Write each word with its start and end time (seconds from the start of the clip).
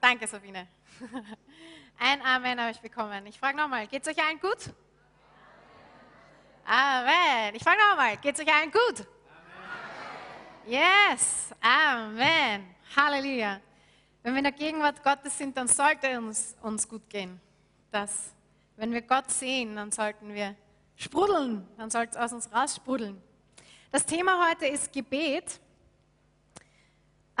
Danke, 0.00 0.26
Sabine. 0.26 0.66
Ein 1.98 2.22
Amen 2.22 2.58
habe 2.58 2.70
ich 2.70 2.80
bekommen. 2.80 3.26
Ich 3.26 3.38
frage 3.38 3.56
nochmal, 3.56 3.86
geht 3.86 4.02
es 4.02 4.08
euch 4.08 4.24
allen 4.24 4.40
gut? 4.40 4.72
Amen. 6.64 7.54
Ich 7.54 7.62
frage 7.62 7.78
nochmal, 7.90 8.16
geht 8.16 8.34
es 8.34 8.40
euch 8.40 8.50
allen 8.50 8.70
gut? 8.70 9.06
Yes. 10.66 11.50
Amen. 11.60 12.74
Halleluja. 12.96 13.60
Wenn 14.22 14.32
wir 14.32 14.38
in 14.38 14.44
der 14.44 14.52
Gegenwart 14.52 15.02
Gottes 15.02 15.36
sind, 15.36 15.54
dann 15.56 15.68
sollte 15.68 16.18
uns, 16.18 16.56
uns 16.62 16.88
gut 16.88 17.08
gehen. 17.10 17.38
Das, 17.90 18.32
wenn 18.76 18.92
wir 18.92 19.02
Gott 19.02 19.30
sehen, 19.30 19.76
dann 19.76 19.92
sollten 19.92 20.32
wir 20.32 20.54
sprudeln, 20.96 21.66
dann 21.76 21.90
sollte 21.90 22.12
es 22.12 22.16
aus 22.16 22.32
uns 22.32 22.50
raussprudeln. 22.52 23.20
Das 23.90 24.06
Thema 24.06 24.48
heute 24.48 24.66
ist 24.66 24.92
Gebet. 24.92 25.60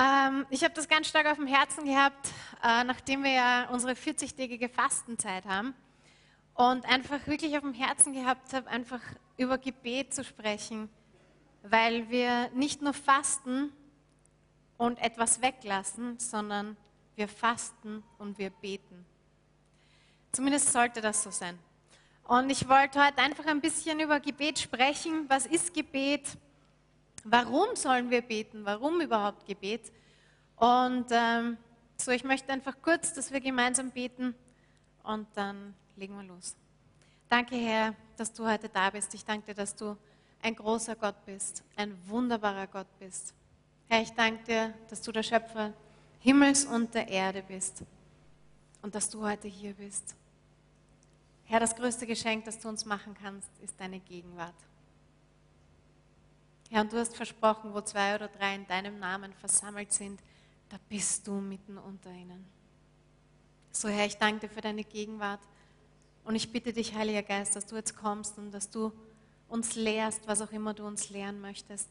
Ähm, 0.00 0.46
ich 0.48 0.64
habe 0.64 0.72
das 0.72 0.88
ganz 0.88 1.08
stark 1.08 1.26
auf 1.26 1.36
dem 1.36 1.46
Herzen 1.46 1.84
gehabt, 1.84 2.28
äh, 2.64 2.84
nachdem 2.84 3.22
wir 3.22 3.32
ja 3.32 3.68
unsere 3.68 3.92
40-tägige 3.92 4.70
Fastenzeit 4.70 5.44
haben 5.44 5.74
und 6.54 6.86
einfach 6.86 7.26
wirklich 7.26 7.54
auf 7.56 7.62
dem 7.62 7.74
Herzen 7.74 8.14
gehabt 8.14 8.54
habe, 8.54 8.66
einfach 8.70 9.00
über 9.36 9.58
Gebet 9.58 10.14
zu 10.14 10.24
sprechen, 10.24 10.88
weil 11.62 12.08
wir 12.08 12.48
nicht 12.54 12.80
nur 12.80 12.94
fasten 12.94 13.72
und 14.78 14.98
etwas 15.00 15.42
weglassen, 15.42 16.18
sondern 16.18 16.78
wir 17.16 17.28
fasten 17.28 18.02
und 18.16 18.38
wir 18.38 18.48
beten. 18.48 19.04
Zumindest 20.32 20.72
sollte 20.72 21.02
das 21.02 21.22
so 21.22 21.30
sein. 21.30 21.58
Und 22.24 22.48
ich 22.48 22.66
wollte 22.70 23.04
heute 23.04 23.18
einfach 23.18 23.44
ein 23.44 23.60
bisschen 23.60 24.00
über 24.00 24.18
Gebet 24.18 24.60
sprechen. 24.60 25.28
Was 25.28 25.44
ist 25.44 25.74
Gebet? 25.74 26.38
Warum 27.24 27.76
sollen 27.76 28.10
wir 28.10 28.22
beten? 28.22 28.64
Warum 28.64 29.00
überhaupt 29.00 29.46
Gebet? 29.46 29.92
Und 30.56 31.06
ähm, 31.10 31.58
so, 31.96 32.10
ich 32.10 32.24
möchte 32.24 32.52
einfach 32.52 32.76
kurz, 32.82 33.12
dass 33.12 33.30
wir 33.30 33.40
gemeinsam 33.40 33.90
beten 33.90 34.34
und 35.02 35.26
dann 35.34 35.74
legen 35.96 36.16
wir 36.16 36.24
los. 36.24 36.56
Danke, 37.28 37.56
Herr, 37.56 37.94
dass 38.16 38.32
du 38.32 38.46
heute 38.46 38.68
da 38.68 38.90
bist. 38.90 39.14
Ich 39.14 39.24
danke 39.24 39.46
dir, 39.46 39.54
dass 39.54 39.74
du 39.76 39.96
ein 40.42 40.54
großer 40.54 40.96
Gott 40.96 41.24
bist, 41.26 41.62
ein 41.76 41.96
wunderbarer 42.06 42.66
Gott 42.66 42.88
bist. 42.98 43.34
Herr, 43.88 44.02
ich 44.02 44.12
danke 44.12 44.44
dir, 44.44 44.74
dass 44.88 45.02
du 45.02 45.12
der 45.12 45.22
Schöpfer 45.22 45.72
Himmels 46.20 46.64
und 46.64 46.94
der 46.94 47.08
Erde 47.08 47.42
bist 47.42 47.82
und 48.82 48.94
dass 48.94 49.08
du 49.10 49.22
heute 49.22 49.48
hier 49.48 49.74
bist. 49.74 50.14
Herr, 51.44 51.60
das 51.60 51.74
größte 51.74 52.06
Geschenk, 52.06 52.44
das 52.44 52.58
du 52.58 52.68
uns 52.68 52.84
machen 52.84 53.14
kannst, 53.14 53.50
ist 53.60 53.78
deine 53.78 54.00
Gegenwart. 54.00 54.54
Herr, 56.70 56.82
und 56.82 56.92
du 56.92 56.98
hast 56.98 57.16
versprochen, 57.16 57.74
wo 57.74 57.80
zwei 57.80 58.14
oder 58.14 58.28
drei 58.28 58.54
in 58.54 58.66
deinem 58.66 58.98
Namen 58.98 59.32
versammelt 59.34 59.92
sind, 59.92 60.20
da 60.68 60.76
bist 60.88 61.26
du 61.26 61.32
mitten 61.32 61.76
unter 61.76 62.10
ihnen. 62.10 62.46
So, 63.72 63.88
Herr, 63.88 64.06
ich 64.06 64.16
danke 64.16 64.46
dir 64.46 64.54
für 64.54 64.60
deine 64.60 64.84
Gegenwart 64.84 65.40
und 66.24 66.36
ich 66.36 66.52
bitte 66.52 66.72
dich, 66.72 66.94
Heiliger 66.94 67.22
Geist, 67.22 67.56
dass 67.56 67.66
du 67.66 67.74
jetzt 67.74 67.96
kommst 67.96 68.38
und 68.38 68.52
dass 68.52 68.70
du 68.70 68.92
uns 69.48 69.74
lehrst, 69.74 70.26
was 70.28 70.40
auch 70.40 70.52
immer 70.52 70.72
du 70.72 70.86
uns 70.86 71.10
lehren 71.10 71.40
möchtest. 71.40 71.88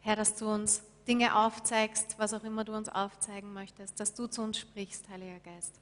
Herr, 0.00 0.16
dass 0.16 0.34
du 0.36 0.50
uns 0.50 0.82
Dinge 1.06 1.36
aufzeigst, 1.36 2.18
was 2.18 2.32
auch 2.32 2.44
immer 2.44 2.64
du 2.64 2.74
uns 2.74 2.88
aufzeigen 2.88 3.52
möchtest, 3.52 4.00
dass 4.00 4.14
du 4.14 4.26
zu 4.26 4.42
uns 4.42 4.58
sprichst, 4.58 5.08
Heiliger 5.10 5.40
Geist. 5.40 5.78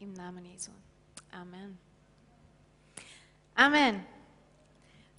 Im 0.00 0.12
Namen 0.14 0.44
Jesu. 0.46 0.72
Amen. 1.30 1.78
Amen. 3.54 4.04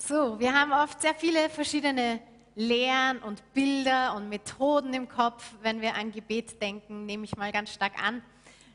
So, 0.08 0.40
wir 0.40 0.52
haben 0.60 0.72
oft 0.72 1.00
sehr 1.00 1.14
viele 1.14 1.48
verschiedene 1.48 2.20
Lehren 2.56 3.20
und 3.20 3.54
Bilder 3.54 4.16
und 4.16 4.30
Methoden 4.30 4.96
im 4.96 5.08
Kopf, 5.08 5.54
wenn 5.62 5.80
wir 5.80 5.94
an 5.94 6.12
Gebet 6.12 6.60
denken, 6.60 7.06
nehme 7.06 7.24
ich 7.24 7.38
mal 7.38 7.52
ganz 7.52 7.72
stark 7.72 8.02
an. 8.04 8.24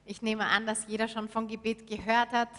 Ich 0.04 0.22
nehme 0.22 0.46
an, 0.46 0.66
dass 0.66 0.86
jeder 0.86 1.08
schon 1.08 1.28
von 1.28 1.48
Gebet 1.48 1.88
gehört 1.88 2.30
hat, 2.30 2.50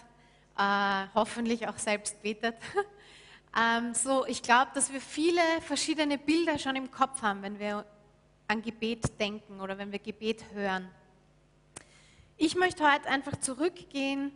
äh, 0.57 1.07
hoffentlich 1.15 1.65
auch 1.69 1.77
selbst 1.77 2.21
betet. 2.21 2.55
ähm, 3.57 3.93
so, 3.93 4.25
ich 4.25 4.43
glaube, 4.43 4.71
dass 4.75 4.91
wir 4.91 4.99
viele 4.99 5.41
verschiedene 5.61 6.17
Bilder 6.17 6.59
schon 6.59 6.75
im 6.75 6.91
Kopf 6.91 7.21
haben, 7.21 7.43
wenn 7.43 7.59
wir 7.59 7.85
an 8.49 8.61
Gebet 8.61 9.17
denken 9.17 9.61
oder 9.61 9.77
wenn 9.77 9.93
wir 9.93 9.99
Gebet 9.99 10.43
hören. 10.53 10.89
Ich 12.35 12.57
möchte 12.57 12.83
heute 12.83 13.07
einfach 13.07 13.39
zurückgehen 13.39 14.33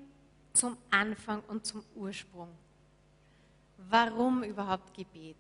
zum 0.54 0.78
Anfang 0.90 1.42
und 1.50 1.66
zum 1.66 1.84
Ursprung. 1.96 2.48
Warum 3.90 4.44
überhaupt 4.44 4.94
Gebet? 4.94 5.38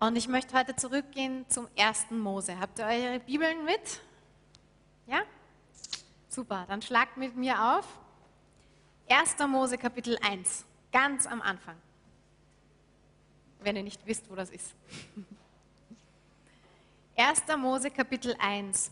Und 0.00 0.16
ich 0.16 0.28
möchte 0.28 0.58
heute 0.58 0.76
zurückgehen 0.76 1.48
zum 1.48 1.68
ersten 1.76 2.18
Mose. 2.18 2.58
Habt 2.58 2.78
ihr 2.78 2.86
eure 2.86 3.20
Bibeln 3.20 3.64
mit? 3.64 4.00
Ja? 5.06 5.22
Super, 6.28 6.64
dann 6.68 6.82
schlagt 6.82 7.16
mit 7.16 7.36
mir 7.36 7.78
auf. 7.78 7.86
1. 9.08 9.36
Mose 9.48 9.78
Kapitel 9.78 10.18
1, 10.22 10.64
ganz 10.90 11.26
am 11.26 11.42
Anfang. 11.42 11.76
Wenn 13.60 13.76
ihr 13.76 13.82
nicht 13.82 14.04
wisst, 14.06 14.30
wo 14.30 14.34
das 14.34 14.50
ist. 14.50 14.74
1. 17.16 17.42
Mose 17.58 17.90
Kapitel 17.90 18.34
1. 18.38 18.90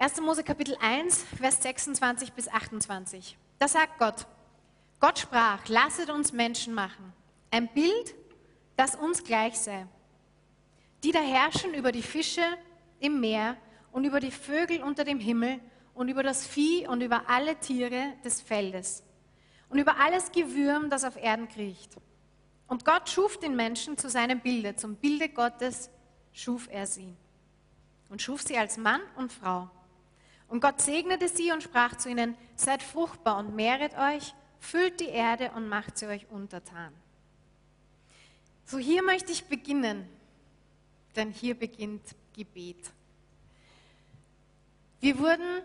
1. 0.00 0.18
Mose 0.22 0.42
Kapitel 0.42 0.78
1, 0.80 1.24
Vers 1.38 1.62
26 1.62 2.32
bis 2.32 2.48
28. 2.48 3.36
Da 3.58 3.68
sagt 3.68 3.98
Gott, 3.98 4.26
Gott 4.98 5.18
sprach, 5.18 5.68
lasset 5.68 6.08
uns 6.08 6.32
Menschen 6.32 6.72
machen, 6.72 7.12
ein 7.50 7.68
Bild, 7.68 8.14
das 8.76 8.94
uns 8.94 9.22
gleich 9.24 9.58
sei, 9.58 9.86
die 11.04 11.12
da 11.12 11.20
herrschen 11.20 11.74
über 11.74 11.92
die 11.92 12.00
Fische 12.00 12.40
im 12.98 13.20
Meer 13.20 13.58
und 13.92 14.04
über 14.04 14.20
die 14.20 14.30
Vögel 14.30 14.82
unter 14.82 15.04
dem 15.04 15.20
Himmel 15.20 15.60
und 15.92 16.08
über 16.08 16.22
das 16.22 16.46
Vieh 16.46 16.88
und 16.88 17.02
über 17.02 17.28
alle 17.28 17.56
Tiere 17.56 18.14
des 18.24 18.40
Feldes 18.40 19.02
und 19.68 19.78
über 19.78 20.00
alles 20.00 20.32
Gewürm, 20.32 20.88
das 20.88 21.04
auf 21.04 21.16
Erden 21.16 21.46
kriecht. 21.46 21.98
Und 22.68 22.86
Gott 22.86 23.10
schuf 23.10 23.36
den 23.36 23.54
Menschen 23.54 23.98
zu 23.98 24.08
seinem 24.08 24.40
Bilde, 24.40 24.76
zum 24.76 24.96
Bilde 24.96 25.28
Gottes 25.28 25.90
schuf 26.32 26.68
er 26.70 26.86
sie 26.86 27.14
und 28.08 28.22
schuf 28.22 28.40
sie 28.40 28.56
als 28.56 28.78
Mann 28.78 29.02
und 29.16 29.30
Frau. 29.30 29.68
Und 30.50 30.60
Gott 30.60 30.80
segnete 30.80 31.28
sie 31.28 31.52
und 31.52 31.62
sprach 31.62 31.96
zu 31.96 32.10
ihnen, 32.10 32.36
seid 32.56 32.82
fruchtbar 32.82 33.38
und 33.38 33.54
mehret 33.54 33.96
euch, 33.96 34.34
füllt 34.58 34.98
die 34.98 35.06
Erde 35.06 35.52
und 35.52 35.68
macht 35.68 35.96
sie 35.96 36.06
euch 36.06 36.28
untertan. 36.28 36.92
So 38.64 38.76
hier 38.78 39.04
möchte 39.04 39.30
ich 39.30 39.44
beginnen, 39.44 40.08
denn 41.14 41.30
hier 41.30 41.54
beginnt 41.54 42.02
Gebet. 42.34 42.90
Wir 44.98 45.18
wurden 45.20 45.62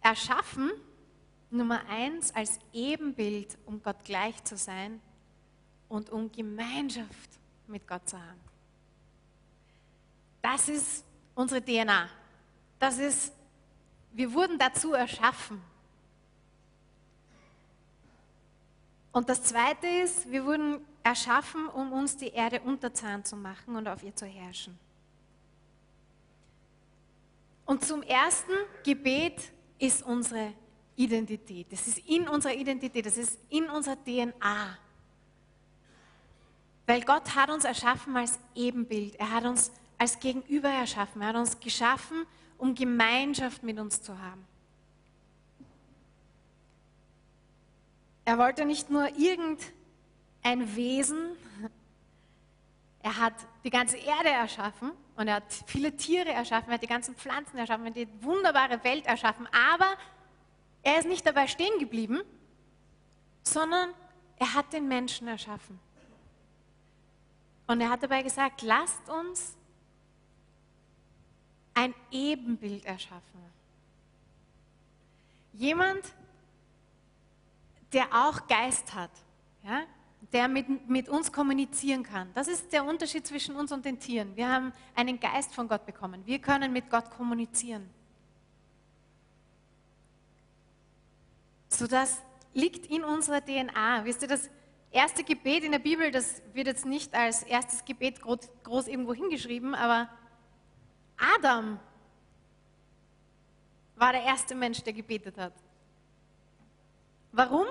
erschaffen, 0.00 0.70
Nummer 1.50 1.84
eins, 1.88 2.32
als 2.32 2.60
Ebenbild, 2.72 3.58
um 3.66 3.82
Gott 3.82 4.04
gleich 4.04 4.42
zu 4.44 4.56
sein 4.56 5.00
und 5.88 6.10
um 6.10 6.30
Gemeinschaft 6.30 7.30
mit 7.66 7.88
Gott 7.88 8.08
zu 8.08 8.16
haben. 8.16 8.40
Das 10.40 10.68
ist 10.68 11.04
unsere 11.34 11.60
DNA. 11.60 12.08
Das 12.78 12.98
ist 12.98 13.32
wir 14.12 14.32
wurden 14.32 14.58
dazu 14.58 14.92
erschaffen. 14.92 15.60
Und 19.12 19.28
das 19.28 19.42
Zweite 19.42 19.86
ist, 19.86 20.30
wir 20.30 20.44
wurden 20.44 20.84
erschaffen, 21.02 21.66
um 21.68 21.92
uns 21.92 22.16
die 22.16 22.28
Erde 22.28 22.60
unterzahn 22.60 23.24
zu 23.24 23.36
machen 23.36 23.76
und 23.76 23.86
auf 23.88 24.02
ihr 24.02 24.14
zu 24.14 24.26
herrschen. 24.26 24.78
Und 27.66 27.84
zum 27.84 28.02
ersten 28.02 28.52
Gebet 28.84 29.52
ist 29.78 30.02
unsere 30.02 30.52
Identität. 30.96 31.70
Das 31.70 31.86
ist 31.86 31.98
in 32.06 32.28
unserer 32.28 32.54
Identität, 32.54 33.06
das 33.06 33.16
ist 33.16 33.38
in 33.50 33.68
unserer 33.68 33.96
DNA. 33.96 34.78
Weil 36.86 37.02
Gott 37.02 37.34
hat 37.34 37.50
uns 37.50 37.64
erschaffen 37.64 38.16
als 38.16 38.38
Ebenbild. 38.54 39.14
Er 39.16 39.30
hat 39.30 39.44
uns 39.44 39.70
als 39.98 40.18
Gegenüber 40.18 40.68
erschaffen. 40.68 41.22
Er 41.22 41.28
hat 41.28 41.36
uns 41.36 41.58
geschaffen, 41.60 42.26
um 42.58 42.74
Gemeinschaft 42.74 43.62
mit 43.62 43.78
uns 43.78 44.02
zu 44.02 44.18
haben. 44.18 44.46
Er 48.24 48.38
wollte 48.38 48.64
nicht 48.64 48.88
nur 48.88 49.08
irgendein 49.16 50.76
Wesen, 50.76 51.36
er 53.02 53.18
hat 53.18 53.34
die 53.64 53.70
ganze 53.70 53.96
Erde 53.96 54.28
erschaffen 54.28 54.92
und 55.16 55.26
er 55.26 55.36
hat 55.36 55.52
viele 55.66 55.96
Tiere 55.96 56.30
erschaffen, 56.30 56.68
er 56.68 56.74
hat 56.74 56.82
die 56.82 56.86
ganzen 56.86 57.16
Pflanzen 57.16 57.58
erschaffen, 57.58 57.84
er 57.84 57.90
hat 57.90 57.96
die 57.96 58.08
wunderbare 58.22 58.82
Welt 58.84 59.06
erschaffen, 59.06 59.48
aber 59.52 59.96
er 60.84 60.98
ist 60.98 61.08
nicht 61.08 61.26
dabei 61.26 61.48
stehen 61.48 61.78
geblieben, 61.80 62.22
sondern 63.42 63.90
er 64.36 64.54
hat 64.54 64.72
den 64.72 64.86
Menschen 64.86 65.26
erschaffen. 65.26 65.80
Und 67.66 67.80
er 67.80 67.90
hat 67.90 68.02
dabei 68.02 68.22
gesagt, 68.22 68.62
lasst 68.62 69.08
uns 69.08 69.56
ein 71.74 71.94
Ebenbild 72.10 72.84
erschaffen. 72.84 73.40
Jemand, 75.52 76.02
der 77.92 78.06
auch 78.12 78.46
Geist 78.46 78.94
hat. 78.94 79.10
Ja? 79.64 79.82
der 80.32 80.48
mit, 80.48 80.88
mit 80.88 81.08
uns 81.08 81.32
kommunizieren 81.32 82.02
kann. 82.02 82.30
Das 82.34 82.48
ist 82.48 82.72
der 82.72 82.84
Unterschied 82.84 83.26
zwischen 83.26 83.56
uns 83.56 83.72
und 83.72 83.84
den 83.84 83.98
Tieren. 83.98 84.36
Wir 84.36 84.48
haben 84.48 84.72
einen 84.94 85.18
Geist 85.18 85.54
von 85.54 85.68
Gott 85.68 85.84
bekommen. 85.84 86.22
Wir 86.26 86.38
können 86.38 86.72
mit 86.72 86.90
Gott 86.90 87.10
kommunizieren. 87.10 87.88
So 91.68 91.86
das 91.86 92.22
liegt 92.54 92.86
in 92.86 93.02
unserer 93.02 93.44
DNA. 93.44 94.04
Wisst 94.04 94.22
ihr, 94.22 94.28
das 94.28 94.48
erste 94.90 95.24
Gebet 95.24 95.64
in 95.64 95.72
der 95.72 95.78
Bibel, 95.78 96.10
das 96.10 96.40
wird 96.52 96.66
jetzt 96.66 96.86
nicht 96.86 97.14
als 97.14 97.42
erstes 97.42 97.84
Gebet 97.84 98.20
groß, 98.20 98.48
groß 98.62 98.88
irgendwo 98.88 99.14
hingeschrieben, 99.14 99.74
aber 99.74 100.08
Adam 101.16 101.78
war 103.96 104.12
der 104.12 104.22
erste 104.22 104.54
Mensch, 104.54 104.82
der 104.82 104.92
gebetet 104.92 105.38
hat. 105.38 105.52
Warum? 107.30 107.66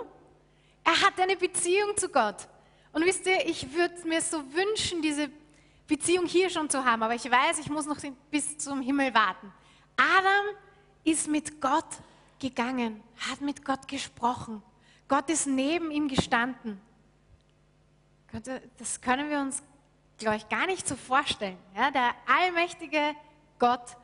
Er 0.84 1.02
hat 1.02 1.20
eine 1.20 1.36
Beziehung 1.36 1.96
zu 1.96 2.10
Gott. 2.10 2.48
Und 2.94 3.06
wisst 3.06 3.26
ihr, 3.26 3.46
ich 3.46 3.74
würde 3.74 4.08
mir 4.08 4.22
so 4.22 4.38
wünschen, 4.54 5.02
diese 5.02 5.30
Beziehung 5.88 6.26
hier 6.26 6.50
schon 6.50 6.70
zu 6.70 6.84
haben, 6.84 7.04
aber 7.04 7.16
ich 7.16 7.30
weiß, 7.30 7.60
ich 7.60 7.70
muss 7.70 7.86
noch 7.86 7.98
bis 8.30 8.58
zum 8.58 8.82
Himmel 8.82 9.14
warten. 9.14 9.52
Adam 9.98 10.56
ist 11.04 11.28
mit 11.28 11.62
Gott 11.62 11.86
gegangen, 12.40 13.04
hat 13.30 13.42
mit 13.42 13.64
Gott 13.64 13.88
gesprochen. 13.88 14.64
Gott 15.08 15.30
ist 15.30 15.48
neben 15.48 15.92
ihm 15.92 16.08
gestanden. 16.08 16.82
Das 18.78 19.02
können 19.02 19.30
wir 19.30 19.40
uns, 19.40 19.62
glaube 20.18 20.38
ich, 20.38 20.48
gar 20.48 20.66
nicht 20.66 20.88
so 20.88 20.96
vorstellen. 20.96 21.58
Ja, 21.76 21.92
der 21.92 22.16
allmächtige 22.26 23.16
Gott 23.62 23.96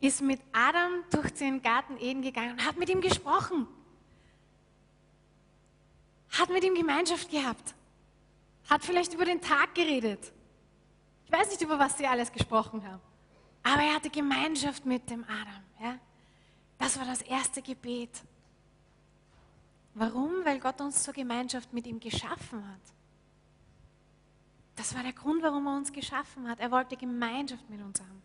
ist 0.00 0.22
mit 0.22 0.40
Adam 0.54 1.04
durch 1.10 1.30
den 1.34 1.60
Garten 1.60 1.98
Eden 1.98 2.22
gegangen 2.22 2.52
und 2.52 2.64
hat 2.64 2.78
mit 2.78 2.88
ihm 2.88 3.02
gesprochen. 3.02 3.68
Hat 6.30 6.48
mit 6.48 6.64
ihm 6.64 6.74
Gemeinschaft 6.74 7.30
gehabt. 7.30 7.74
Hat 8.70 8.82
vielleicht 8.82 9.12
über 9.12 9.26
den 9.26 9.42
Tag 9.42 9.74
geredet. 9.74 10.32
Ich 11.26 11.30
weiß 11.30 11.50
nicht, 11.50 11.60
über 11.60 11.78
was 11.78 11.98
sie 11.98 12.06
alles 12.06 12.32
gesprochen 12.32 12.82
haben. 12.90 13.02
Aber 13.62 13.82
er 13.82 13.96
hatte 13.96 14.08
Gemeinschaft 14.08 14.86
mit 14.86 15.10
dem 15.10 15.24
Adam. 15.24 15.62
Ja? 15.78 15.98
Das 16.78 16.98
war 16.98 17.04
das 17.04 17.20
erste 17.20 17.60
Gebet. 17.60 18.22
Warum? 19.92 20.42
Weil 20.44 20.58
Gott 20.58 20.80
uns 20.80 21.02
zur 21.02 21.12
Gemeinschaft 21.12 21.70
mit 21.70 21.86
ihm 21.86 22.00
geschaffen 22.00 22.66
hat. 22.66 22.80
Das 24.74 24.94
war 24.94 25.02
der 25.02 25.12
Grund, 25.12 25.42
warum 25.42 25.66
er 25.66 25.76
uns 25.76 25.92
geschaffen 25.92 26.48
hat. 26.48 26.60
Er 26.60 26.70
wollte 26.70 26.96
Gemeinschaft 26.96 27.68
mit 27.68 27.82
uns 27.82 28.00
haben. 28.00 28.22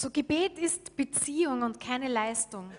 So 0.00 0.08
Gebet 0.08 0.58
ist 0.58 0.96
Beziehung 0.96 1.60
und 1.60 1.78
keine 1.78 2.08
Leistung. 2.08 2.70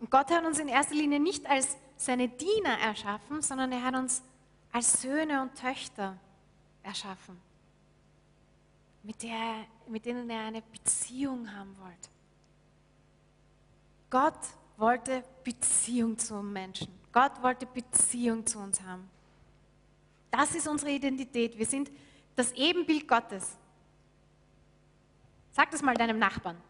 Und 0.00 0.10
Gott 0.10 0.30
hat 0.30 0.44
uns 0.44 0.58
in 0.58 0.68
erster 0.68 0.94
Linie 0.94 1.18
nicht 1.18 1.48
als 1.48 1.78
seine 1.96 2.28
Diener 2.28 2.78
erschaffen, 2.78 3.40
sondern 3.40 3.72
er 3.72 3.82
hat 3.82 3.94
uns 3.94 4.22
als 4.70 5.00
Söhne 5.00 5.40
und 5.40 5.54
Töchter 5.54 6.18
erschaffen, 6.82 7.40
mit, 9.02 9.22
der, 9.22 9.64
mit 9.88 10.04
denen 10.04 10.28
er 10.28 10.42
eine 10.42 10.60
Beziehung 10.60 11.50
haben 11.50 11.74
wollte. 11.80 12.10
Gott 14.10 14.40
wollte 14.76 15.24
Beziehung 15.42 16.18
zu 16.18 16.34
Menschen. 16.42 16.88
Gott 17.12 17.42
wollte 17.42 17.64
Beziehung 17.64 18.44
zu 18.44 18.58
uns 18.58 18.82
haben. 18.82 19.08
Das 20.30 20.54
ist 20.54 20.68
unsere 20.68 20.90
Identität. 20.90 21.56
Wir 21.56 21.64
sind 21.64 21.90
das 22.36 22.52
Ebenbild 22.52 23.08
Gottes. 23.08 23.56
Sag 25.52 25.70
das 25.70 25.82
mal 25.82 25.94
deinem 25.94 26.18
Nachbarn. 26.18 26.60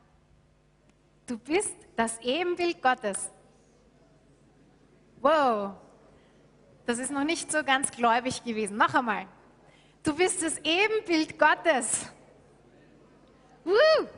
Du 1.27 1.39
bist 1.39 1.75
das 1.97 2.19
Ebenbild 2.21 2.83
Gottes. 2.83 3.31
Wow, 5.21 5.75
das 6.85 6.99
ist 6.99 7.13
noch 7.13 7.25
nicht 7.25 7.51
so 7.51 7.63
ganz 7.63 7.91
gläubig 7.93 8.43
gewesen. 8.43 8.77
Noch 8.77 8.93
einmal. 8.95 9.27
Du 10.03 10.15
bist 10.15 10.43
das 10.43 10.59
Ebenbild 10.59 11.39
Gottes. 11.39 12.07
Woo! 13.65 14.09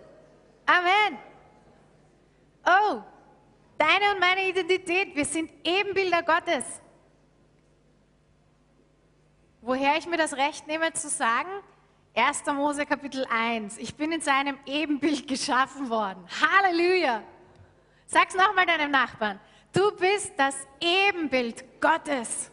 Amen. 0.66 1.18
Oh, 2.64 3.02
deine 3.76 4.12
und 4.14 4.20
meine 4.20 4.48
Identität, 4.48 5.14
wir 5.14 5.26
sind 5.26 5.52
Ebenbilder 5.62 6.22
Gottes. 6.22 6.64
Woher 9.60 9.98
ich 9.98 10.06
mir 10.06 10.16
das 10.16 10.34
Recht 10.34 10.66
nehme 10.66 10.90
zu 10.94 11.08
sagen, 11.08 11.50
1. 12.14 12.46
Mose 12.54 12.86
Kapitel 12.86 13.26
1. 13.28 13.78
Ich 13.78 13.94
bin 13.96 14.12
in 14.12 14.20
seinem 14.20 14.56
Ebenbild 14.66 15.26
geschaffen 15.28 15.90
worden. 15.90 16.24
Halleluja. 16.40 17.22
Sag's 18.06 18.34
nochmal 18.34 18.66
deinem 18.66 18.90
Nachbarn. 18.90 19.40
Du 19.72 19.90
bist 19.96 20.32
das 20.36 20.54
Ebenbild 20.80 21.80
Gottes. 21.80 22.50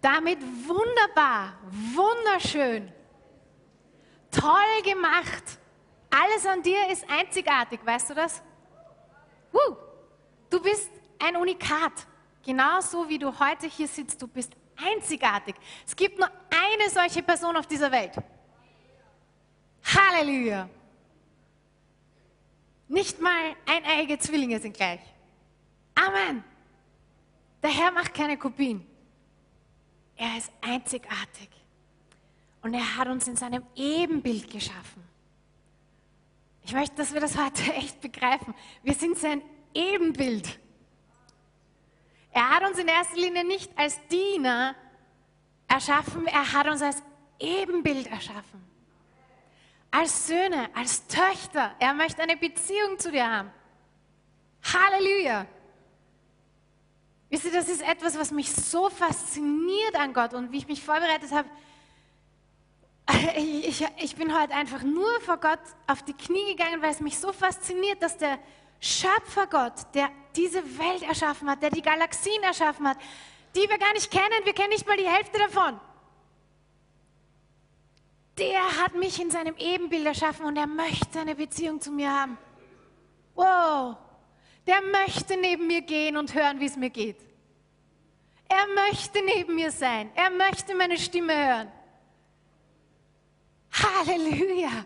Damit 0.00 0.38
wunderbar, 0.66 1.52
wunderschön, 1.70 2.90
toll 4.30 4.82
gemacht. 4.82 5.44
Alles 6.08 6.46
an 6.46 6.62
dir 6.62 6.88
ist 6.88 7.04
einzigartig, 7.08 7.80
weißt 7.84 8.10
du 8.10 8.14
das? 8.14 8.42
Du 10.48 10.60
bist 10.60 10.90
ein 11.18 11.36
Unikat. 11.36 11.92
Genauso 12.44 13.08
wie 13.08 13.18
du 13.18 13.38
heute 13.38 13.66
hier 13.66 13.88
sitzt, 13.88 14.20
du 14.22 14.26
bist 14.26 14.52
einzigartig. 14.76 15.54
Es 15.86 15.94
gibt 15.94 16.18
nur 16.18 16.28
eine 16.28 16.90
solche 16.90 17.22
Person 17.22 17.56
auf 17.56 17.66
dieser 17.66 17.90
Welt. 17.92 18.12
Halleluja. 19.84 20.68
Nicht 22.88 23.20
mal 23.20 23.54
eineige 23.66 24.18
Zwillinge 24.18 24.58
sind 24.58 24.76
gleich. 24.76 25.00
Amen. 25.94 26.42
Der 27.62 27.70
Herr 27.70 27.92
macht 27.92 28.14
keine 28.14 28.36
Kopien. 28.36 28.86
Er 30.16 30.38
ist 30.38 30.50
einzigartig. 30.60 31.48
Und 32.62 32.74
er 32.74 32.96
hat 32.96 33.08
uns 33.08 33.26
in 33.28 33.36
seinem 33.36 33.62
Ebenbild 33.74 34.50
geschaffen. 34.50 35.02
Ich 36.64 36.72
möchte, 36.72 36.96
dass 36.96 37.14
wir 37.14 37.20
das 37.20 37.36
heute 37.38 37.62
echt 37.74 38.00
begreifen. 38.00 38.54
Wir 38.82 38.94
sind 38.94 39.18
sein 39.18 39.42
Ebenbild. 39.74 40.58
Er 42.32 42.48
hat 42.48 42.62
uns 42.68 42.78
in 42.78 42.88
erster 42.88 43.16
Linie 43.16 43.44
nicht 43.44 43.76
als 43.76 43.98
Diener 44.08 44.74
erschaffen, 45.66 46.26
er 46.26 46.52
hat 46.52 46.68
uns 46.68 46.82
als 46.82 47.02
Ebenbild 47.38 48.06
erschaffen. 48.06 48.68
Als 49.90 50.28
Söhne, 50.28 50.68
als 50.74 51.06
Töchter. 51.08 51.74
Er 51.80 51.94
möchte 51.94 52.22
eine 52.22 52.36
Beziehung 52.36 52.98
zu 52.98 53.10
dir 53.10 53.28
haben. 53.28 53.50
Halleluja. 54.62 55.46
Wisst 57.30 57.44
ihr, 57.44 57.52
das 57.52 57.68
ist 57.68 57.82
etwas, 57.82 58.18
was 58.18 58.30
mich 58.30 58.52
so 58.52 58.90
fasziniert 58.90 59.94
an 59.96 60.12
Gott 60.12 60.34
und 60.34 60.52
wie 60.52 60.58
ich 60.58 60.68
mich 60.68 60.82
vorbereitet 60.82 61.32
habe. 61.32 61.48
Ich, 63.36 63.84
ich 63.96 64.16
bin 64.16 64.38
heute 64.38 64.54
einfach 64.54 64.82
nur 64.82 65.20
vor 65.22 65.36
Gott 65.38 65.58
auf 65.86 66.02
die 66.04 66.12
Knie 66.12 66.54
gegangen, 66.54 66.80
weil 66.80 66.92
es 66.92 67.00
mich 67.00 67.18
so 67.18 67.32
fasziniert, 67.32 68.00
dass 68.02 68.16
der 68.18 68.38
Schöpfer 68.80 69.46
Gott, 69.46 69.94
der 69.94 70.10
diese 70.34 70.62
Welt 70.78 71.02
erschaffen 71.02 71.50
hat, 71.50 71.62
der 71.62 71.70
die 71.70 71.82
Galaxien 71.82 72.42
erschaffen 72.42 72.88
hat, 72.88 72.96
die 73.54 73.68
wir 73.68 73.78
gar 73.78 73.92
nicht 73.92 74.10
kennen, 74.10 74.44
wir 74.44 74.54
kennen 74.54 74.70
nicht 74.70 74.86
mal 74.86 74.96
die 74.96 75.08
Hälfte 75.08 75.38
davon. 75.38 75.78
Der 78.38 78.82
hat 78.82 78.94
mich 78.94 79.20
in 79.20 79.30
seinem 79.30 79.56
Ebenbild 79.56 80.06
erschaffen 80.06 80.46
und 80.46 80.56
er 80.56 80.66
möchte 80.66 81.20
eine 81.20 81.34
Beziehung 81.34 81.80
zu 81.80 81.90
mir 81.90 82.10
haben. 82.10 82.38
Wow, 83.34 83.96
der 84.66 84.80
möchte 84.82 85.36
neben 85.36 85.66
mir 85.66 85.82
gehen 85.82 86.16
und 86.16 86.34
hören, 86.34 86.60
wie 86.60 86.66
es 86.66 86.76
mir 86.76 86.90
geht. 86.90 87.18
Er 88.48 88.66
möchte 88.74 89.22
neben 89.22 89.54
mir 89.54 89.70
sein. 89.70 90.10
Er 90.14 90.30
möchte 90.30 90.74
meine 90.74 90.98
Stimme 90.98 91.34
hören. 91.34 91.72
Halleluja. 93.72 94.84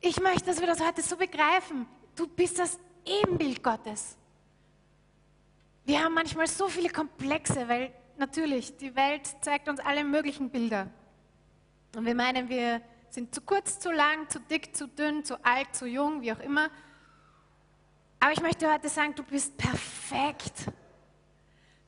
Ich 0.00 0.20
möchte, 0.20 0.46
dass 0.46 0.60
wir 0.60 0.66
das 0.66 0.80
heute 0.80 1.02
so 1.02 1.16
begreifen. 1.16 1.86
Du 2.16 2.26
bist 2.26 2.58
das 2.58 2.78
Ebenbild 3.04 3.62
Gottes. 3.62 4.16
Wir 5.84 6.02
haben 6.02 6.14
manchmal 6.14 6.46
so 6.46 6.68
viele 6.68 6.88
Komplexe, 6.88 7.68
weil 7.68 7.92
natürlich 8.16 8.76
die 8.76 8.94
Welt 8.94 9.22
zeigt 9.42 9.68
uns 9.68 9.80
alle 9.80 10.04
möglichen 10.04 10.50
Bilder. 10.50 10.88
Und 11.94 12.06
wir 12.06 12.14
meinen, 12.14 12.48
wir 12.48 12.80
sind 13.10 13.34
zu 13.34 13.40
kurz, 13.42 13.78
zu 13.78 13.92
lang, 13.92 14.28
zu 14.28 14.40
dick, 14.40 14.74
zu 14.74 14.88
dünn, 14.88 15.24
zu 15.24 15.44
alt, 15.44 15.74
zu 15.74 15.86
jung, 15.86 16.22
wie 16.22 16.32
auch 16.32 16.40
immer. 16.40 16.70
Aber 18.18 18.32
ich 18.32 18.40
möchte 18.40 18.72
heute 18.72 18.88
sagen, 18.88 19.14
du 19.14 19.22
bist 19.22 19.56
perfekt. 19.56 20.70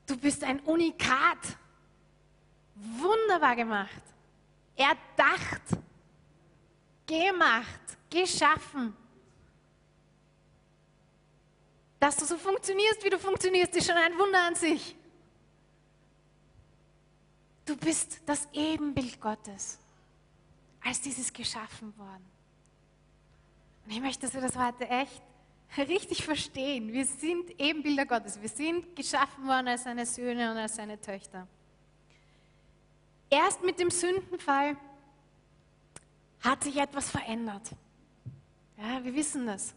Du 0.06 0.16
bist 0.16 0.44
ein 0.44 0.60
Unikat. 0.60 1.38
Wunderbar 2.74 3.56
gemacht. 3.56 4.02
Erdacht. 4.76 5.62
Gemacht. 7.06 7.80
Geschaffen. 8.10 8.94
Dass 12.06 12.14
du 12.14 12.24
so 12.24 12.38
funktionierst, 12.38 13.04
wie 13.04 13.10
du 13.10 13.18
funktionierst, 13.18 13.74
ist 13.74 13.88
schon 13.88 13.96
ein 13.96 14.16
Wunder 14.16 14.40
an 14.44 14.54
sich. 14.54 14.94
Du 17.64 17.76
bist 17.76 18.20
das 18.24 18.46
Ebenbild 18.52 19.20
Gottes. 19.20 19.80
Als 20.84 21.00
dieses 21.00 21.32
geschaffen 21.32 21.98
worden. 21.98 22.24
Und 23.84 23.90
ich 23.90 24.00
möchte, 24.00 24.24
dass 24.24 24.34
wir 24.34 24.40
das 24.40 24.54
heute 24.54 24.88
echt 24.88 25.20
richtig 25.76 26.24
verstehen. 26.24 26.92
Wir 26.92 27.04
sind 27.04 27.60
Ebenbilder 27.60 28.06
Gottes. 28.06 28.40
Wir 28.40 28.50
sind 28.50 28.94
geschaffen 28.94 29.44
worden 29.44 29.66
als 29.66 29.82
seine 29.82 30.06
Söhne 30.06 30.52
und 30.52 30.58
als 30.58 30.76
seine 30.76 31.00
Töchter. 31.00 31.48
Erst 33.28 33.64
mit 33.64 33.80
dem 33.80 33.90
Sündenfall 33.90 34.76
hat 36.38 36.62
sich 36.62 36.76
etwas 36.76 37.10
verändert. 37.10 37.68
Ja, 38.76 39.02
wir 39.02 39.12
wissen 39.12 39.44
das. 39.44 39.74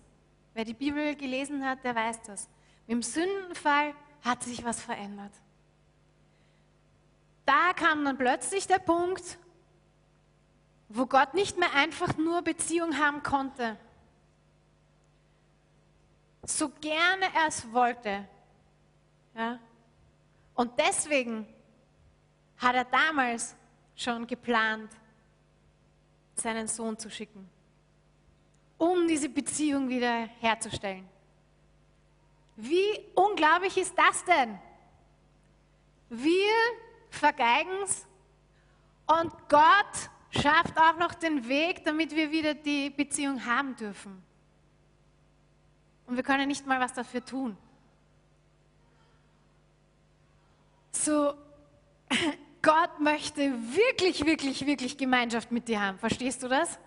Wer 0.54 0.66
die 0.66 0.74
Bibel 0.74 1.16
gelesen 1.16 1.66
hat, 1.66 1.84
der 1.84 1.96
weiß 1.96 2.22
das. 2.24 2.50
Mit 2.88 2.96
dem 2.96 3.04
Sündenfall 3.04 3.94
hat 4.22 4.44
sich 4.44 4.64
was 4.64 4.82
verändert. 4.82 5.32
Da 7.46 7.74
kam 7.74 8.06
dann 8.06 8.18
plötzlich 8.18 8.68
der 8.68 8.80
Punkt, 8.80 9.38
wo 10.90 11.06
Gott 11.06 11.34
nicht 11.34 11.58
mehr 11.58 11.74
einfach 11.74 12.18
nur 12.18 12.42
Beziehung 12.42 12.98
haben 12.98 13.24
konnte. 13.24 13.78
So 16.44 16.70
gerne 16.82 17.26
er 17.36 17.48
es 17.48 17.72
wollte. 17.72 18.28
Ja? 19.36 19.60
Und 20.56 20.78
deswegen 20.80 21.48
hat 22.58 22.76
er 22.76 22.86
damals 22.86 23.56
schon 23.96 24.28
geplant, 24.28 24.92
seinen 26.36 26.68
Sohn 26.68 26.98
zu 26.98 27.10
schicken, 27.10 27.50
um 28.80 29.08
diese 29.08 29.30
Beziehung 29.30 29.88
wieder 29.90 30.28
herzustellen. 30.40 31.08
Wie 32.56 33.00
unglaublich 33.14 33.78
ist 33.78 33.94
das 33.96 34.26
denn? 34.26 34.58
Wir 36.10 36.52
vergeigen 37.12 37.70
es 37.84 38.08
und 39.06 39.32
Gott 39.48 40.10
schafft 40.32 40.78
auch 40.80 40.98
noch 40.98 41.14
den 41.14 41.48
Weg, 41.48 41.84
damit 41.84 42.16
wir 42.16 42.32
wieder 42.32 42.54
die 42.54 42.90
Beziehung 42.90 43.46
haben 43.46 43.76
dürfen. 43.76 44.24
Und 46.08 46.16
wir 46.16 46.24
können 46.24 46.48
nicht 46.48 46.66
mal 46.66 46.80
was 46.80 46.94
dafür 46.94 47.24
tun. 47.24 47.58
So, 50.92 51.34
Gott 52.62 53.00
möchte 53.00 53.42
wirklich, 53.42 54.26
wirklich, 54.26 54.66
wirklich 54.66 54.98
Gemeinschaft 54.98 55.52
mit 55.52 55.68
dir 55.68 55.82
haben. 55.82 56.00
Verstehst 56.00 56.42
du 56.44 56.48
das? 56.48 56.80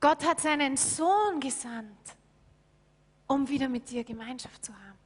Gott 0.00 0.24
hat 0.24 0.40
seinen 0.40 0.76
Sohn 0.76 1.40
gesandt, 1.40 2.16
um 3.26 3.48
wieder 3.48 3.68
mit 3.68 3.90
dir 3.90 4.04
Gemeinschaft 4.04 4.64
zu 4.64 4.72
haben. 4.72 4.98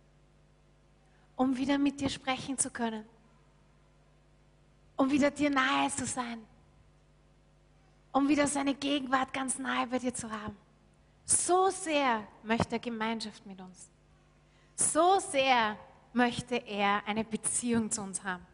Um 1.37 1.57
wieder 1.57 1.79
mit 1.79 2.01
dir 2.01 2.11
sprechen 2.11 2.59
zu 2.59 2.71
können 2.71 3.05
um 5.03 5.11
wieder 5.11 5.31
dir 5.31 5.51
nahe 5.51 5.91
zu 5.91 6.07
sein, 6.07 6.39
um 8.13 8.29
wieder 8.29 8.47
seine 8.47 8.75
Gegenwart 8.75 9.33
ganz 9.33 9.59
nahe 9.59 9.87
bei 9.89 9.99
dir 9.99 10.15
zu 10.15 10.31
haben. 10.31 10.57
So 11.25 11.71
sehr 11.71 12.27
möchte 12.45 12.77
er 12.77 12.79
Gemeinschaft 12.79 13.45
mit 13.45 13.61
uns. 13.61 13.91
So 14.77 15.19
sehr 15.19 15.77
möchte 16.13 16.57
er 16.57 17.03
eine 17.07 17.25
Beziehung 17.25 17.91
zu 17.91 18.03
uns 18.03 18.23
haben. 18.23 18.47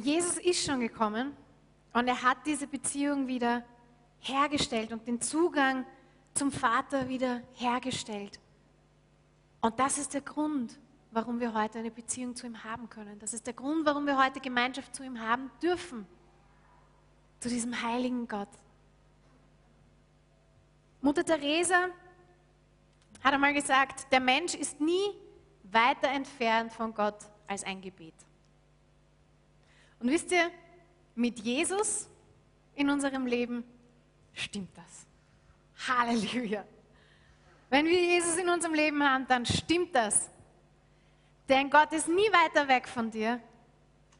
Jesus 0.00 0.38
ist 0.38 0.64
schon 0.64 0.78
gekommen 0.78 1.36
und 1.92 2.06
er 2.06 2.22
hat 2.22 2.38
diese 2.46 2.68
Beziehung 2.68 3.26
wieder 3.26 3.64
hergestellt 4.20 4.92
und 4.92 5.08
den 5.08 5.20
Zugang 5.20 5.84
zum 6.34 6.52
Vater 6.52 7.08
wieder 7.08 7.42
hergestellt. 7.54 8.38
Und 9.60 9.76
das 9.80 9.98
ist 9.98 10.14
der 10.14 10.20
Grund, 10.20 10.78
warum 11.10 11.40
wir 11.40 11.52
heute 11.52 11.80
eine 11.80 11.90
Beziehung 11.90 12.36
zu 12.36 12.46
ihm 12.46 12.62
haben 12.62 12.88
können. 12.88 13.18
Das 13.18 13.32
ist 13.32 13.44
der 13.48 13.54
Grund, 13.54 13.84
warum 13.86 14.06
wir 14.06 14.16
heute 14.16 14.38
Gemeinschaft 14.38 14.94
zu 14.94 15.02
ihm 15.02 15.18
haben 15.18 15.50
dürfen. 15.60 16.06
Zu 17.40 17.48
diesem 17.48 17.82
heiligen 17.82 18.28
Gott. 18.28 18.48
Mutter 21.00 21.24
Teresa 21.24 21.88
hat 23.24 23.34
einmal 23.34 23.52
gesagt, 23.52 24.12
der 24.12 24.20
Mensch 24.20 24.54
ist 24.54 24.80
nie 24.80 25.10
weiter 25.64 26.08
entfernt 26.08 26.72
von 26.72 26.94
Gott 26.94 27.18
als 27.48 27.64
ein 27.64 27.80
Gebet. 27.80 28.14
Und 30.00 30.10
wisst 30.10 30.30
ihr, 30.30 30.50
mit 31.14 31.38
Jesus 31.40 32.08
in 32.74 32.88
unserem 32.90 33.26
Leben 33.26 33.64
stimmt 34.32 34.70
das. 34.76 35.06
Halleluja. 35.88 36.64
Wenn 37.70 37.86
wir 37.86 38.00
Jesus 38.00 38.36
in 38.36 38.48
unserem 38.48 38.74
Leben 38.74 39.02
haben, 39.02 39.26
dann 39.26 39.44
stimmt 39.44 39.94
das. 39.94 40.30
Denn 41.48 41.70
Gott 41.70 41.92
ist 41.92 42.08
nie 42.08 42.30
weiter 42.32 42.68
weg 42.68 42.88
von 42.88 43.10
dir 43.10 43.40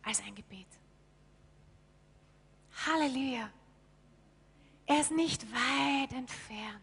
als 0.03 0.21
ein 0.21 0.35
Gebet. 0.35 0.67
Halleluja. 2.87 3.51
Er 4.87 5.01
ist 5.01 5.13
nicht 5.13 5.45
weit 5.53 6.13
entfernt. 6.13 6.83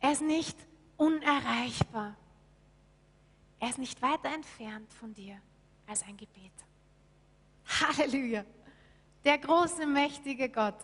Er 0.00 0.12
ist 0.12 0.22
nicht 0.22 0.56
unerreichbar. 0.96 2.14
Er 3.58 3.70
ist 3.70 3.78
nicht 3.78 4.00
weiter 4.02 4.28
entfernt 4.32 4.92
von 4.92 5.14
dir 5.14 5.40
als 5.86 6.02
ein 6.02 6.16
Gebet. 6.16 6.52
Halleluja. 7.80 8.44
Der 9.24 9.38
große, 9.38 9.86
mächtige 9.86 10.48
Gott 10.48 10.76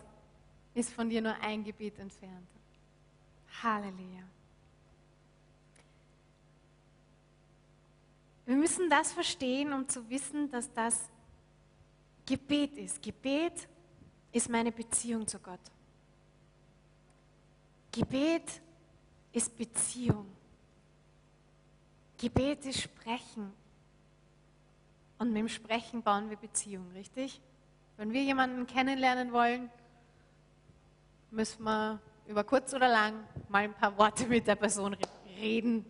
ist 0.73 0.91
von 0.91 1.09
dir 1.09 1.21
nur 1.21 1.35
ein 1.41 1.63
Gebet 1.63 1.99
entfernt. 1.99 2.47
Halleluja. 3.61 4.23
Wir 8.45 8.55
müssen 8.55 8.89
das 8.89 9.13
verstehen, 9.13 9.71
um 9.71 9.87
zu 9.87 10.09
wissen, 10.09 10.49
dass 10.49 10.71
das 10.73 11.09
Gebet 12.25 12.77
ist. 12.77 13.01
Gebet 13.01 13.67
ist 14.31 14.49
meine 14.49 14.71
Beziehung 14.71 15.27
zu 15.27 15.39
Gott. 15.39 15.59
Gebet 17.91 18.61
ist 19.31 19.55
Beziehung. 19.55 20.27
Gebet 22.17 22.65
ist 22.65 22.81
Sprechen. 22.81 23.53
Und 25.21 25.33
mit 25.33 25.37
dem 25.37 25.49
Sprechen 25.49 26.01
bauen 26.01 26.31
wir 26.31 26.37
Beziehung, 26.37 26.89
richtig? 26.95 27.39
Wenn 27.95 28.11
wir 28.11 28.23
jemanden 28.23 28.65
kennenlernen 28.65 29.31
wollen, 29.31 29.69
müssen 31.29 31.63
wir 31.63 31.99
über 32.25 32.43
kurz 32.43 32.73
oder 32.73 32.87
lang 32.87 33.23
mal 33.47 33.65
ein 33.65 33.73
paar 33.75 33.95
Worte 33.99 34.25
mit 34.25 34.47
der 34.47 34.55
Person 34.55 34.97
reden 35.39 35.85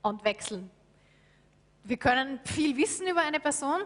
und 0.00 0.24
wechseln. 0.24 0.70
Wir 1.84 1.98
können 1.98 2.40
viel 2.44 2.74
wissen 2.78 3.06
über 3.06 3.20
eine 3.20 3.40
Person, 3.40 3.82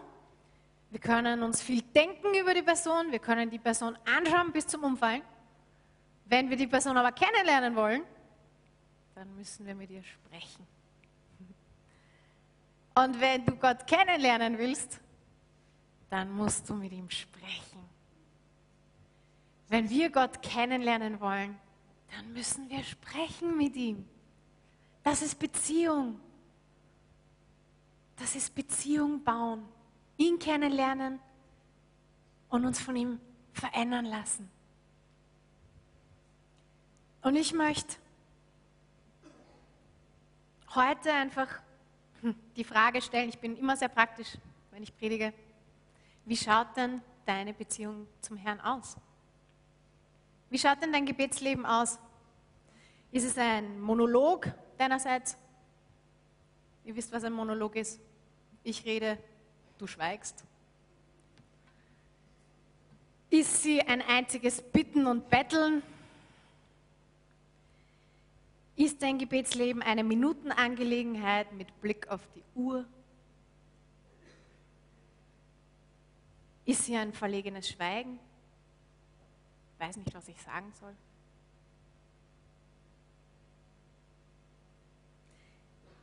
wir 0.89 1.01
können 1.01 1.43
uns 1.43 1.61
viel 1.61 1.81
denken 1.81 2.33
über 2.35 2.53
die 2.53 2.61
Person, 2.61 3.11
wir 3.11 3.19
können 3.19 3.49
die 3.49 3.59
Person 3.59 3.97
anschauen 4.05 4.53
bis 4.53 4.67
zum 4.67 4.85
Umfallen. 4.85 5.21
Wenn 6.27 6.49
wir 6.49 6.55
die 6.55 6.67
Person 6.67 6.95
aber 6.95 7.11
kennenlernen 7.11 7.75
wollen, 7.75 8.03
dann 9.15 9.35
müssen 9.35 9.65
wir 9.65 9.75
mit 9.75 9.91
ihr 9.91 10.03
sprechen. 10.03 10.65
Und 12.97 13.21
wenn 13.21 13.45
du 13.45 13.55
Gott 13.55 13.85
kennenlernen 13.85 14.57
willst, 14.57 14.99
dann 16.09 16.31
musst 16.31 16.67
du 16.67 16.73
mit 16.73 16.91
ihm 16.91 17.07
sprechen. 17.11 17.77
Wenn 19.67 19.87
wir 19.87 20.09
Gott 20.09 20.41
kennenlernen 20.41 21.19
wollen, 21.19 21.59
dann 22.09 22.33
müssen 22.33 22.67
wir 22.71 22.83
sprechen 22.83 23.55
mit 23.55 23.75
ihm. 23.75 24.03
Das 25.03 25.21
ist 25.21 25.37
Beziehung. 25.37 26.19
Das 28.15 28.35
ist 28.35 28.55
Beziehung 28.55 29.23
bauen, 29.23 29.63
ihn 30.17 30.39
kennenlernen 30.39 31.19
und 32.49 32.65
uns 32.65 32.79
von 32.79 32.95
ihm 32.95 33.19
verändern 33.53 34.05
lassen. 34.05 34.49
Und 37.21 37.35
ich 37.35 37.53
möchte 37.53 37.97
heute 40.73 41.13
einfach 41.13 41.59
die 42.55 42.63
Frage 42.63 43.01
stellen, 43.01 43.29
ich 43.29 43.39
bin 43.39 43.57
immer 43.57 43.75
sehr 43.77 43.89
praktisch, 43.89 44.37
wenn 44.71 44.83
ich 44.83 44.95
predige, 44.95 45.33
wie 46.25 46.37
schaut 46.37 46.75
denn 46.75 47.01
deine 47.25 47.53
Beziehung 47.53 48.07
zum 48.21 48.37
Herrn 48.37 48.59
aus? 48.59 48.97
Wie 50.49 50.57
schaut 50.57 50.81
denn 50.81 50.93
dein 50.93 51.05
Gebetsleben 51.05 51.65
aus? 51.65 51.99
Ist 53.11 53.25
es 53.25 53.37
ein 53.37 53.79
Monolog 53.79 54.51
deinerseits? 54.77 55.37
Ihr 56.85 56.95
wisst, 56.95 57.11
was 57.11 57.23
ein 57.23 57.33
Monolog 57.33 57.75
ist. 57.75 57.99
Ich 58.63 58.85
rede, 58.85 59.17
du 59.77 59.87
schweigst. 59.87 60.45
Ist 63.29 63.61
sie 63.61 63.81
ein 63.81 64.01
einziges 64.01 64.61
Bitten 64.61 65.05
und 65.05 65.29
Betteln? 65.29 65.83
Ist 68.77 69.01
dein 69.01 69.17
Gebetsleben 69.17 69.81
eine 69.81 70.03
Minutenangelegenheit 70.03 71.51
mit 71.51 71.81
Blick 71.81 72.07
auf 72.09 72.21
die 72.35 72.43
Uhr? 72.55 72.85
Ist 76.63 76.85
sie 76.85 76.95
ein 76.95 77.11
verlegenes 77.11 77.67
Schweigen? 77.69 78.19
weiß 79.79 79.97
nicht, 79.97 80.13
was 80.13 80.27
ich 80.27 80.41
sagen 80.41 80.71
soll. 80.79 80.95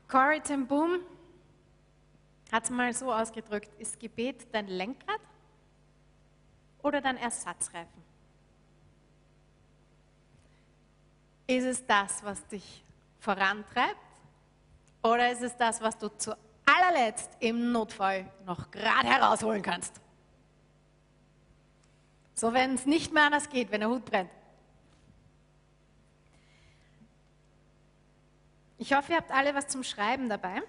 Corey 0.08 0.40
ten 0.40 0.66
Boom 0.66 1.00
hat 2.52 2.64
es 2.64 2.70
mal 2.70 2.92
so 2.92 3.12
ausgedrückt, 3.12 3.70
ist 3.80 3.98
Gebet 3.98 4.46
dein 4.52 4.68
Lenkrad 4.68 5.20
oder 6.82 7.00
dein 7.00 7.16
Ersatzreifen? 7.16 8.13
Ist 11.46 11.64
es 11.64 11.86
das, 11.86 12.24
was 12.24 12.46
dich 12.46 12.84
vorantreibt? 13.18 13.96
Oder 15.02 15.30
ist 15.30 15.42
es 15.42 15.56
das, 15.56 15.80
was 15.80 15.98
du 15.98 16.08
zu 16.08 16.36
allerletzt 16.64 17.30
im 17.40 17.72
Notfall 17.72 18.30
noch 18.46 18.70
gerade 18.70 19.06
herausholen 19.06 19.62
kannst? 19.62 20.00
So, 22.34 22.52
wenn 22.52 22.74
es 22.74 22.86
nicht 22.86 23.12
mehr 23.12 23.24
anders 23.24 23.48
geht, 23.48 23.70
wenn 23.70 23.80
der 23.80 23.90
Hut 23.90 24.04
brennt. 24.04 24.30
Ich 28.78 28.92
hoffe, 28.92 29.12
ihr 29.12 29.18
habt 29.18 29.30
alle 29.30 29.54
was 29.54 29.68
zum 29.68 29.82
Schreiben 29.84 30.28
dabei. 30.28 30.62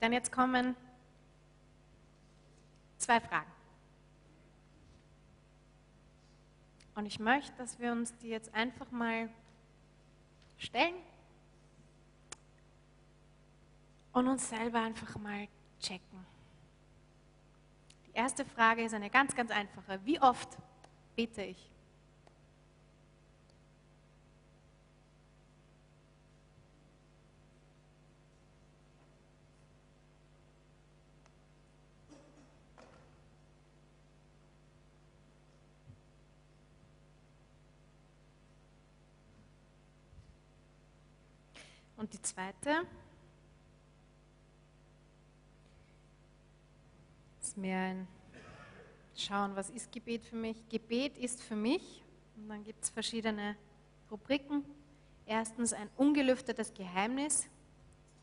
Denn 0.00 0.12
jetzt 0.12 0.30
kommen 0.30 0.76
zwei 2.98 3.20
Fragen. 3.20 3.50
Und 6.94 7.06
ich 7.06 7.18
möchte, 7.18 7.52
dass 7.58 7.78
wir 7.78 7.92
uns 7.92 8.16
die 8.18 8.28
jetzt 8.28 8.54
einfach 8.54 8.90
mal 8.90 9.28
stellen 10.58 10.94
und 14.12 14.28
uns 14.28 14.48
selber 14.48 14.80
einfach 14.80 15.16
mal 15.18 15.48
checken. 15.80 16.26
Die 18.06 18.12
erste 18.12 18.44
Frage 18.44 18.82
ist 18.82 18.94
eine 18.94 19.10
ganz, 19.10 19.34
ganz 19.34 19.50
einfache. 19.50 20.00
Wie 20.04 20.20
oft 20.20 20.56
bete 21.14 21.42
ich? 21.42 21.70
Und 41.96 42.12
die 42.12 42.20
zweite 42.20 42.86
ist 47.40 47.56
mehr 47.56 47.80
ein 47.80 48.08
Schauen, 49.18 49.56
was 49.56 49.70
ist 49.70 49.90
Gebet 49.90 50.26
für 50.26 50.36
mich? 50.36 50.68
Gebet 50.68 51.16
ist 51.16 51.42
für 51.42 51.56
mich, 51.56 52.04
und 52.36 52.50
dann 52.50 52.62
gibt 52.64 52.84
es 52.84 52.90
verschiedene 52.90 53.56
Rubriken. 54.10 54.62
Erstens 55.24 55.72
ein 55.72 55.88
ungelüftetes 55.96 56.74
Geheimnis, 56.74 57.48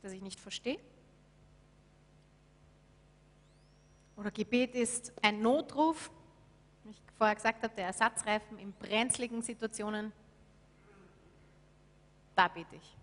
das 0.03 0.11
ich 0.11 0.21
nicht 0.21 0.39
verstehe. 0.39 0.79
Oder 4.15 4.29
Gebet 4.29 4.75
ist 4.75 5.11
ein 5.23 5.41
Notruf, 5.41 6.11
wie 6.83 6.91
ich 6.91 7.01
vorher 7.17 7.35
gesagt 7.35 7.63
habe, 7.63 7.73
der 7.73 7.87
Ersatzreifen 7.87 8.59
in 8.59 8.71
brenzligen 8.73 9.41
Situationen. 9.41 10.13
Da 12.35 12.47
bete 12.47 12.75
ich. 12.75 12.97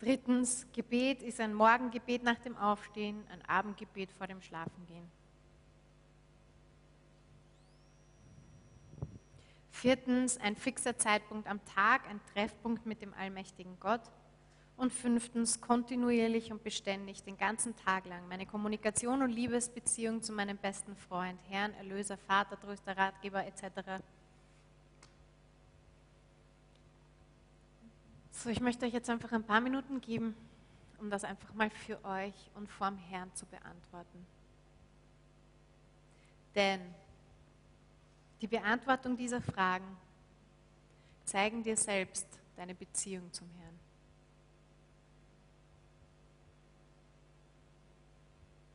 Drittens, 0.00 0.66
Gebet 0.72 1.22
ist 1.22 1.40
ein 1.40 1.52
Morgengebet 1.52 2.22
nach 2.22 2.38
dem 2.38 2.56
Aufstehen, 2.56 3.24
ein 3.32 3.44
Abendgebet 3.46 4.12
vor 4.12 4.28
dem 4.28 4.40
Schlafengehen. 4.40 5.10
Viertens, 9.72 10.38
ein 10.38 10.56
fixer 10.56 10.96
Zeitpunkt 10.98 11.48
am 11.48 11.64
Tag, 11.64 12.08
ein 12.08 12.20
Treffpunkt 12.32 12.86
mit 12.86 13.02
dem 13.02 13.14
allmächtigen 13.14 13.78
Gott. 13.80 14.02
Und 14.76 14.92
fünftens, 14.92 15.60
kontinuierlich 15.60 16.52
und 16.52 16.62
beständig 16.62 17.24
den 17.24 17.36
ganzen 17.36 17.74
Tag 17.74 18.06
lang 18.06 18.28
meine 18.28 18.46
Kommunikation 18.46 19.22
und 19.22 19.30
Liebesbeziehung 19.30 20.22
zu 20.22 20.32
meinem 20.32 20.56
besten 20.56 20.94
Freund, 20.94 21.40
Herrn, 21.48 21.74
Erlöser, 21.74 22.16
Vater, 22.16 22.58
Tröster, 22.60 22.96
Ratgeber 22.96 23.44
etc. 23.44 24.00
So, 28.38 28.50
ich 28.50 28.60
möchte 28.60 28.86
euch 28.86 28.92
jetzt 28.92 29.10
einfach 29.10 29.32
ein 29.32 29.42
paar 29.42 29.60
Minuten 29.60 30.00
geben, 30.00 30.36
um 31.00 31.10
das 31.10 31.24
einfach 31.24 31.52
mal 31.54 31.70
für 31.70 32.02
euch 32.04 32.52
und 32.54 32.70
vorm 32.70 32.96
Herrn 32.96 33.34
zu 33.34 33.44
beantworten. 33.46 34.24
Denn 36.54 36.80
die 38.40 38.46
Beantwortung 38.46 39.16
dieser 39.16 39.42
Fragen 39.42 39.96
zeigen 41.24 41.64
dir 41.64 41.76
selbst 41.76 42.28
deine 42.54 42.76
Beziehung 42.76 43.32
zum 43.32 43.50
Herrn. 43.58 43.80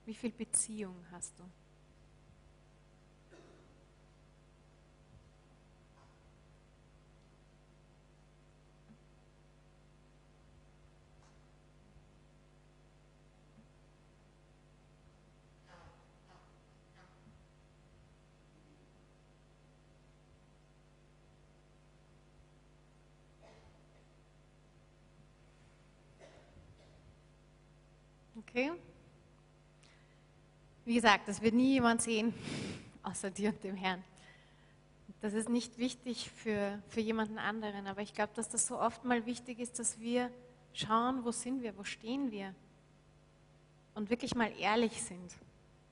Wie 0.06 0.14
viel 0.14 0.32
Beziehung 0.32 0.98
hast 1.10 1.40
du? 1.40 1.44
Okay? 28.54 28.72
Wie 30.86 30.94
gesagt, 30.94 31.28
das 31.28 31.42
wird 31.42 31.56
nie 31.56 31.74
jemand 31.74 32.04
sehen, 32.04 32.36
außer 33.04 33.32
dir 33.32 33.50
und 33.50 33.64
dem 33.64 33.76
Herrn. 33.76 34.04
Das 35.22 35.34
ist 35.34 35.50
nicht 35.50 35.80
wichtig 35.80 36.30
für, 36.30 36.80
für 36.88 37.00
jemanden 37.00 37.40
anderen, 37.40 37.88
aber 37.88 38.02
ich 38.02 38.14
glaube, 38.14 38.32
dass 38.36 38.50
das 38.50 38.68
so 38.68 38.80
oft 38.80 39.06
mal 39.06 39.26
wichtig 39.26 39.58
ist, 39.58 39.80
dass 39.80 40.00
wir 40.00 40.30
schauen, 40.72 41.26
wo 41.26 41.32
sind 41.32 41.64
wir, 41.64 41.76
wo 41.76 41.84
stehen 41.84 42.30
wir 42.30 42.54
und 43.96 44.12
wirklich 44.12 44.36
mal 44.36 44.52
ehrlich 44.60 45.02
sind. 45.02 45.34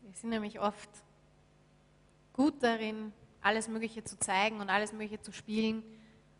Wir 0.03 0.13
sind 0.13 0.29
nämlich 0.29 0.59
oft 0.59 0.89
gut 2.33 2.61
darin, 2.61 3.11
alles 3.41 3.69
Mögliche 3.69 4.03
zu 4.03 4.19
zeigen 4.19 4.59
und 4.59 4.69
alles 4.69 4.93
Mögliche 4.93 5.19
zu 5.19 5.31
spielen 5.31 5.81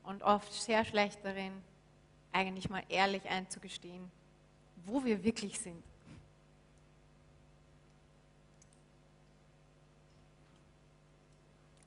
und 0.03 0.21
oft 0.21 0.53
sehr 0.53 0.85
schlecht 0.85 1.17
darin, 1.23 1.53
eigentlich 2.31 2.69
mal 2.69 2.83
ehrlich 2.89 3.27
einzugestehen, 3.27 4.11
wo 4.85 5.03
wir 5.03 5.23
wirklich 5.23 5.59
sind. 5.59 5.83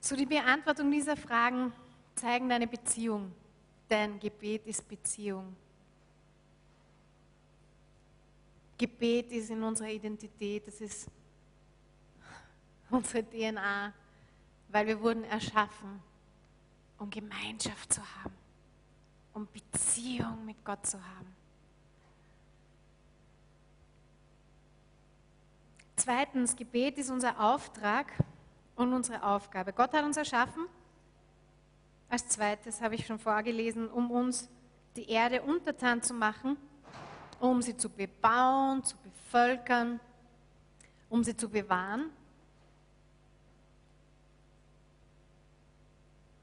So 0.05 0.15
die 0.15 0.27
Beantwortung 0.27 0.91
dieser 0.91 1.17
Fragen 1.17 1.73
zeigen 2.15 2.51
deine 2.51 2.67
Beziehung, 2.67 3.33
denn 3.89 4.21
Gebet 4.21 4.67
ist 4.67 4.87
Beziehung. 4.87 5.57
Gebet 8.77 9.33
ist 9.33 9.49
in 9.49 9.63
unserer 9.63 9.89
Identität, 9.89 10.67
das 10.67 10.83
ist 10.83 11.09
unsere 12.91 13.25
DNA, 13.25 13.95
weil 14.69 14.87
wir 14.89 15.01
wurden 15.01 15.25
erschaffen, 15.25 16.03
um 16.99 17.09
Gemeinschaft 17.09 17.95
zu 17.95 18.03
haben, 18.17 18.35
um 19.33 19.49
Beziehung 19.51 20.45
mit 20.45 20.63
Gott 20.67 20.87
zu 20.87 20.99
haben. 21.03 21.35
Zweitens, 25.97 26.55
Gebet 26.55 26.99
ist 26.99 27.09
unser 27.09 27.41
Auftrag 27.41 28.13
und 28.77 28.93
unsere 28.93 29.23
Aufgabe. 29.23 29.73
Gott 29.73 29.93
hat 29.93 30.05
uns 30.05 30.17
erschaffen. 30.17 30.67
Als 32.09 32.29
zweites 32.29 32.81
habe 32.81 32.95
ich 32.95 33.07
schon 33.07 33.19
vorgelesen, 33.19 33.89
um 33.89 34.11
uns 34.11 34.49
die 34.97 35.09
Erde 35.09 35.43
untertan 35.43 36.03
zu 36.03 36.15
machen, 36.15 36.57
um 37.41 37.61
sie 37.63 37.77
zu 37.77 37.89
bebauen, 37.89 38.85
zu 38.85 38.97
bevölkern, 38.99 40.01
um 41.09 41.25
sie 41.25 41.37
zu 41.37 41.49
bewahren. 41.49 42.11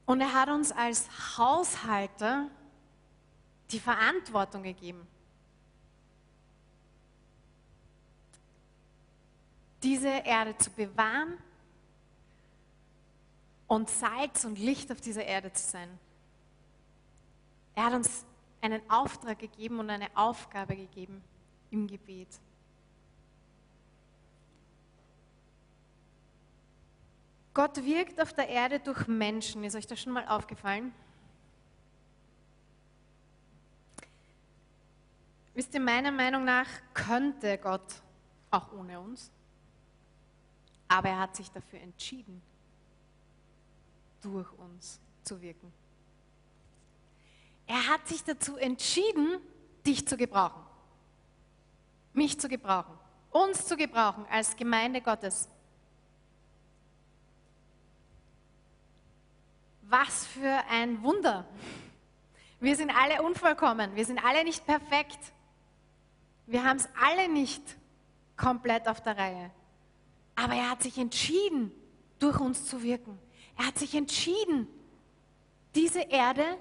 Und 0.06 0.20
er 0.20 0.34
hat 0.34 0.50
uns 0.50 0.72
als 0.72 1.08
Haushalter 1.38 2.50
die 3.72 3.80
Verantwortung 3.80 4.64
gegeben. 4.64 5.08
Diese 9.84 10.10
Erde 10.10 10.58
zu 10.58 10.70
bewahren 10.72 11.38
und 13.72 13.90
Salz 13.90 14.44
und 14.44 14.60
Licht 14.60 14.92
auf 14.92 15.00
dieser 15.00 15.24
Erde 15.24 15.54
zu 15.54 15.64
sein. 15.64 15.98
Er 17.74 17.86
hat 17.86 17.94
uns 17.94 18.26
einen 18.60 18.82
Auftrag 18.90 19.40
gegeben 19.40 19.80
und 19.80 19.90
eine 19.90 20.10
Aufgabe 20.14 20.76
gegeben 20.76 21.24
im 21.70 21.88
Gebet. 21.88 22.28
Gott 27.54 27.78
wirkt 27.86 28.20
auf 28.20 28.34
der 28.34 28.50
Erde 28.50 28.82
durch 28.82 29.08
Menschen. 29.08 29.64
Ist 29.64 29.78
euch 29.78 29.88
das 29.88 30.02
schon 30.02 30.12
mal 30.12 30.28
aufgefallen? 30.28 30.94
Wisst 35.54 35.74
ihr, 35.74 35.80
meiner 35.80 36.12
Meinung 36.12 36.44
nach 36.44 36.68
könnte 36.94 37.58
Gott 37.58 38.02
auch 38.50 38.74
ohne 38.74 39.00
uns. 39.00 39.32
aber 40.90 41.08
er 41.08 41.20
hat 41.20 41.38
sich 41.38 41.50
dafür 41.50 41.80
entschieden, 41.80 42.42
durch 44.22 44.52
uns 44.54 45.00
zu 45.24 45.42
wirken. 45.42 45.72
Er 47.68 47.88
hat 47.88 48.08
sich 48.08 48.24
dazu 48.24 48.58
entschieden, 48.58 49.40
dich 49.86 50.08
zu 50.08 50.18
gebrauchen, 50.18 50.62
mich 52.14 52.40
zu 52.40 52.48
gebrauchen, 52.48 52.98
uns 53.32 53.66
zu 53.66 53.78
gebrauchen 53.78 54.26
als 54.30 54.56
Gemeinde 54.56 55.02
Gottes. 55.02 55.50
Was 59.84 60.26
für 60.26 60.64
ein 60.70 61.02
Wunder. 61.04 61.48
Wir 62.60 62.76
sind 62.76 62.92
alle 62.92 63.22
unvollkommen, 63.24 63.96
wir 63.96 64.06
sind 64.06 64.24
alle 64.24 64.44
nicht 64.44 64.66
perfekt. 64.66 65.20
Wir 66.46 66.64
haben 66.64 66.78
es 66.78 66.90
alle 67.02 67.30
nicht 67.30 67.64
komplett 68.36 68.88
auf 68.88 69.02
der 69.02 69.18
Reihe. 69.18 69.52
Aber 70.36 70.54
er 70.54 70.72
hat 70.72 70.84
sich 70.84 70.98
entschieden, 70.98 71.72
durch 72.20 72.40
uns 72.40 72.66
zu 72.66 72.84
wirken. 72.84 73.18
Er 73.62 73.68
hat 73.68 73.78
sich 73.78 73.94
entschieden, 73.94 74.68
diese 75.76 76.02
Erde 76.02 76.58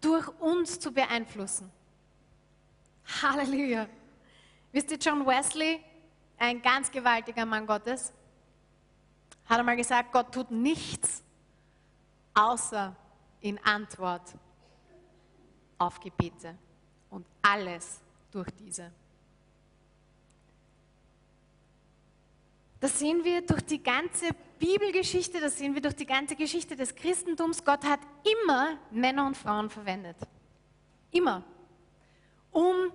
durch 0.00 0.28
uns 0.40 0.80
zu 0.80 0.90
beeinflussen. 0.90 1.70
Halleluja. 3.22 3.86
Wisst 4.72 4.90
ihr, 4.90 4.98
John 4.98 5.24
Wesley, 5.24 5.80
ein 6.38 6.60
ganz 6.60 6.90
gewaltiger 6.90 7.46
Mann 7.46 7.68
Gottes, 7.68 8.12
hat 9.44 9.60
einmal 9.60 9.76
gesagt, 9.76 10.10
Gott 10.10 10.34
tut 10.34 10.50
nichts 10.50 11.22
außer 12.34 12.96
in 13.40 13.56
Antwort 13.64 14.34
auf 15.78 16.00
Gebete 16.00 16.58
und 17.10 17.24
alles 17.42 18.00
durch 18.32 18.50
diese. 18.58 18.90
Das 22.80 22.98
sehen 22.98 23.24
wir 23.24 23.42
durch 23.42 23.62
die 23.62 23.82
ganze 23.82 24.28
Bibelgeschichte, 24.58 25.40
das 25.40 25.58
sehen 25.58 25.74
wir 25.74 25.82
durch 25.82 25.96
die 25.96 26.06
ganze 26.06 26.36
Geschichte 26.36 26.76
des 26.76 26.94
Christentums. 26.94 27.64
Gott 27.64 27.84
hat 27.84 28.00
immer 28.42 28.78
Männer 28.90 29.26
und 29.26 29.36
Frauen 29.36 29.70
verwendet. 29.70 30.16
Immer. 31.10 31.42
Um 32.50 32.92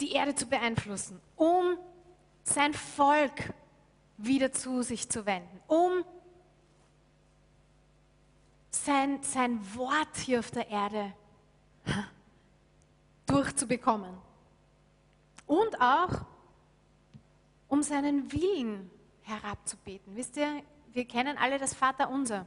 die 0.00 0.12
Erde 0.12 0.34
zu 0.34 0.46
beeinflussen, 0.46 1.20
um 1.36 1.78
sein 2.42 2.74
Volk 2.74 3.52
wieder 4.16 4.52
zu 4.52 4.82
sich 4.82 5.08
zu 5.08 5.26
wenden, 5.26 5.60
um 5.66 6.04
sein, 8.70 9.22
sein 9.22 9.60
Wort 9.76 10.16
hier 10.16 10.40
auf 10.40 10.50
der 10.50 10.68
Erde 10.68 11.12
durchzubekommen. 13.26 14.16
Und 15.46 15.80
auch, 15.80 16.24
um 17.68 17.82
seinen 17.82 18.32
Willen 18.32 18.90
herabzubeten. 19.22 20.16
Wisst 20.16 20.36
ihr, 20.36 20.62
wir 20.92 21.04
kennen 21.06 21.36
alle 21.36 21.58
das 21.58 21.74
Vaterunser. 21.74 22.46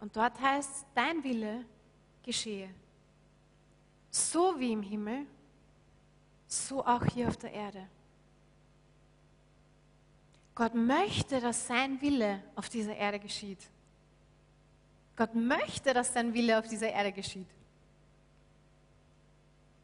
Und 0.00 0.16
dort 0.16 0.40
heißt, 0.40 0.86
dein 0.94 1.24
Wille 1.24 1.64
geschehe. 2.22 2.68
So 4.10 4.58
wie 4.58 4.72
im 4.72 4.82
Himmel, 4.82 5.26
so 6.46 6.84
auch 6.84 7.04
hier 7.06 7.28
auf 7.28 7.36
der 7.36 7.52
Erde. 7.52 7.88
Gott 10.54 10.74
möchte, 10.74 11.40
dass 11.40 11.66
sein 11.66 12.00
Wille 12.02 12.42
auf 12.56 12.68
dieser 12.68 12.94
Erde 12.94 13.18
geschieht. 13.18 13.70
Gott 15.16 15.34
möchte, 15.34 15.94
dass 15.94 16.12
sein 16.12 16.34
Wille 16.34 16.58
auf 16.58 16.68
dieser 16.68 16.90
Erde 16.90 17.12
geschieht. 17.12 17.48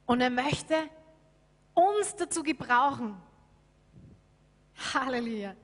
Und 0.04 0.20
er 0.20 0.30
möchte 0.30 0.74
uns 1.78 2.16
dazu 2.16 2.42
gebrauchen. 2.42 3.16
Halleluja. 4.94 5.54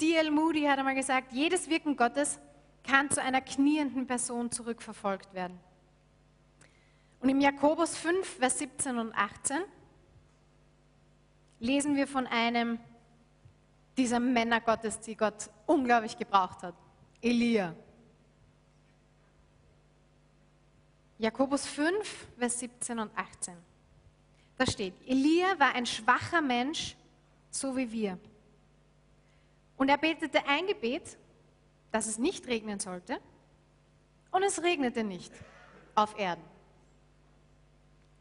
D.L. 0.00 0.30
Moody 0.30 0.62
hat 0.64 0.78
einmal 0.78 0.94
gesagt, 0.94 1.32
jedes 1.32 1.68
Wirken 1.68 1.96
Gottes 1.96 2.38
kann 2.84 3.10
zu 3.10 3.22
einer 3.22 3.40
knienden 3.40 4.06
Person 4.06 4.50
zurückverfolgt 4.50 5.32
werden. 5.34 5.58
Und 7.20 7.28
im 7.28 7.40
Jakobus 7.40 7.96
5, 7.96 8.26
Vers 8.38 8.58
17 8.58 8.98
und 8.98 9.14
18 9.14 9.62
lesen 11.60 11.96
wir 11.96 12.06
von 12.06 12.26
einem 12.26 12.78
dieser 13.96 14.20
Männer 14.20 14.60
Gottes, 14.60 15.00
die 15.00 15.16
Gott 15.16 15.50
unglaublich 15.66 16.16
gebraucht 16.18 16.62
hat. 16.62 16.74
Elia. 17.20 17.74
Jakobus 21.18 21.66
5, 21.66 22.26
Vers 22.36 22.58
17 22.58 22.98
und 22.98 23.16
18. 23.16 23.71
Da 24.62 24.70
steht, 24.70 24.94
Elia 25.08 25.58
war 25.58 25.74
ein 25.74 25.84
schwacher 25.84 26.40
Mensch, 26.40 26.94
so 27.50 27.76
wie 27.76 27.90
wir. 27.90 28.16
Und 29.76 29.88
er 29.88 29.98
betete 29.98 30.38
ein 30.46 30.68
Gebet, 30.68 31.18
dass 31.90 32.06
es 32.06 32.16
nicht 32.16 32.46
regnen 32.46 32.78
sollte, 32.78 33.18
und 34.30 34.44
es 34.44 34.62
regnete 34.62 35.02
nicht 35.02 35.32
auf 35.96 36.16
Erden. 36.16 36.44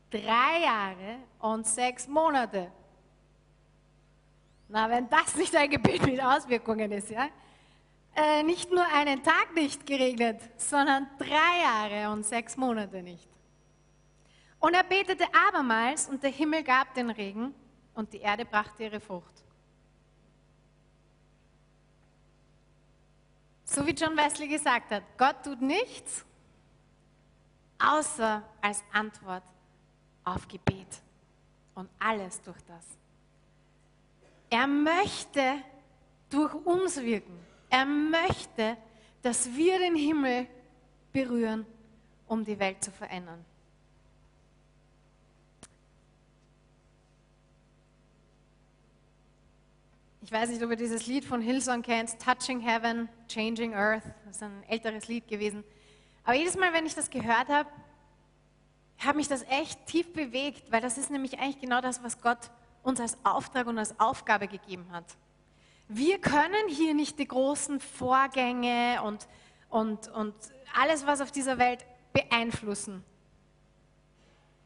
Drei 0.10 0.64
Jahre 0.64 1.20
und 1.38 1.68
sechs 1.68 2.08
Monate. 2.08 2.72
Na, 4.68 4.90
wenn 4.90 5.08
das 5.10 5.36
nicht 5.36 5.56
ein 5.56 5.70
Gebet 5.70 6.02
mit 6.08 6.24
Auswirkungen 6.24 6.92
ist, 6.92 7.12
ja? 7.12 7.30
Äh, 8.16 8.42
nicht 8.42 8.72
nur 8.72 8.88
einen 8.92 9.22
Tag 9.22 9.54
nicht 9.54 9.86
geregnet, 9.86 10.42
sondern 10.58 11.08
drei 11.20 11.62
Jahre 11.62 12.12
und 12.12 12.26
sechs 12.26 12.58
Monate 12.58 13.04
nicht. 13.04 13.31
Und 14.62 14.76
er 14.76 14.84
betete 14.84 15.26
abermals 15.34 16.08
und 16.08 16.22
der 16.22 16.30
Himmel 16.30 16.64
gab 16.64 16.94
den 16.94 17.10
Regen 17.10 17.54
und 17.96 18.14
die 18.14 18.20
Erde 18.20 18.46
brachte 18.46 18.84
ihre 18.84 19.00
Frucht. 19.00 19.44
So 23.66 23.86
wie 23.86 23.92
John 23.92 24.16
Wesley 24.16 24.48
gesagt 24.48 24.92
hat, 24.92 25.04
Gott 25.18 25.44
tut 25.44 25.62
nichts, 25.62 26.24
außer 27.80 28.44
als 28.62 28.84
Antwort 28.94 29.44
auf 30.24 30.48
Gebet 30.48 31.02
und 31.74 31.90
alles 31.98 32.40
durch 32.42 32.62
das. 32.68 32.86
Er 34.50 34.68
möchte 34.68 35.64
durch 36.30 36.54
uns 36.54 37.02
wirken. 37.02 37.40
Er 37.70 37.86
möchte, 37.86 38.78
dass 39.24 39.52
wir 39.56 39.80
den 39.80 39.96
Himmel 39.96 40.46
berühren, 41.12 41.66
um 42.28 42.46
die 42.46 42.60
Welt 42.60 42.84
zu 42.84 42.92
verändern. 42.92 43.44
Ich 50.32 50.38
weiß 50.38 50.48
nicht, 50.48 50.64
ob 50.64 50.70
ihr 50.70 50.78
dieses 50.78 51.08
Lied 51.08 51.26
von 51.26 51.42
Hillsong 51.42 51.82
kennt, 51.82 52.18
Touching 52.18 52.62
Heaven, 52.62 53.10
Changing 53.28 53.76
Earth. 53.76 54.06
Das 54.26 54.38
ist 54.38 54.44
ein 54.44 54.64
älteres 54.70 55.10
Lied 55.10 55.28
gewesen. 55.28 55.62
Aber 56.24 56.38
jedes 56.38 56.56
Mal, 56.56 56.72
wenn 56.72 56.86
ich 56.86 56.96
das 56.96 57.10
gehört 57.10 57.50
habe, 57.50 57.68
hat 59.00 59.18
mich 59.18 59.28
das 59.28 59.44
echt 59.50 59.86
tief 59.88 60.14
bewegt, 60.14 60.72
weil 60.72 60.80
das 60.80 60.98
ist 60.98 61.10
nämlich 61.10 61.38
eigentlich 61.38 61.60
genau 61.60 61.82
das, 61.82 62.02
was 62.02 62.22
Gott 62.22 62.50
uns 62.82 63.02
als 63.02 63.18
Auftrag 63.26 63.68
und 63.68 63.78
als 63.78 64.00
Aufgabe 64.00 64.48
gegeben 64.48 64.86
hat. 64.94 65.04
Wir 65.90 66.18
können 66.18 66.70
hier 66.70 66.94
nicht 66.94 67.20
die 67.20 67.28
großen 67.28 67.82
Vorgänge 67.82 69.02
und, 69.04 69.28
und, 69.68 70.08
und 70.08 70.34
alles, 70.82 71.06
was 71.06 71.20
auf 71.20 71.34
dieser 71.34 71.58
Welt 71.58 71.86
beeinflussen. 72.14 73.04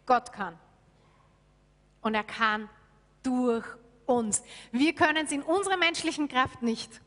Gott 0.06 0.32
kann. 0.32 0.60
Und 2.02 2.14
er 2.14 2.24
kann 2.24 2.70
durch 3.24 3.66
uns. 4.06 4.44
Wir 4.72 4.94
können 4.94 5.26
es 5.26 5.32
in 5.32 5.42
unserer 5.42 5.78
menschlichen 5.78 6.28
Kraft 6.28 6.62
nicht. 6.62 7.02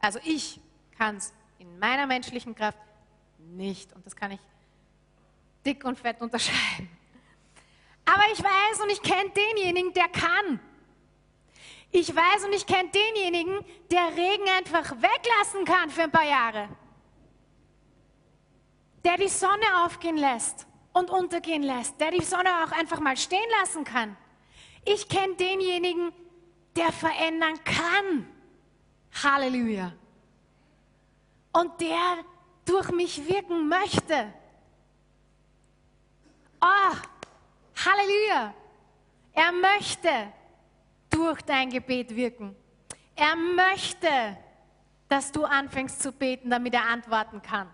Also 0.00 0.18
ich 0.24 0.60
kann 0.96 1.16
es 1.16 1.32
in 1.58 1.78
meiner 1.78 2.06
menschlichen 2.06 2.54
Kraft 2.54 2.78
nicht. 3.38 3.92
Und 3.94 4.04
das 4.06 4.14
kann 4.14 4.32
ich 4.32 4.40
dick 5.64 5.84
und 5.84 5.98
fett 5.98 6.20
unterscheiden. 6.20 6.88
Aber 8.04 8.22
ich 8.32 8.42
weiß 8.42 8.80
und 8.82 8.90
ich 8.90 9.02
kenne 9.02 9.30
denjenigen, 9.30 9.92
der 9.94 10.08
kann. 10.08 10.60
Ich 11.90 12.14
weiß 12.14 12.44
und 12.44 12.52
ich 12.52 12.66
kenne 12.66 12.90
denjenigen, 12.90 13.64
der 13.90 14.08
Regen 14.16 14.48
einfach 14.58 14.90
weglassen 14.96 15.64
kann 15.64 15.90
für 15.90 16.02
ein 16.02 16.10
paar 16.10 16.28
Jahre. 16.28 16.68
Der 19.04 19.16
die 19.16 19.28
Sonne 19.28 19.84
aufgehen 19.84 20.16
lässt 20.16 20.66
und 20.92 21.10
untergehen 21.10 21.62
lässt. 21.62 22.00
Der 22.00 22.10
die 22.10 22.24
Sonne 22.24 22.50
auch 22.64 22.72
einfach 22.72 23.00
mal 23.00 23.16
stehen 23.16 23.48
lassen 23.60 23.84
kann. 23.84 24.16
Ich 24.84 25.08
kenne 25.08 25.34
denjenigen, 25.36 26.12
der 26.76 26.92
verändern 26.92 27.62
kann. 27.64 28.26
Halleluja. 29.22 29.92
Und 31.52 31.80
der 31.80 32.24
durch 32.64 32.90
mich 32.90 33.26
wirken 33.28 33.68
möchte. 33.68 34.32
Oh, 36.60 36.96
Halleluja. 37.84 38.54
Er 39.32 39.52
möchte 39.52 40.32
durch 41.10 41.42
dein 41.42 41.70
Gebet 41.70 42.14
wirken. 42.14 42.56
Er 43.14 43.36
möchte, 43.36 44.36
dass 45.08 45.30
du 45.30 45.44
anfängst 45.44 46.02
zu 46.02 46.10
beten, 46.10 46.50
damit 46.50 46.74
er 46.74 46.88
antworten 46.88 47.40
kann. 47.40 47.68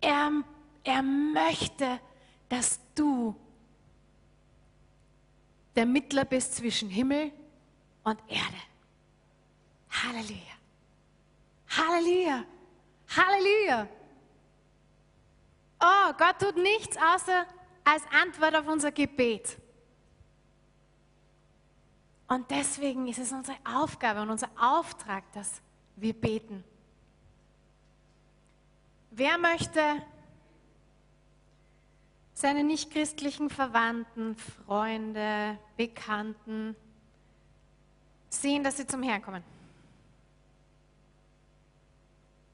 Er, 0.00 0.30
er 0.84 1.02
möchte, 1.02 1.98
dass 2.48 2.78
du 2.94 3.34
der 5.76 5.86
Mittler 5.86 6.24
bist 6.24 6.56
zwischen 6.56 6.88
Himmel 6.88 7.30
und 8.02 8.18
Erde. 8.28 8.56
Halleluja. 9.90 10.56
Halleluja. 11.68 12.44
Halleluja. 13.16 13.88
Oh, 15.80 16.12
Gott 16.16 16.38
tut 16.40 16.56
nichts 16.56 16.96
außer 16.96 17.46
als 17.84 18.02
Antwort 18.10 18.56
auf 18.56 18.66
unser 18.66 18.90
Gebet. 18.90 19.58
Und 22.28 22.50
deswegen 22.50 23.06
ist 23.06 23.18
es 23.18 23.30
unsere 23.30 23.56
Aufgabe 23.64 24.22
und 24.22 24.30
unser 24.30 24.50
Auftrag, 24.58 25.30
dass 25.32 25.60
wir 25.94 26.12
beten. 26.12 26.64
Wer 29.10 29.38
möchte 29.38 29.80
seine 32.36 32.64
nichtchristlichen 32.64 33.48
Verwandten, 33.48 34.36
Freunde, 34.36 35.58
Bekannten 35.78 36.76
sehen, 38.28 38.62
dass 38.62 38.76
sie 38.76 38.86
zum 38.86 39.02
Herrn 39.02 39.22
kommen? 39.22 39.42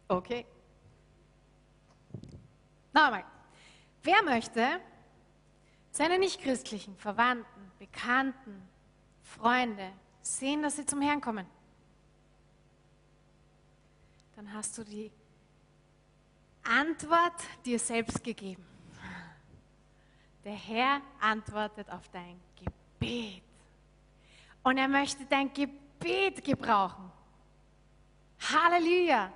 Okay. 0.06 0.46
Nochmal. 2.92 3.24
Wer 4.04 4.22
möchte 4.22 4.80
seine 5.90 6.16
nichtchristlichen 6.16 6.96
Verwandten, 6.96 7.72
Bekannten, 7.80 8.62
Freunde 9.24 9.90
sehen, 10.20 10.62
dass 10.62 10.76
sie 10.76 10.86
zum 10.86 11.02
Herrn 11.02 11.20
kommen? 11.20 11.46
Dann 14.36 14.52
hast 14.54 14.78
du 14.78 14.84
die 14.84 15.10
Antwort 16.62 17.34
dir 17.64 17.80
selbst 17.80 18.22
gegeben. 18.22 18.71
Der 20.44 20.54
Herr 20.54 21.00
antwortet 21.20 21.88
auf 21.90 22.08
dein 22.08 22.40
Gebet. 22.56 23.42
Und 24.62 24.76
er 24.76 24.88
möchte 24.88 25.24
dein 25.26 25.52
Gebet 25.52 26.44
gebrauchen. 26.44 27.10
Halleluja. 28.40 29.32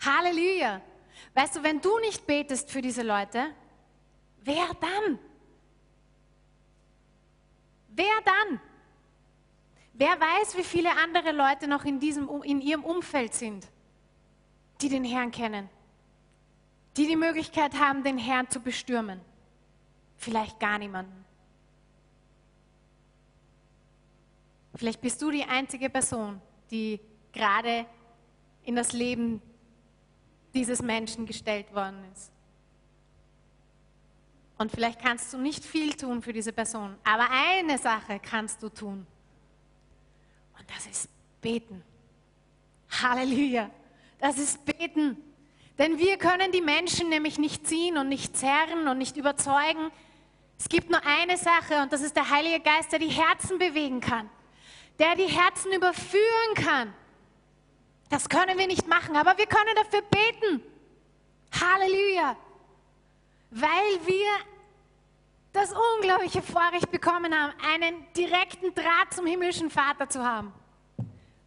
Halleluja. 0.00 0.80
Weißt 1.34 1.56
du, 1.56 1.62
wenn 1.62 1.80
du 1.80 1.98
nicht 2.00 2.26
betest 2.26 2.70
für 2.70 2.82
diese 2.82 3.02
Leute, 3.02 3.54
wer 4.42 4.68
dann? 4.80 5.18
Wer 7.88 8.20
dann? 8.24 8.60
Wer 9.94 10.18
weiß, 10.18 10.56
wie 10.56 10.64
viele 10.64 10.90
andere 10.96 11.32
Leute 11.32 11.68
noch 11.68 11.84
in, 11.84 12.00
diesem, 12.00 12.28
in 12.42 12.60
ihrem 12.60 12.82
Umfeld 12.82 13.34
sind, 13.34 13.68
die 14.80 14.88
den 14.88 15.04
Herrn 15.04 15.30
kennen, 15.30 15.68
die 16.96 17.06
die 17.06 17.16
Möglichkeit 17.16 17.78
haben, 17.78 18.02
den 18.02 18.18
Herrn 18.18 18.48
zu 18.50 18.60
bestürmen? 18.60 19.20
Vielleicht 20.22 20.60
gar 20.60 20.78
niemanden. 20.78 21.24
Vielleicht 24.76 25.00
bist 25.00 25.20
du 25.20 25.32
die 25.32 25.42
einzige 25.42 25.90
Person, 25.90 26.40
die 26.70 27.00
gerade 27.32 27.86
in 28.62 28.76
das 28.76 28.92
Leben 28.92 29.42
dieses 30.54 30.80
Menschen 30.80 31.26
gestellt 31.26 31.74
worden 31.74 32.04
ist. 32.12 32.30
Und 34.58 34.70
vielleicht 34.70 35.00
kannst 35.00 35.32
du 35.32 35.38
nicht 35.38 35.64
viel 35.64 35.92
tun 35.94 36.22
für 36.22 36.32
diese 36.32 36.52
Person, 36.52 36.96
aber 37.02 37.26
eine 37.28 37.76
Sache 37.76 38.20
kannst 38.20 38.62
du 38.62 38.68
tun. 38.68 39.04
Und 40.56 40.70
das 40.70 40.86
ist 40.86 41.08
beten. 41.40 41.82
Halleluja. 43.02 43.68
Das 44.20 44.38
ist 44.38 44.64
beten. 44.64 45.16
Denn 45.78 45.98
wir 45.98 46.16
können 46.16 46.52
die 46.52 46.60
Menschen 46.60 47.08
nämlich 47.08 47.40
nicht 47.40 47.66
ziehen 47.66 47.98
und 47.98 48.08
nicht 48.08 48.36
zerren 48.36 48.86
und 48.86 48.98
nicht 48.98 49.16
überzeugen. 49.16 49.90
Es 50.62 50.68
gibt 50.68 50.90
nur 50.90 51.04
eine 51.04 51.36
Sache 51.36 51.82
und 51.82 51.92
das 51.92 52.02
ist 52.02 52.14
der 52.14 52.30
Heilige 52.30 52.60
Geist, 52.60 52.92
der 52.92 53.00
die 53.00 53.08
Herzen 53.08 53.58
bewegen 53.58 54.00
kann, 54.00 54.30
der 54.96 55.16
die 55.16 55.26
Herzen 55.26 55.72
überführen 55.72 56.54
kann. 56.54 56.94
Das 58.08 58.28
können 58.28 58.56
wir 58.56 58.68
nicht 58.68 58.86
machen, 58.86 59.16
aber 59.16 59.36
wir 59.36 59.46
können 59.46 59.74
dafür 59.74 60.02
beten. 60.02 60.62
Halleluja. 61.60 62.36
Weil 63.50 64.06
wir 64.06 64.30
das 65.52 65.74
unglaubliche 65.96 66.42
Vorrecht 66.42 66.92
bekommen 66.92 67.34
haben, 67.34 67.52
einen 67.74 68.06
direkten 68.16 68.72
Draht 68.72 69.12
zum 69.12 69.26
himmlischen 69.26 69.68
Vater 69.68 70.08
zu 70.08 70.24
haben. 70.24 70.52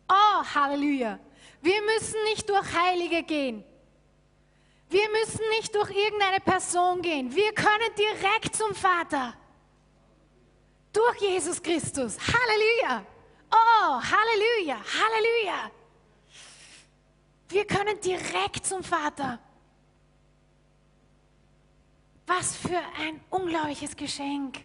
Oh, 0.10 0.44
Halleluja. 0.56 1.20
Wir 1.62 1.82
müssen 1.84 2.22
nicht 2.26 2.50
durch 2.50 2.66
Heilige 2.78 3.24
gehen. 3.24 3.64
Wir 4.96 5.10
müssen 5.10 5.42
nicht 5.50 5.76
durch 5.76 5.92
irgendeine 5.92 6.40
Person 6.40 7.02
gehen. 7.02 7.36
Wir 7.36 7.54
können 7.54 7.94
direkt 7.98 8.56
zum 8.56 8.74
Vater. 8.74 9.34
Durch 10.94 11.18
Jesus 11.20 11.62
Christus. 11.62 12.18
Halleluja. 12.18 13.06
Oh, 13.52 14.02
Halleluja. 14.02 14.78
Halleluja. 14.78 15.72
Wir 17.50 17.68
können 17.68 18.00
direkt 18.00 18.66
zum 18.66 18.82
Vater. 18.82 19.38
Was 22.26 22.56
für 22.56 22.82
ein 22.98 23.20
unglaubliches 23.30 23.98
Geschenk. 23.98 24.64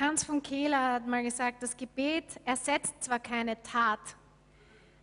Hans 0.00 0.24
von 0.24 0.42
Kehler 0.42 0.94
hat 0.94 1.06
mal 1.06 1.22
gesagt, 1.22 1.62
das 1.62 1.76
Gebet 1.76 2.40
ersetzt 2.46 3.04
zwar 3.04 3.18
keine 3.18 3.62
Tat, 3.62 4.00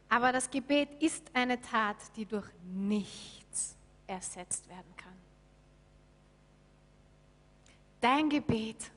aber 0.10 0.32
das 0.32 0.50
Gebet 0.50 1.02
ist 1.02 1.30
eine 1.34 1.60
Tat, 1.62 1.98
die 2.16 2.26
durch 2.26 2.48
nichts 2.64 3.76
ersetzt 4.08 4.68
werden 4.70 4.96
kann. 4.96 5.14
Dein 8.00 8.30
Gebet 8.30 8.92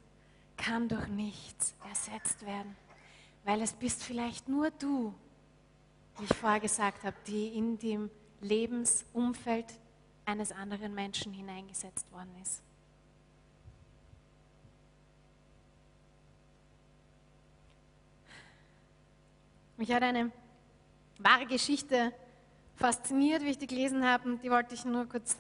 kann 0.57 0.88
durch 0.88 1.09
nichts 1.09 1.75
ersetzt 1.88 2.44
werden, 2.44 2.77
weil 3.44 3.62
es 3.62 3.73
bist 3.73 4.05
vielleicht 4.05 4.49
nur 4.49 4.70
du, 4.70 5.14
wie 6.18 6.25
ich 6.25 6.35
vorher 6.35 6.61
gesagt 6.61 7.03
habe, 7.03 7.16
die 7.27 7.49
in 7.49 7.79
dem 7.79 8.11
Lebensumfeld 8.40 9.66
eines 10.27 10.53
anderen 10.53 10.94
Menschen 10.94 11.33
hineingesetzt 11.33 12.11
worden 12.12 12.35
ist. 12.42 12.62
Mich 19.77 19.90
hat 19.92 20.03
eine 20.03 20.31
wahre 21.23 21.47
Geschichte 21.47 22.13
fasziniert, 22.77 23.43
wie 23.43 23.51
ich 23.51 23.59
die 23.59 23.67
gelesen 23.67 24.05
habe, 24.05 24.29
und 24.29 24.43
die 24.43 24.51
wollte 24.51 24.75
ich 24.75 24.85
nur 24.85 25.07
kurz 25.07 25.37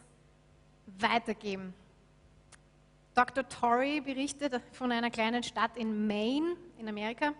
weitergeben. 0.98 1.74
Dr. 3.14 3.48
Torrey 3.48 4.00
berichtet 4.00 4.60
von 4.72 4.92
einer 4.92 5.10
kleinen 5.10 5.42
Stadt 5.42 5.76
in 5.76 6.06
Maine 6.06 6.56
in 6.78 6.88
Amerika, 6.88 7.32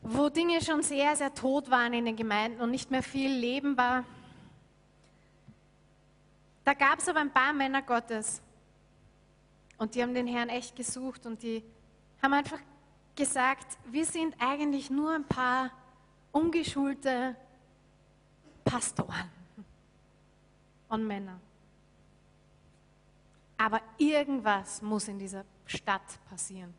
wo 0.00 0.28
Dinge 0.28 0.62
schon 0.62 0.82
sehr, 0.82 1.14
sehr 1.16 1.34
tot 1.34 1.70
waren 1.70 1.92
in 1.92 2.04
den 2.04 2.16
Gemeinden 2.16 2.60
und 2.60 2.70
nicht 2.70 2.90
mehr 2.90 3.02
viel 3.02 3.30
Leben 3.30 3.76
war. 3.76 4.04
Da 6.64 6.74
gab 6.74 6.98
es 6.98 7.08
aber 7.08 7.20
ein 7.20 7.32
paar 7.32 7.52
Männer 7.52 7.82
Gottes 7.82 8.40
und 9.78 9.94
die 9.94 10.02
haben 10.02 10.14
den 10.14 10.26
Herrn 10.26 10.48
echt 10.48 10.76
gesucht 10.76 11.26
und 11.26 11.42
die 11.42 11.62
haben 12.22 12.32
einfach 12.32 12.60
gesagt, 13.16 13.78
wir 13.90 14.04
sind 14.04 14.34
eigentlich 14.38 14.90
nur 14.90 15.14
ein 15.14 15.24
paar 15.24 15.70
ungeschulte 16.38 17.34
Pastoren 18.64 19.30
und 20.88 21.06
Männer. 21.06 21.40
Aber 23.56 23.80
irgendwas 23.96 24.80
muss 24.80 25.08
in 25.08 25.18
dieser 25.18 25.44
Stadt 25.66 26.18
passieren. 26.30 26.72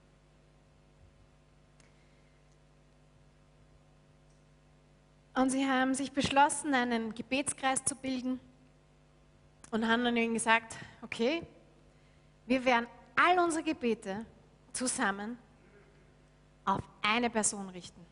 Und 5.36 5.50
sie 5.50 5.66
haben 5.66 5.94
sich 5.94 6.12
beschlossen, 6.12 6.74
einen 6.74 7.14
Gebetskreis 7.14 7.84
zu 7.84 7.96
bilden 7.96 8.40
und 9.72 9.88
haben 9.88 10.04
dann 10.04 10.18
ihnen 10.18 10.34
gesagt, 10.34 10.76
okay, 11.02 11.42
wir 12.46 12.64
werden 12.66 12.88
all 13.16 13.40
unsere 13.40 13.64
Gebete 13.64 14.26
zusammen 14.74 15.38
auf 16.66 16.82
eine 17.02 17.30
Person 17.30 17.70
richten. 17.70 18.09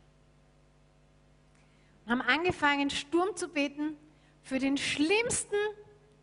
Haben 2.08 2.22
angefangen, 2.22 2.90
Sturm 2.90 3.36
zu 3.36 3.50
beten 3.50 3.98
für 4.42 4.60
den 4.60 4.78
schlimmsten 4.78 5.56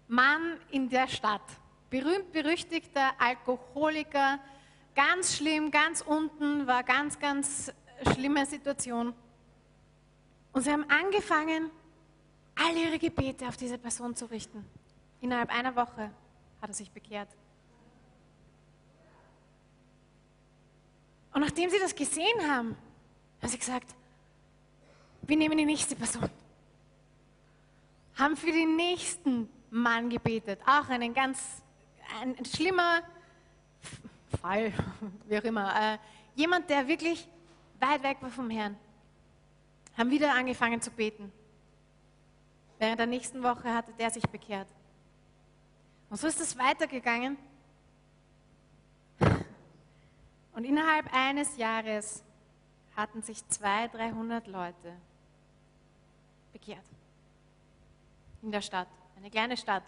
Mann 0.09 0.59
in 0.71 0.89
der 0.89 1.09
Stadt. 1.09 1.43
Berühmt 1.91 2.33
berüchtigter 2.33 3.13
Alkoholiker, 3.19 4.41
ganz 4.95 5.37
schlimm, 5.37 5.71
ganz 5.71 6.01
unten, 6.01 6.67
war 6.67 6.83
ganz, 6.83 7.19
ganz 7.19 7.73
schlimme 8.13 8.47
Situation. 8.47 9.13
Und 10.53 10.63
sie 10.63 10.71
haben 10.71 10.89
angefangen, 10.89 11.71
all 12.55 12.77
ihre 12.77 12.99
Gebete 12.99 13.47
auf 13.49 13.57
diese 13.57 13.79
Person 13.79 14.15
zu 14.15 14.27
richten. 14.27 14.65
Innerhalb 15.21 15.51
einer 15.51 15.75
Woche 15.75 16.11
hat 16.61 16.71
er 16.71 16.75
sich 16.75 16.91
bekehrt. 16.91 17.29
Und 21.33 21.41
nachdem 21.41 21.69
sie 21.69 21.79
das 21.81 21.95
gesehen 21.95 22.49
haben, 22.49 22.77
haben 23.43 23.49
sie 23.49 23.59
gesagt, 23.59 23.95
wir 25.27 25.37
nehmen 25.37 25.57
die 25.57 25.65
nächste 25.65 25.97
Person. 25.97 26.29
Haben 28.17 28.37
für 28.37 28.53
den 28.53 28.77
nächsten 28.77 29.49
Mann 29.71 30.11
gebetet. 30.11 30.61
Auch 30.67 30.89
einen 30.89 31.15
ganz 31.15 31.63
ein, 32.21 32.37
ein 32.37 32.45
schlimmer 32.45 33.03
Fall, 34.41 34.73
wie 35.27 35.39
auch 35.39 35.45
immer. 35.45 35.95
Äh, 35.95 35.99
jemand, 36.35 36.69
der 36.71 36.87
wirklich 36.87 37.27
weit 37.81 38.03
weg 38.03 38.19
war 38.21 38.31
vom 38.31 38.51
Herrn. 38.51 38.77
Haben 39.97 40.11
wieder 40.11 40.33
angefangen 40.35 40.81
zu 40.81 40.91
beten. 40.91 41.33
Während 42.79 42.99
der 42.99 43.07
nächsten 43.07 43.43
Woche 43.43 43.73
hatte 43.73 43.93
der 43.93 44.11
sich 44.11 44.25
bekehrt. 44.25 44.69
Und 46.11 46.19
so 46.19 46.27
ist 46.27 46.41
es 46.41 46.59
weitergegangen. 46.59 47.39
Und 50.53 50.65
innerhalb 50.65 51.13
eines 51.13 51.57
Jahres 51.57 52.23
hatten 52.97 53.23
sich 53.23 53.47
200, 53.49 53.95
300 53.95 54.47
Leute 54.47 54.93
bekehrt. 56.55 56.87
In 58.43 58.53
der 58.53 58.63
Stadt, 58.63 58.89
eine 59.17 59.29
kleine 59.29 59.57
Stadt. 59.57 59.83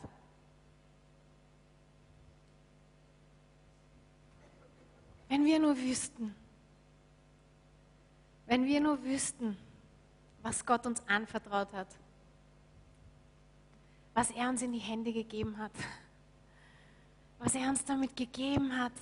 Wenn 5.29 5.44
wir 5.44 5.59
nur 5.59 5.76
wüssten, 5.76 6.35
wenn 8.46 8.64
wir 8.64 8.81
nur 8.81 9.02
wüssten, 9.02 9.57
was 10.42 10.66
Gott 10.66 10.87
uns 10.87 11.02
anvertraut 11.09 11.72
hat, 11.72 11.88
was 14.14 14.31
er 14.31 14.48
uns 14.48 14.62
in 14.62 14.72
die 14.72 14.79
Hände 14.79 15.12
gegeben 15.12 15.59
hat, 15.59 15.72
was 17.38 17.55
er 17.55 17.68
uns 17.68 17.85
damit 17.85 18.16
gegeben 18.16 18.76
hat, 18.76 18.92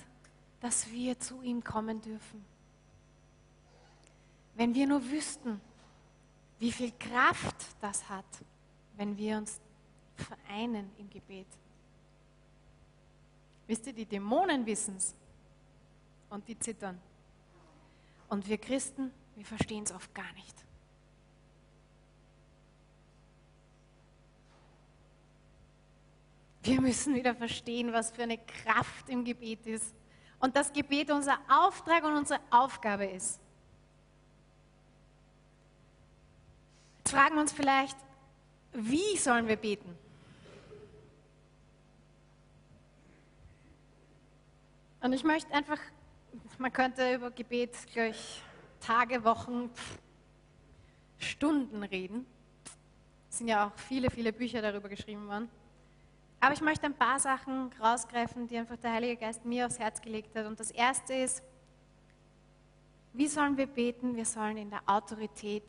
dass 0.59 0.91
wir 0.91 1.19
zu 1.19 1.41
ihm 1.41 1.63
kommen 1.63 2.01
dürfen. 2.01 2.45
Wenn 4.55 4.73
wir 4.75 4.87
nur 4.87 5.09
wüssten, 5.09 5.61
wie 6.59 6.71
viel 6.71 6.91
Kraft 6.93 7.55
das 7.81 8.07
hat, 8.09 8.25
wenn 8.95 9.17
wir 9.17 9.37
uns 9.37 9.59
vereinen 10.15 10.89
im 10.97 11.09
Gebet. 11.09 11.47
Wisst 13.67 13.87
ihr, 13.87 13.93
die 13.93 14.05
Dämonen 14.05 14.65
wissen 14.65 14.95
es 14.95 15.15
und 16.29 16.47
die 16.47 16.57
zittern. 16.57 16.99
Und 18.29 18.47
wir 18.47 18.57
Christen, 18.57 19.11
wir 19.35 19.45
verstehen 19.45 19.83
es 19.83 19.91
oft 19.91 20.13
gar 20.13 20.31
nicht. 20.33 20.55
Wir 26.63 26.81
müssen 26.81 27.13
wieder 27.13 27.35
verstehen, 27.35 27.93
was 27.93 28.09
für 28.11 28.23
eine 28.23 28.39
Kraft 28.39 29.09
im 29.09 29.23
Gebet 29.23 29.67
ist. 29.67 29.93
Und 30.39 30.55
das 30.55 30.73
Gebet 30.73 31.11
unser 31.11 31.37
Auftrag 31.47 32.03
und 32.03 32.17
unsere 32.17 32.39
Aufgabe 32.49 33.05
ist. 33.05 33.39
Fragen 37.07 37.35
wir 37.35 37.41
uns 37.41 37.53
vielleicht, 37.53 37.97
wie 38.73 39.17
sollen 39.17 39.47
wir 39.47 39.55
beten? 39.55 39.95
Und 45.01 45.13
ich 45.13 45.23
möchte 45.23 45.53
einfach, 45.53 45.79
man 46.57 46.73
könnte 46.73 47.13
über 47.13 47.29
Gebet 47.29 47.75
gleich 47.93 48.41
Tage, 48.79 49.23
Wochen, 49.23 49.69
Stunden 51.19 51.83
reden. 51.83 52.25
Es 53.29 53.37
sind 53.37 53.47
ja 53.47 53.67
auch 53.67 53.79
viele, 53.79 54.09
viele 54.09 54.33
Bücher 54.33 54.61
darüber 54.61 54.89
geschrieben 54.89 55.27
worden. 55.27 55.49
Aber 56.39 56.53
ich 56.53 56.61
möchte 56.61 56.85
ein 56.85 56.95
paar 56.95 57.19
Sachen 57.19 57.71
rausgreifen, 57.79 58.47
die 58.47 58.57
einfach 58.57 58.77
der 58.77 58.93
Heilige 58.93 59.17
Geist 59.17 59.45
mir 59.45 59.65
aufs 59.65 59.79
Herz 59.79 60.01
gelegt 60.01 60.35
hat. 60.35 60.45
Und 60.45 60.59
das 60.59 60.71
erste 60.71 61.13
ist, 61.13 61.43
wie 63.13 63.27
sollen 63.27 63.57
wir 63.57 63.67
beten? 63.67 64.15
Wir 64.15 64.25
sollen 64.25 64.57
in 64.57 64.69
der 64.69 64.81
Autorität 64.85 65.63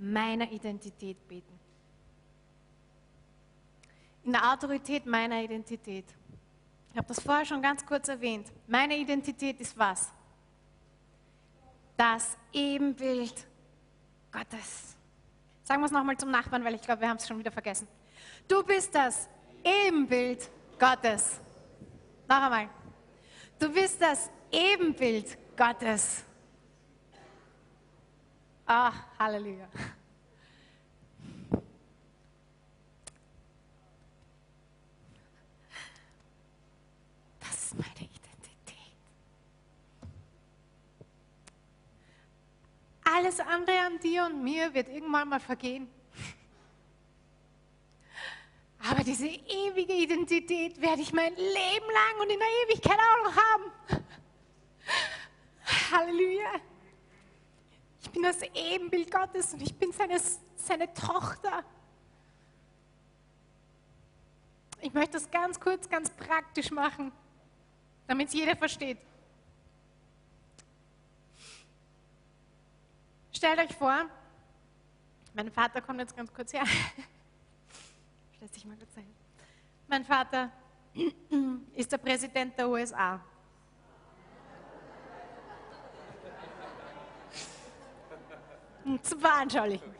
meiner 0.00 0.50
Identität 0.50 1.16
beten. 1.28 1.58
In 4.24 4.32
der 4.32 4.52
Autorität 4.52 5.06
meiner 5.06 5.42
Identität. 5.42 6.06
Ich 6.92 6.96
habe 6.96 7.06
das 7.06 7.20
vorher 7.20 7.44
schon 7.44 7.62
ganz 7.62 7.84
kurz 7.84 8.08
erwähnt. 8.08 8.50
Meine 8.66 8.96
Identität 8.96 9.60
ist 9.60 9.78
was? 9.78 10.12
Das 11.96 12.36
Ebenbild 12.52 13.46
Gottes. 14.32 14.96
Sagen 15.62 15.82
wir 15.82 15.86
es 15.86 15.92
nochmal 15.92 16.16
zum 16.16 16.30
Nachbarn, 16.30 16.64
weil 16.64 16.74
ich 16.74 16.82
glaube, 16.82 17.02
wir 17.02 17.08
haben 17.08 17.18
es 17.18 17.28
schon 17.28 17.38
wieder 17.38 17.52
vergessen. 17.52 17.86
Du 18.48 18.62
bist 18.64 18.94
das 18.94 19.28
Ebenbild 19.62 20.50
Gottes. 20.78 21.40
Noch 22.28 22.42
einmal. 22.42 22.68
Du 23.58 23.70
bist 23.70 24.00
das 24.00 24.30
Ebenbild 24.50 25.36
Gottes. 25.56 26.24
Ah, 28.72 28.92
Halleluja. 29.18 29.66
Das 37.40 37.64
ist 37.64 37.74
meine 37.74 37.90
Identität. 37.90 38.94
Alles 43.02 43.40
andere 43.40 43.80
an 43.80 43.98
dir 43.98 44.26
und 44.26 44.44
mir 44.44 44.72
wird 44.72 44.88
irgendwann 44.88 45.28
mal 45.30 45.40
vergehen. 45.40 45.90
Aber 48.88 49.02
diese 49.02 49.26
ewige 49.26 49.94
Identität 49.94 50.80
werde 50.80 51.02
ich 51.02 51.12
mein 51.12 51.34
Leben 51.34 51.90
lang 51.92 52.20
und 52.20 52.30
in 52.30 52.38
der 52.38 52.48
Ewigkeit 52.68 52.98
auch 53.00 53.24
noch 53.24 53.36
haben. 53.36 53.64
Halleluja. 55.90 56.69
Ich 58.10 58.14
bin 58.14 58.24
das 58.24 58.42
Ebenbild 58.42 59.08
Gottes 59.08 59.54
und 59.54 59.62
ich 59.62 59.72
bin 59.72 59.92
seine, 59.92 60.20
seine 60.56 60.92
Tochter. 60.92 61.62
Ich 64.80 64.92
möchte 64.92 65.12
das 65.12 65.30
ganz 65.30 65.60
kurz, 65.60 65.88
ganz 65.88 66.10
praktisch 66.10 66.72
machen, 66.72 67.12
damit 68.08 68.26
es 68.26 68.34
jeder 68.34 68.56
versteht. 68.56 68.98
Stellt 73.32 73.60
euch 73.60 73.76
vor, 73.76 74.06
mein 75.32 75.48
Vater 75.52 75.80
kommt 75.80 76.00
jetzt 76.00 76.16
ganz 76.16 76.34
kurz 76.34 76.52
her. 76.52 76.64
Lass 78.40 78.50
dich 78.50 78.64
mal 78.64 78.76
kurz 78.76 78.92
sein. 78.92 79.06
Mein 79.86 80.04
Vater 80.04 80.50
ist 81.76 81.92
der 81.92 81.98
Präsident 81.98 82.58
der 82.58 82.68
USA. 82.68 83.20
Zu 89.02 89.18
veranschaulichen. 89.18 89.94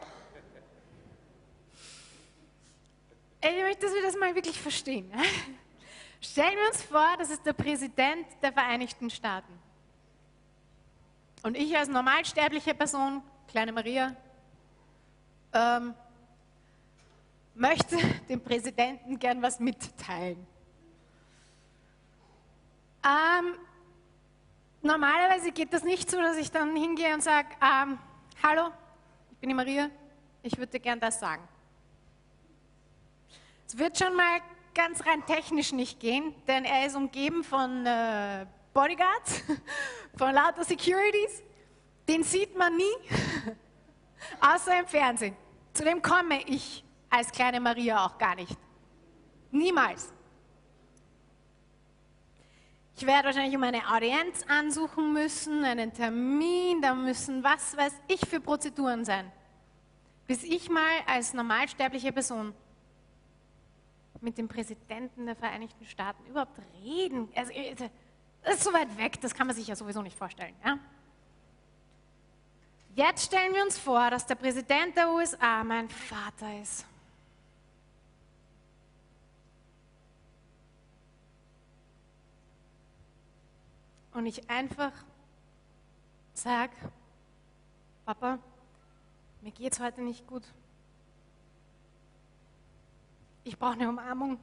Ich 3.43 3.63
möchte, 3.63 3.87
dass 3.87 3.95
wir 3.95 4.03
das 4.03 4.17
mal 4.17 4.35
wirklich 4.35 4.61
verstehen. 4.61 5.11
Stellen 6.21 6.57
wir 6.57 6.69
uns 6.69 6.83
vor, 6.83 7.17
das 7.19 7.31
ist 7.31 7.45
der 7.47 7.55
Präsident 7.55 8.27
der 8.43 8.53
Vereinigten 8.53 9.09
Staaten. 9.09 9.59
Und 11.43 11.57
ich 11.57 11.75
als 11.77 11.89
normalsterbliche 11.89 12.75
Person, 12.75 13.23
kleine 13.49 13.73
Maria, 13.73 14.15
ähm, 15.55 15.95
möchte 17.55 17.97
dem 18.29 18.43
Präsidenten 18.43 19.19
gern 19.19 19.41
was 19.41 19.59
mitteilen. 19.59 20.47
Ähm, 23.03 23.55
normalerweise 24.83 25.53
geht 25.53 25.73
das 25.73 25.83
nicht 25.83 26.11
so, 26.11 26.19
dass 26.21 26.37
ich 26.37 26.51
dann 26.51 26.77
hingehe 26.77 27.15
und 27.15 27.23
sage, 27.23 27.49
ähm, 27.63 27.99
hallo, 28.43 28.71
bin 29.41 29.49
die 29.49 29.55
Maria, 29.55 29.91
ich 30.43 30.57
würde 30.57 30.73
dir 30.73 30.81
gern 30.81 31.01
das 31.01 31.19
sagen. 31.19 31.47
Es 33.67 33.77
wird 33.79 33.99
schon 33.99 34.15
mal 34.15 34.41
ganz 34.75 35.05
rein 35.07 35.25
technisch 35.27 35.73
nicht 35.73 35.99
gehen, 35.99 36.35
denn 36.47 36.65
er 36.65 36.87
ist 36.87 36.95
umgeben 36.95 37.43
von 37.43 37.87
äh, 37.87 38.47
Bodyguards, 38.75 39.43
von 40.17 40.35
lauter 40.35 40.65
Securities. 40.65 41.43
Den 42.09 42.23
sieht 42.23 42.57
man 42.57 42.77
nie, 42.77 42.95
außer 44.41 44.81
im 44.81 44.87
Fernsehen. 44.87 45.37
Zu 45.73 45.85
dem 45.85 46.03
komme 46.03 46.43
ich 46.47 46.85
als 47.09 47.31
kleine 47.31 47.61
Maria 47.61 48.05
auch 48.05 48.19
gar 48.19 48.35
nicht. 48.35 48.57
Niemals. 49.51 50.13
Ich 53.01 53.07
werde 53.07 53.29
wahrscheinlich 53.29 53.57
um 53.57 53.63
eine 53.63 53.81
Audienz 53.91 54.45
ansuchen 54.47 55.15
müssen, 55.15 55.65
einen 55.65 55.91
Termin, 55.91 56.83
da 56.83 56.95
müssen 56.95 57.43
was 57.43 57.75
weiß 57.75 57.95
ich 58.09 58.21
für 58.29 58.41
Prozeduren 58.41 59.07
sein, 59.07 59.33
bis 60.27 60.45
ich 60.45 60.69
mal 60.69 60.85
als 61.07 61.33
normalsterbliche 61.33 62.13
Person 62.13 62.53
mit 64.21 64.37
dem 64.37 64.49
Präsidenten 64.49 65.25
der 65.25 65.35
Vereinigten 65.35 65.87
Staaten 65.87 66.27
überhaupt 66.27 66.61
reden. 66.85 67.31
Also, 67.35 67.55
das 68.43 68.57
ist 68.57 68.65
so 68.65 68.73
weit 68.75 68.95
weg, 68.99 69.19
das 69.23 69.33
kann 69.33 69.47
man 69.47 69.57
sich 69.57 69.67
ja 69.67 69.75
sowieso 69.75 70.03
nicht 70.03 70.19
vorstellen. 70.19 70.55
Ja? 70.63 70.79
Jetzt 72.97 73.25
stellen 73.25 73.55
wir 73.55 73.63
uns 73.63 73.79
vor, 73.79 74.11
dass 74.11 74.27
der 74.27 74.35
Präsident 74.35 74.95
der 74.95 75.09
USA 75.09 75.65
mein 75.65 75.89
Vater 75.89 76.61
ist. 76.61 76.85
Und 84.13 84.27
ich 84.27 84.49
einfach 84.51 84.93
sage, 86.35 86.73
Papa, 88.05 88.39
mir 89.41 89.53
geht 89.53 89.73
es 89.73 89.81
heute 89.81 90.03
nicht 90.03 90.27
gut. 90.27 90.43
Ich 93.45 93.59
brauche 93.59 93.73
eine 93.73 93.89
Umarmung. 93.89 94.39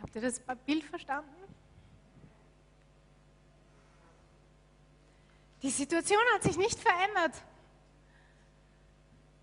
Habt 0.00 0.14
ihr 0.14 0.22
das 0.22 0.40
Bild 0.66 0.84
verstanden? 0.84 1.45
Die 5.66 5.72
Situation 5.72 6.20
hat 6.32 6.44
sich 6.44 6.56
nicht 6.56 6.78
verändert. 6.78 7.32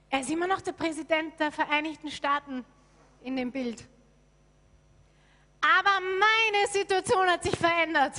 Er 0.10 0.22
ist 0.22 0.30
immer 0.30 0.48
noch 0.48 0.62
der 0.62 0.72
Präsident 0.72 1.38
der 1.38 1.52
Vereinigten 1.52 2.10
Staaten 2.10 2.64
in 3.24 3.36
dem 3.36 3.52
Bild. 3.52 3.86
Aber 5.60 6.00
meine 6.00 6.68
Situation 6.72 7.28
hat 7.28 7.44
sich 7.44 7.58
verändert. 7.58 8.16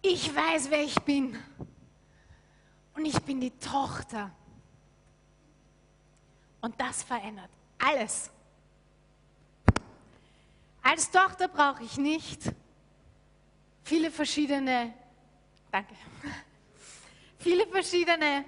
Ich 0.00 0.32
weiß, 0.32 0.70
wer 0.70 0.84
ich 0.84 0.94
bin. 1.00 1.36
Und 2.94 3.06
ich 3.06 3.20
bin 3.22 3.40
die 3.40 3.50
Tochter. 3.50 4.30
Und 6.60 6.80
das 6.80 7.02
verändert 7.02 7.50
alles. 7.78 8.30
Als 10.80 11.10
Tochter 11.10 11.48
brauche 11.48 11.82
ich 11.82 11.96
nicht 11.96 12.52
viele 13.82 14.12
verschiedene, 14.12 14.94
danke, 15.76 15.94
viele 17.38 17.66
verschiedene 17.66 18.44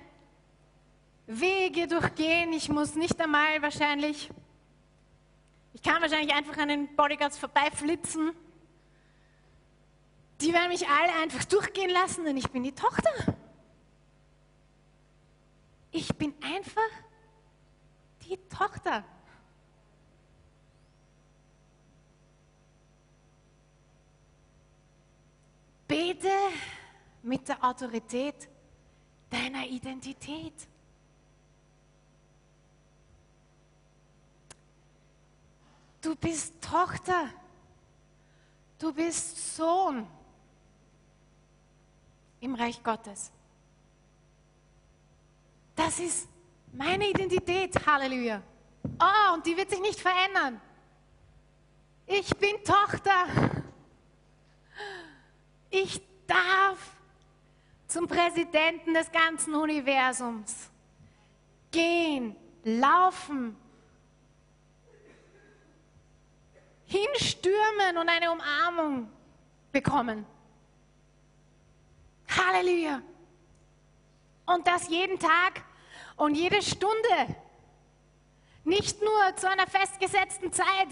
Wege 1.26 1.86
durchgehen. 1.86 2.52
Ich 2.54 2.68
muss 2.70 2.94
nicht 2.94 3.20
einmal 3.20 3.60
wahrscheinlich 3.60 4.30
ich 5.74 5.82
kann 5.82 6.02
wahrscheinlich 6.02 6.34
einfach 6.34 6.56
an 6.56 6.68
den 6.68 6.96
Bodyguards 6.96 7.38
vorbeiflitzen. 7.38 8.32
Die 10.40 10.52
werden 10.52 10.68
mich 10.68 10.88
alle 10.88 11.12
einfach 11.22 11.44
durchgehen 11.44 11.90
lassen, 11.90 12.24
denn 12.24 12.36
ich 12.36 12.50
bin 12.50 12.64
die 12.64 12.74
Tochter. 12.74 13.10
Ich 15.92 16.12
bin 16.16 16.34
einfach 16.42 16.90
die 18.22 18.38
Tochter. 18.48 19.04
Bete 25.86 26.28
mit 27.22 27.48
der 27.48 27.62
Autorität 27.64 28.48
deiner 29.30 29.66
Identität. 29.66 30.54
Du 36.00 36.14
bist 36.14 36.54
Tochter. 36.62 37.28
Du 38.78 38.92
bist 38.92 39.56
Sohn 39.56 40.06
im 42.40 42.54
Reich 42.54 42.82
Gottes. 42.82 43.32
Das 45.74 45.98
ist 45.98 46.28
meine 46.72 47.08
Identität. 47.08 47.74
Halleluja. 47.86 48.42
Oh, 49.00 49.34
und 49.34 49.44
die 49.44 49.56
wird 49.56 49.70
sich 49.70 49.80
nicht 49.80 50.00
verändern. 50.00 50.60
Ich 52.06 52.28
bin 52.36 52.56
Tochter. 52.64 53.26
Ich 55.70 56.00
darf 56.26 56.97
zum 57.88 58.06
Präsidenten 58.06 58.94
des 58.94 59.10
ganzen 59.10 59.54
Universums 59.54 60.70
gehen, 61.70 62.36
laufen, 62.62 63.56
hinstürmen 66.86 67.96
und 67.98 68.08
eine 68.08 68.30
Umarmung 68.30 69.10
bekommen. 69.72 70.26
Halleluja. 72.28 73.02
Und 74.46 74.66
das 74.66 74.88
jeden 74.88 75.18
Tag 75.18 75.62
und 76.16 76.34
jede 76.34 76.62
Stunde. 76.62 77.36
Nicht 78.64 79.00
nur 79.00 79.36
zu 79.36 79.48
einer 79.48 79.66
festgesetzten 79.66 80.52
Zeit. 80.52 80.88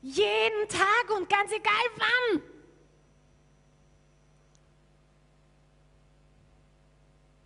Jeden 0.00 0.68
Tag 0.68 1.16
und 1.16 1.28
ganz 1.28 1.52
egal 1.52 1.72
wann. 1.96 2.55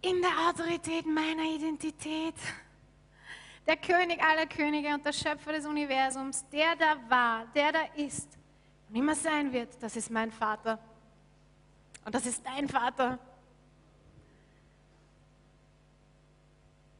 In 0.02 0.22
der 0.22 0.48
Autorität 0.48 1.06
meiner 1.06 1.42
Identität 1.42 2.34
der 3.66 3.76
König 3.76 4.22
aller 4.22 4.46
Könige 4.46 4.88
und 4.94 5.04
der 5.04 5.12
Schöpfer 5.12 5.52
des 5.52 5.66
Universums, 5.66 6.44
der 6.50 6.74
da 6.76 6.96
war, 7.08 7.46
der 7.54 7.72
da 7.72 7.82
ist 7.94 8.28
und 8.88 8.96
immer 8.96 9.14
sein 9.14 9.52
wird, 9.52 9.70
das 9.80 9.96
ist 9.96 10.10
mein 10.10 10.32
Vater. 10.32 10.78
Und 12.04 12.14
das 12.14 12.26
ist 12.26 12.44
dein 12.44 12.68
Vater. 12.68 13.18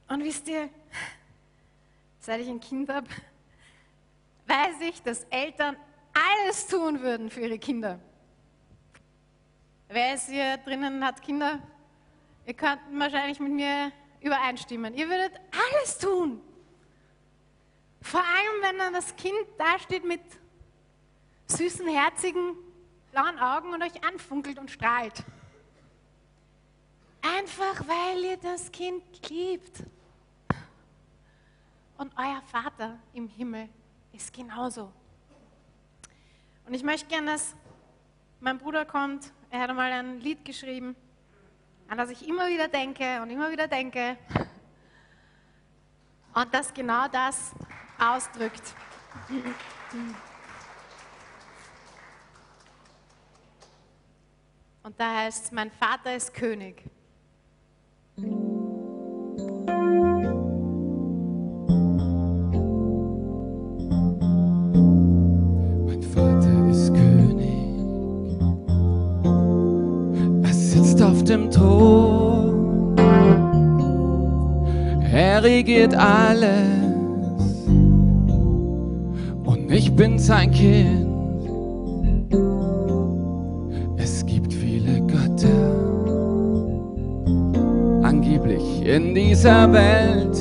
Und 0.09 0.23
wisst 0.23 0.47
ihr, 0.49 0.69
seit 2.21 2.41
ich 2.41 2.49
ein 2.49 2.61
Kind 2.61 2.89
habe, 2.91 3.09
weiß 4.47 4.81
ich, 4.83 5.03
dass 5.03 5.25
Eltern 5.25 5.77
alles 6.13 6.67
tun 6.67 7.01
würden 7.01 7.31
für 7.31 7.41
ihre 7.41 7.59
Kinder. 7.59 7.99
Wer 9.89 10.15
ist 10.15 10.29
hier 10.29 10.59
drinnen, 10.59 11.05
hat 11.05 11.23
Kinder? 11.23 11.61
Ihr 12.47 12.55
könnt 12.55 12.81
wahrscheinlich 12.93 13.39
mit 13.41 13.53
mir 13.53 13.93
übereinstimmen. 14.21 14.95
Ihr 14.95 15.09
würdet 15.09 15.33
alles 15.51 15.99
tun. 15.99 16.41
Vor 18.03 18.21
allem, 18.21 18.63
wenn 18.63 18.79
dann 18.79 18.93
das 18.95 19.15
Kind 19.17 19.47
dasteht 19.59 20.05
mit 20.05 20.23
süßen, 21.47 21.87
herzigen, 21.89 22.57
blauen 23.13 23.39
Augen 23.39 23.75
und 23.75 23.83
euch 23.83 24.03
anfunkelt 24.05 24.59
und 24.59 24.71
strahlt. 24.71 25.25
Einfach 27.23 27.87
weil 27.87 28.25
ihr 28.25 28.37
das 28.39 28.71
Kind 28.73 29.03
liebt. 29.29 29.85
Und 31.99 32.13
euer 32.17 32.41
Vater 32.47 32.99
im 33.13 33.29
Himmel 33.29 33.69
ist 34.13 34.33
genauso. 34.33 34.91
Und 36.67 36.73
ich 36.73 36.83
möchte 36.83 37.09
gerne, 37.09 37.33
dass 37.33 37.55
mein 38.41 38.59
Bruder 38.59 38.87
kommt. 38.87 39.33
Er 39.51 39.61
hat 39.61 39.71
einmal 39.71 39.93
ein 39.93 40.21
Lied 40.21 40.45
geschrieben, 40.45 40.97
an 41.91 41.99
das 41.99 42.09
ich 42.11 42.29
immer 42.29 42.47
wieder 42.49 42.69
denke 42.69 43.21
und 43.21 43.31
immer 43.31 43.51
wieder 43.51 43.67
denke. 43.67 44.17
Und 46.33 46.55
das 46.55 46.73
genau 46.73 47.09
das 47.09 47.51
ausdrückt. 47.99 48.63
Und 54.85 55.01
da 55.01 55.17
heißt 55.17 55.47
es, 55.47 55.51
mein 55.51 55.73
Vater 55.73 56.15
ist 56.15 56.33
König. 56.33 56.85
Dem 71.31 71.51
Thron. 71.51 72.97
Er 75.13 75.43
regiert 75.43 75.95
alles 75.95 76.81
ich 79.73 79.93
bin 79.95 80.19
sein 80.19 80.51
Kind. 80.51 81.07
Es 83.97 84.27
gibt 84.27 84.53
viele 84.53 85.01
Götter, 85.03 85.49
angeblich 88.03 88.85
in 88.85 89.15
dieser 89.15 89.73
Welt, 89.73 90.37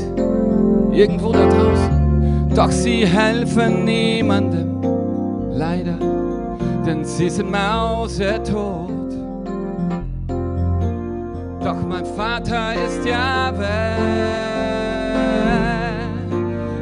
irgendwo 0.91 1.31
da 1.31 1.47
draußen, 1.47 2.49
doch 2.55 2.71
sie 2.71 3.05
helfen 3.05 3.85
niemandem, 3.85 4.81
leider, 5.51 5.99
denn 6.85 7.05
sie 7.05 7.29
sind 7.29 7.51
mausetot. 7.51 8.98
Doch 11.69 11.87
mein 11.87 12.03
Vater 12.03 12.73
ist 12.73 13.05
Jahwe, 13.05 13.67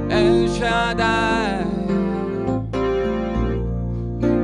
El 0.07 0.47
Shaddai 0.47 1.65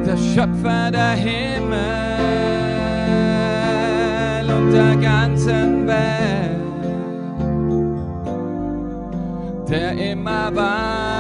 der 0.06 0.18
Schöpfer 0.18 0.92
der 0.92 1.12
Himmel 1.12 1.78
und 4.54 4.74
der 4.74 4.98
ganzen 4.98 5.88
Welt, 5.88 6.60
der 9.70 10.12
immer 10.12 10.54
war 10.54 11.13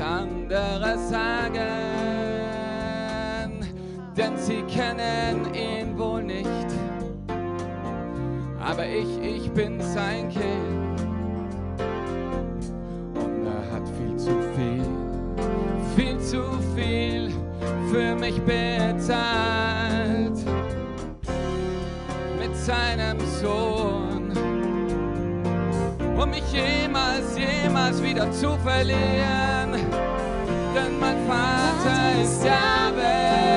andere 0.00 0.98
sagen, 0.98 1.88
denn 4.16 4.36
sie 4.36 4.62
kennen 4.62 5.54
ihn 5.54 5.98
wohl 5.98 6.22
nicht. 6.22 6.48
Aber 8.60 8.86
ich, 8.86 9.08
ich 9.22 9.50
bin 9.52 9.80
sein 9.80 10.28
Kind 10.28 11.00
und 13.14 13.46
er 13.46 13.72
hat 13.72 13.88
viel 13.88 14.16
zu 14.16 14.30
viel, 14.56 14.84
viel 15.96 16.18
zu 16.20 16.42
viel 16.74 17.30
für 17.90 18.14
mich 18.14 18.40
bezahlt 18.42 20.38
mit 22.38 22.54
seinem 22.54 23.18
Sohn, 23.40 24.27
um 26.28 26.30
mich 26.30 26.52
jemals, 26.52 27.36
jemals 27.36 28.02
wieder 28.02 28.30
zu 28.30 28.56
verlieren. 28.58 29.72
Denn 30.74 30.98
mein 31.00 31.16
Vater 31.26 32.22
ist 32.22 32.44
Jahwe, 32.44 33.47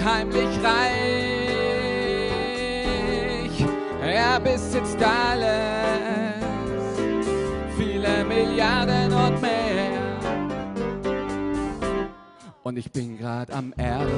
unheimlich 0.00 0.58
reich. 0.64 0.86
Er 4.02 4.40
besitzt 4.40 4.98
alles, 5.02 5.48
viele 7.76 8.24
Milliarden 8.24 9.12
und 9.12 9.42
mehr. 9.42 10.18
Und 12.62 12.78
ich 12.78 12.90
bin 12.90 13.18
grad 13.18 13.50
am 13.50 13.74
Erben. 13.76 14.08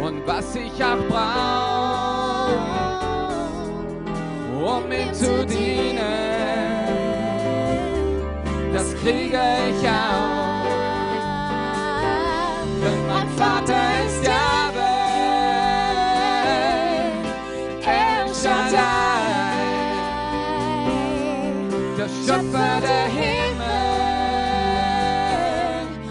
Und 0.00 0.26
was 0.26 0.54
ich 0.56 0.84
auch 0.84 0.98
brauch, 1.08 2.50
um 4.76 4.92
ihm 4.92 5.14
zu 5.14 5.46
dienen, 5.46 6.02
das 8.74 8.94
kriege 8.96 9.40
ich 9.70 9.88
auch. 9.88 10.41
Schöpfer 22.52 22.80
der 22.82 23.06
Himmel 23.06 23.64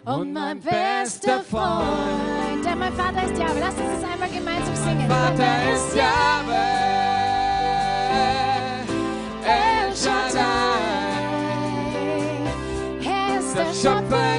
und 0.05 0.33
mein 0.33 0.61
bester 0.61 1.41
Freund. 1.51 2.65
Der 2.65 2.77
mein 2.77 2.93
Vater 2.93 3.25
ist 3.25 3.37
Jahwe. 3.37 3.59
Lass 3.59 3.75
uns 3.75 4.01
das 4.01 4.05
einmal 4.13 4.29
gemeinsam 4.29 4.77
singen. 4.77 5.09
Vater 5.09 5.73
ist 5.75 5.97
Jahwe, 5.97 6.82
Er 13.85 13.89
ist 13.89 14.32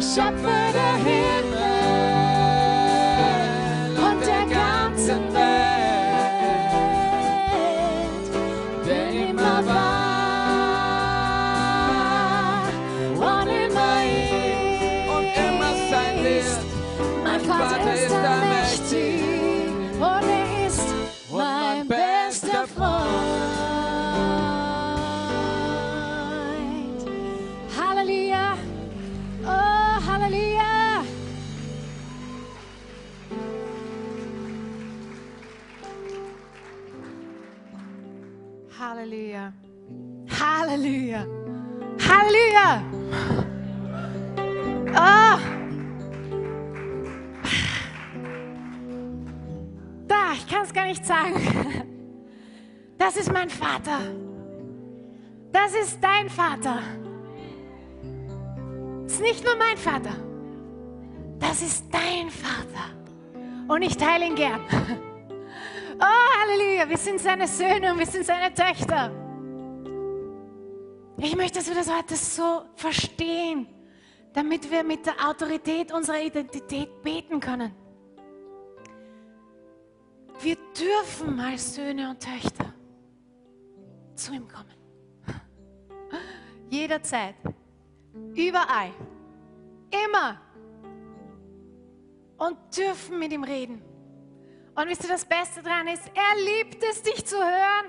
Shaddai, 0.00 0.72
der 0.72 0.98
Schöpfer 1.02 1.48
der 1.52 1.67
ist 53.18 53.32
mein 53.32 53.50
Vater. 53.50 54.00
Das 55.52 55.74
ist 55.74 55.98
dein 56.00 56.28
Vater. 56.28 56.80
Das 59.02 59.12
ist 59.12 59.20
nicht 59.20 59.44
nur 59.44 59.56
mein 59.56 59.76
Vater. 59.76 60.14
Das 61.38 61.62
ist 61.62 61.84
dein 61.90 62.30
Vater. 62.30 62.92
Und 63.66 63.82
ich 63.82 63.96
teile 63.96 64.26
ihn 64.26 64.34
gern. 64.34 64.60
Oh, 66.00 66.40
Halleluja, 66.40 66.88
wir 66.88 66.96
sind 66.96 67.18
seine 67.18 67.48
Söhne 67.48 67.92
und 67.92 67.98
wir 67.98 68.06
sind 68.06 68.24
seine 68.24 68.54
Töchter. 68.54 69.10
Ich 71.16 71.34
möchte, 71.34 71.58
dass 71.58 71.66
wir 71.66 71.74
das 71.74 71.92
heute 71.92 72.14
so 72.14 72.62
verstehen, 72.76 73.66
damit 74.32 74.70
wir 74.70 74.84
mit 74.84 75.04
der 75.06 75.14
Autorität 75.28 75.92
unserer 75.92 76.20
Identität 76.20 77.02
beten 77.02 77.40
können. 77.40 77.74
Wir 80.40 80.56
dürfen 80.78 81.40
als 81.40 81.74
Söhne 81.74 82.10
und 82.10 82.20
Töchter 82.20 82.72
zu 84.18 84.32
ihm 84.32 84.46
kommen. 84.48 84.74
Jederzeit, 86.68 87.34
überall, 88.34 88.92
immer. 89.90 90.40
Und 92.36 92.56
dürfen 92.76 93.18
mit 93.18 93.32
ihm 93.32 93.42
reden. 93.42 93.82
Und 94.74 94.88
wisst 94.88 95.02
ihr, 95.02 95.08
das 95.08 95.24
Beste 95.24 95.60
daran 95.62 95.88
ist, 95.88 96.04
er 96.14 96.40
liebt 96.44 96.84
es, 96.84 97.02
dich 97.02 97.24
zu 97.26 97.36
hören. 97.36 97.86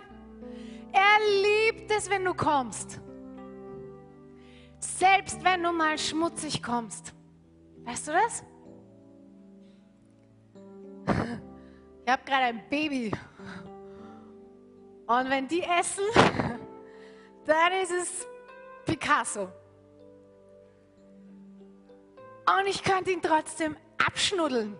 Er 0.91 1.19
liebt 1.43 1.91
es, 1.91 2.09
wenn 2.09 2.25
du 2.25 2.33
kommst. 2.33 2.99
Selbst 4.79 5.43
wenn 5.43 5.61
du 5.61 5.71
mal 5.71 5.99
schmutzig 5.99 6.63
kommst. 6.63 7.13
Weißt 7.85 8.07
du 8.07 8.11
das? 8.11 8.43
Ich 12.05 12.11
habe 12.11 12.23
gerade 12.25 12.45
ein 12.45 12.63
Baby. 12.71 13.11
Und 15.09 15.27
wenn 15.31 15.47
die 15.47 15.63
essen, 15.63 16.03
dann 17.45 17.73
ist 17.81 17.91
es 17.91 18.27
Picasso. 18.85 19.49
Und 22.45 22.67
ich 22.67 22.83
könnte 22.83 23.11
ihn 23.11 23.21
trotzdem 23.21 23.75
abschnuddeln. 23.97 24.77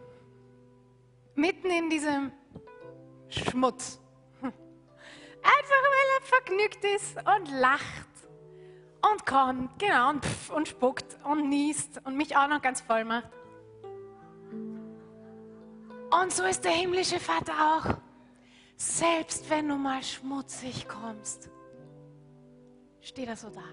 Mitten 1.34 1.71
in 1.71 1.89
diesem 1.89 2.32
Schmutz. 3.27 3.99
Einfach 4.43 4.53
weil 5.41 6.09
er 6.15 6.21
vergnügt 6.21 6.86
ist 6.86 7.17
und 7.17 7.59
lacht 7.59 7.84
und 9.11 9.25
kommt, 9.25 9.80
genau, 9.80 10.11
und, 10.11 10.23
pff, 10.23 10.51
und 10.51 10.67
spuckt 10.67 11.17
und 11.23 11.49
niest 11.49 12.01
und 12.03 12.15
mich 12.15 12.38
auch 12.38 12.47
noch 12.47 12.61
ganz 12.61 12.82
voll 12.82 13.03
macht. 13.03 13.30
Und 16.11 16.32
so 16.32 16.43
ist 16.43 16.63
der 16.65 16.73
himmlische 16.73 17.19
Vater 17.19 17.53
auch. 17.53 18.09
Selbst 18.82 19.49
wenn 19.49 19.67
du 19.67 19.75
mal 19.75 20.01
schmutzig 20.01 20.88
kommst, 20.88 21.49
steht 23.01 23.27
er 23.27 23.36
so 23.36 23.49
da. 23.49 23.65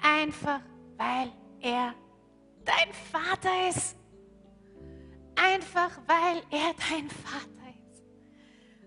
Einfach 0.00 0.60
weil 0.96 1.30
er 1.60 1.94
dein 2.64 2.90
Vater 3.10 3.68
ist. 3.68 3.96
Einfach 5.34 5.90
weil 6.06 6.42
er 6.50 6.72
dein 6.90 7.10
Vater 7.10 7.68
ist. 7.90 8.02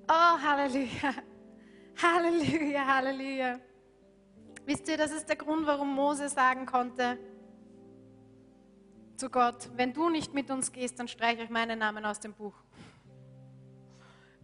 Oh, 0.08 0.42
Halleluja. 0.42 1.14
Halleluja, 2.02 2.86
Halleluja. 2.86 3.60
Wisst 4.66 4.88
ihr, 4.88 4.98
das 4.98 5.12
ist 5.12 5.30
der 5.30 5.36
Grund, 5.36 5.68
warum 5.68 5.94
Mose 5.94 6.30
sagen 6.30 6.66
konnte 6.66 7.20
zu 9.18 9.30
Gott, 9.30 9.70
wenn 9.76 9.94
du 9.94 10.10
nicht 10.10 10.34
mit 10.34 10.52
uns 10.52 10.72
gehst, 10.72 11.00
dann 11.00 11.08
streiche 11.08 11.44
ich 11.44 11.50
meinen 11.50 11.80
Namen 11.80 12.06
aus 12.06 12.20
dem 12.20 12.34
Buch. 12.34 12.54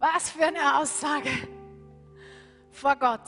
Was 0.02 0.30
für 0.30 0.44
eine 0.44 0.80
Aussage 0.80 1.30
vor 2.72 2.96
Gott. 2.96 3.20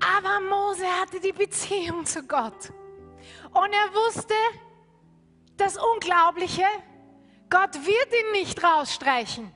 Aber 0.00 0.40
Mose 0.40 0.84
hatte 1.00 1.20
die 1.20 1.30
Beziehung 1.30 2.04
zu 2.04 2.24
Gott. 2.24 2.72
Und 3.52 3.72
er 3.72 3.94
wusste 3.94 4.34
das 5.56 5.76
Unglaubliche, 5.76 6.64
Gott 7.48 7.74
wird 7.74 8.08
ihn 8.12 8.32
nicht 8.32 8.60
rausstreichen, 8.60 9.54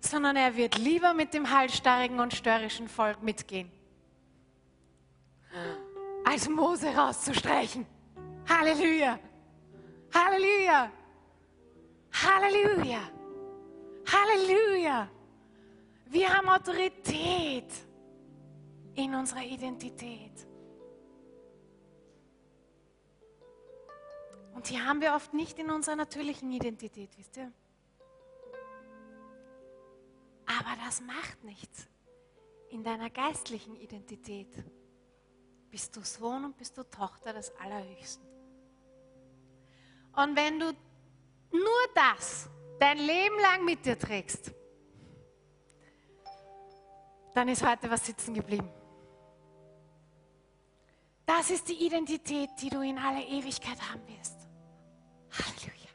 sondern 0.00 0.36
er 0.36 0.54
wird 0.54 0.76
lieber 0.76 1.14
mit 1.14 1.32
dem 1.32 1.50
halsstarrigen 1.50 2.20
und 2.20 2.34
störrischen 2.34 2.88
Volk 2.88 3.22
mitgehen, 3.22 3.72
als 6.26 6.46
Mose 6.46 6.94
rauszustreichen. 6.94 7.86
Halleluja! 8.46 9.18
Halleluja! 10.12 10.99
Halleluja! 12.12 13.00
Halleluja! 14.06 15.08
Wir 16.06 16.36
haben 16.36 16.48
Autorität 16.48 17.72
in 18.94 19.14
unserer 19.14 19.44
Identität. 19.44 20.46
Und 24.54 24.68
die 24.68 24.78
haben 24.78 25.00
wir 25.00 25.14
oft 25.14 25.32
nicht 25.32 25.58
in 25.58 25.70
unserer 25.70 25.96
natürlichen 25.96 26.50
Identität, 26.52 27.16
wisst 27.16 27.36
ihr? 27.36 27.52
Aber 30.46 30.76
das 30.84 31.00
macht 31.00 31.44
nichts. 31.44 31.88
In 32.70 32.84
deiner 32.84 33.08
geistlichen 33.08 33.76
Identität 33.76 34.52
bist 35.70 35.96
du 35.96 36.02
Sohn 36.02 36.44
und 36.44 36.56
bist 36.56 36.76
du 36.76 36.82
Tochter 36.82 37.32
des 37.32 37.56
Allerhöchsten. 37.56 38.26
Und 40.16 40.36
wenn 40.36 40.58
du 40.58 40.72
nur 41.52 41.94
das 41.94 42.48
dein 42.78 42.98
Leben 42.98 43.38
lang 43.40 43.64
mit 43.64 43.84
dir 43.84 43.98
trägst, 43.98 44.52
dann 47.34 47.48
ist 47.48 47.64
heute 47.64 47.90
was 47.90 48.04
sitzen 48.04 48.34
geblieben. 48.34 48.70
Das 51.26 51.50
ist 51.50 51.68
die 51.68 51.86
Identität, 51.86 52.50
die 52.60 52.70
du 52.70 52.80
in 52.80 52.98
aller 52.98 53.24
Ewigkeit 53.24 53.78
haben 53.88 54.02
wirst. 54.08 54.48
Halleluja. 55.30 55.90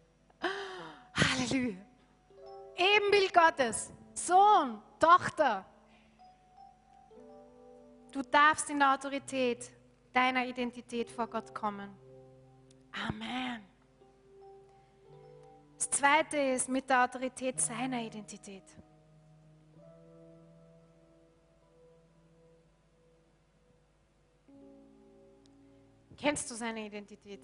Halleluja. 1.13 1.85
Ebenbild 2.77 3.33
Gottes. 3.33 3.91
Sohn, 4.13 4.81
Tochter. 4.97 5.65
Du 8.11 8.21
darfst 8.21 8.69
in 8.69 8.79
der 8.79 8.93
Autorität 8.93 9.69
deiner 10.13 10.45
Identität 10.45 11.11
vor 11.11 11.27
Gott 11.27 11.53
kommen. 11.53 11.89
Amen. 13.07 13.74
Das 15.85 15.99
zweite 15.99 16.37
ist 16.37 16.67
mit 16.67 16.89
der 16.89 17.03
Autorität 17.03 17.61
seiner 17.61 18.01
Identität. 18.01 18.63
Kennst 26.17 26.49
du 26.49 26.55
seine 26.55 26.87
Identität? 26.87 27.41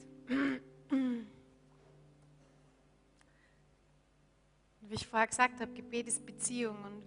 Wie 4.82 4.96
ich 4.96 5.06
vorher 5.06 5.28
gesagt 5.28 5.60
habe, 5.60 5.72
Gebet 5.74 6.08
ist 6.08 6.26
Beziehung 6.26 6.84
und 6.84 7.04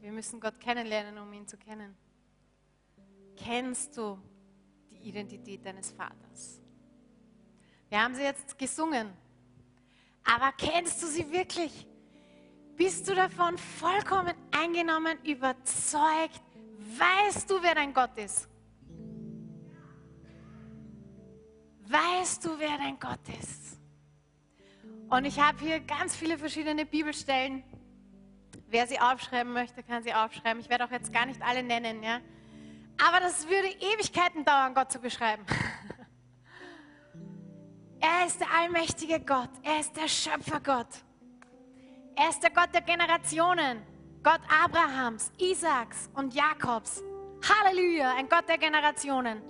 wir 0.00 0.10
müssen 0.10 0.40
Gott 0.40 0.58
kennenlernen, 0.58 1.18
um 1.18 1.30
ihn 1.34 1.46
zu 1.46 1.58
kennen. 1.58 1.94
Kennst 3.36 3.94
du 3.98 4.18
die 4.90 5.06
Identität 5.06 5.66
deines 5.66 5.90
Vaters? 5.90 6.62
Wir 7.90 8.02
haben 8.02 8.14
sie 8.14 8.22
jetzt 8.22 8.58
gesungen, 8.58 9.12
aber 10.24 10.52
kennst 10.52 11.02
du 11.02 11.06
sie 11.06 11.30
wirklich? 11.30 11.86
Bist 12.76 13.08
du 13.08 13.14
davon 13.14 13.56
vollkommen 13.58 14.34
eingenommen, 14.50 15.18
überzeugt? 15.24 16.42
Weißt 16.78 17.48
du, 17.48 17.62
wer 17.62 17.74
dein 17.74 17.92
Gott 17.92 18.16
ist? 18.16 18.48
Weißt 21.86 22.44
du, 22.44 22.58
wer 22.58 22.76
dein 22.78 22.98
Gott 22.98 23.20
ist? 23.40 23.78
Und 25.10 25.26
ich 25.26 25.38
habe 25.38 25.58
hier 25.60 25.80
ganz 25.80 26.16
viele 26.16 26.38
verschiedene 26.38 26.86
Bibelstellen. 26.86 27.62
Wer 28.68 28.86
sie 28.86 28.98
aufschreiben 28.98 29.52
möchte, 29.52 29.82
kann 29.82 30.02
sie 30.02 30.12
aufschreiben. 30.14 30.60
Ich 30.60 30.68
werde 30.68 30.84
auch 30.84 30.90
jetzt 30.90 31.12
gar 31.12 31.26
nicht 31.26 31.40
alle 31.42 31.62
nennen, 31.62 32.02
ja. 32.02 32.20
Aber 33.06 33.20
das 33.20 33.48
würde 33.48 33.68
Ewigkeiten 33.68 34.44
dauern, 34.44 34.74
Gott 34.74 34.90
zu 34.90 34.98
beschreiben. 34.98 35.44
Er 38.04 38.26
ist 38.26 38.38
der 38.38 38.50
allmächtige 38.50 39.18
Gott. 39.18 39.48
Er 39.62 39.80
ist 39.80 39.96
der 39.96 40.08
Schöpfergott. 40.08 40.88
Er 42.14 42.28
ist 42.28 42.42
der 42.42 42.50
Gott 42.50 42.68
der 42.74 42.82
Generationen. 42.82 43.82
Gott 44.22 44.42
Abrahams, 44.62 45.32
Isaaks 45.38 46.10
und 46.14 46.34
Jakobs. 46.34 47.02
Halleluja, 47.48 48.14
ein 48.16 48.28
Gott 48.28 48.46
der 48.46 48.58
Generationen. 48.58 49.42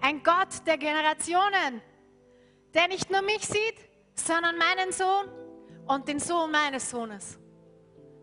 Ein 0.00 0.22
Gott 0.22 0.66
der 0.66 0.78
Generationen, 0.78 1.82
der 2.72 2.88
nicht 2.88 3.10
nur 3.10 3.20
mich 3.20 3.46
sieht, 3.46 3.78
sondern 4.14 4.56
meinen 4.56 4.90
Sohn 4.90 5.28
und 5.86 6.08
den 6.08 6.20
Sohn 6.20 6.50
meines 6.50 6.88
Sohnes. 6.88 7.38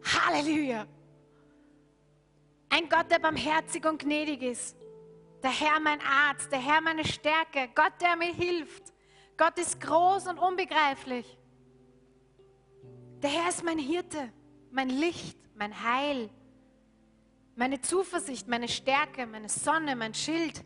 Halleluja. 0.03 0.87
Ein 2.69 2.89
Gott, 2.89 3.11
der 3.11 3.19
barmherzig 3.19 3.85
und 3.85 3.99
gnädig 3.99 4.41
ist. 4.41 4.75
Der 5.43 5.51
Herr 5.51 5.79
mein 5.79 5.99
Arzt, 6.01 6.51
der 6.51 6.59
Herr 6.59 6.81
meine 6.81 7.05
Stärke, 7.05 7.69
Gott, 7.75 7.93
der 8.01 8.15
mir 8.15 8.33
hilft. 8.33 8.91
Gott 9.39 9.57
ist 9.57 9.79
groß 9.79 10.27
und 10.27 10.37
unbegreiflich. 10.37 11.25
Der 13.23 13.29
Herr 13.29 13.47
ist 13.47 13.63
mein 13.63 13.79
Hirte, 13.79 14.33
mein 14.69 14.89
Licht, 14.89 15.37
mein 15.55 15.81
Heil, 15.81 16.29
meine 17.55 17.79
Zuversicht, 17.79 18.49
meine 18.49 18.67
Stärke, 18.67 19.25
meine 19.25 19.47
Sonne, 19.47 19.95
mein 19.95 20.13
Schild 20.13 20.61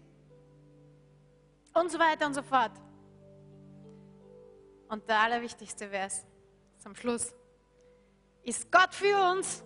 und 1.75 1.91
so 1.91 1.99
weiter 1.99 2.25
und 2.25 2.33
so 2.33 2.41
fort. 2.41 2.71
Und 4.89 5.07
der 5.07 5.19
allerwichtigste 5.19 5.87
Vers 5.87 6.25
zum 6.79 6.95
Schluss. 6.95 7.31
Ist 8.41 8.71
Gott 8.71 8.95
für 8.95 9.33
uns? 9.33 9.63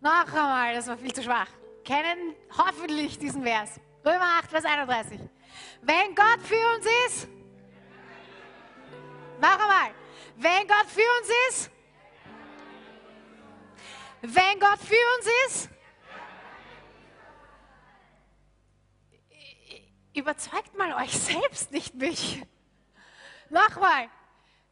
Noch 0.00 0.26
einmal, 0.28 0.74
das 0.74 0.88
war 0.88 0.96
viel 0.96 1.12
zu 1.12 1.22
schwach. 1.22 1.48
Kennen 1.84 2.34
hoffentlich 2.56 3.18
diesen 3.18 3.42
Vers. 3.42 3.78
Römer 4.04 4.38
8, 4.40 4.50
Vers 4.50 4.64
31. 4.64 5.20
Wenn 5.82 6.14
Gott 6.14 6.40
für 6.42 6.74
uns 6.74 6.86
ist, 7.06 7.28
noch 9.40 9.58
einmal, 9.58 9.94
wenn 10.36 10.66
Gott 10.66 10.86
für 10.86 11.00
uns 11.20 11.30
ist, 11.48 11.70
wenn 14.22 14.58
Gott 14.58 14.78
für 14.78 14.94
uns 15.16 15.26
ist, 15.46 15.68
überzeugt 20.14 20.76
mal 20.76 20.94
euch 21.02 21.12
selbst, 21.12 21.70
nicht 21.70 21.94
mich. 21.94 22.42
Nochmal, 23.50 24.08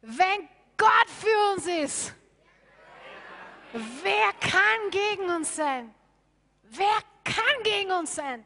wenn 0.01 0.49
Gott 0.77 1.09
für 1.19 1.53
uns 1.53 1.67
ist, 1.67 2.13
wer 3.73 4.33
kann 4.39 4.89
gegen 4.89 5.29
uns 5.29 5.55
sein? 5.55 5.93
Wer 6.63 6.99
kann 7.23 7.63
gegen 7.63 7.91
uns 7.91 8.15
sein? 8.15 8.45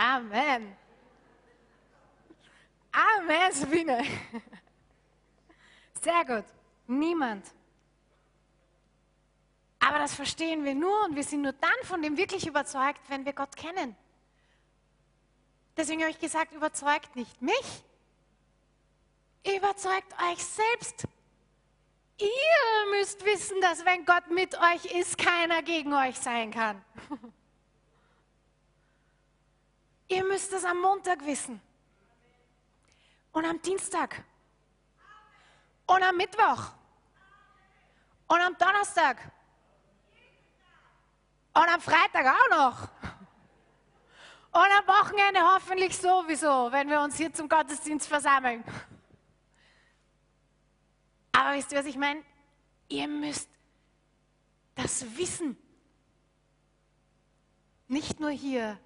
Amen. 0.00 0.74
Amen, 2.90 3.52
Sabine. 3.52 4.02
Sehr 6.00 6.24
gut. 6.24 6.46
Niemand. 6.86 7.44
Aber 9.78 9.98
das 9.98 10.14
verstehen 10.14 10.64
wir 10.64 10.74
nur 10.74 11.04
und 11.04 11.16
wir 11.16 11.22
sind 11.22 11.42
nur 11.42 11.52
dann 11.52 11.70
von 11.82 12.00
dem 12.00 12.16
wirklich 12.16 12.46
überzeugt, 12.46 13.02
wenn 13.08 13.26
wir 13.26 13.34
Gott 13.34 13.54
kennen. 13.54 13.94
Deswegen 15.76 16.00
habe 16.00 16.12
ich 16.12 16.18
gesagt, 16.18 16.54
überzeugt 16.54 17.14
nicht 17.14 17.42
mich, 17.42 17.84
überzeugt 19.44 20.14
euch 20.30 20.42
selbst. 20.42 21.04
Ihr 22.16 22.98
müsst 22.98 23.22
wissen, 23.26 23.60
dass 23.60 23.84
wenn 23.84 24.06
Gott 24.06 24.30
mit 24.30 24.54
euch 24.58 24.86
ist, 24.98 25.18
keiner 25.18 25.62
gegen 25.62 25.92
euch 25.92 26.18
sein 26.18 26.50
kann. 26.52 26.82
Ihr 30.10 30.24
müsst 30.24 30.52
es 30.52 30.64
am 30.64 30.80
Montag 30.80 31.24
wissen. 31.24 31.60
Und 33.30 33.44
am 33.44 33.62
Dienstag. 33.62 34.24
Und 35.86 36.02
am 36.02 36.16
Mittwoch. 36.16 36.72
Und 38.26 38.40
am 38.40 38.58
Donnerstag. 38.58 39.18
Und 41.54 41.68
am 41.68 41.80
Freitag 41.80 42.26
auch 42.26 42.50
noch. 42.50 42.88
Und 44.52 44.70
am 44.78 44.86
Wochenende 44.88 45.42
hoffentlich 45.42 45.96
sowieso, 45.96 46.72
wenn 46.72 46.88
wir 46.88 47.00
uns 47.02 47.16
hier 47.16 47.32
zum 47.32 47.48
Gottesdienst 47.48 48.08
versammeln. 48.08 48.64
Aber 51.30 51.54
wisst 51.54 51.70
ihr, 51.70 51.78
was 51.78 51.86
ich 51.86 51.96
meine? 51.96 52.24
Ihr 52.88 53.06
müsst 53.06 53.48
das 54.74 55.16
wissen. 55.16 55.56
Nicht 57.86 58.18
nur 58.18 58.30
hier, 58.30 58.76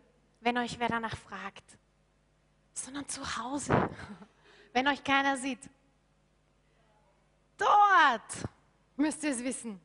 wenn 0.44 0.58
euch 0.58 0.78
wer 0.78 0.88
danach 0.88 1.16
fragt, 1.16 1.64
sondern 2.74 3.08
zu 3.08 3.22
Hause, 3.38 3.88
wenn 4.72 4.86
euch 4.86 5.02
keiner 5.02 5.36
sieht. 5.36 5.70
Dort 7.56 8.48
müsst 8.96 9.24
ihr 9.24 9.30
es 9.30 9.42
wissen. 9.42 9.80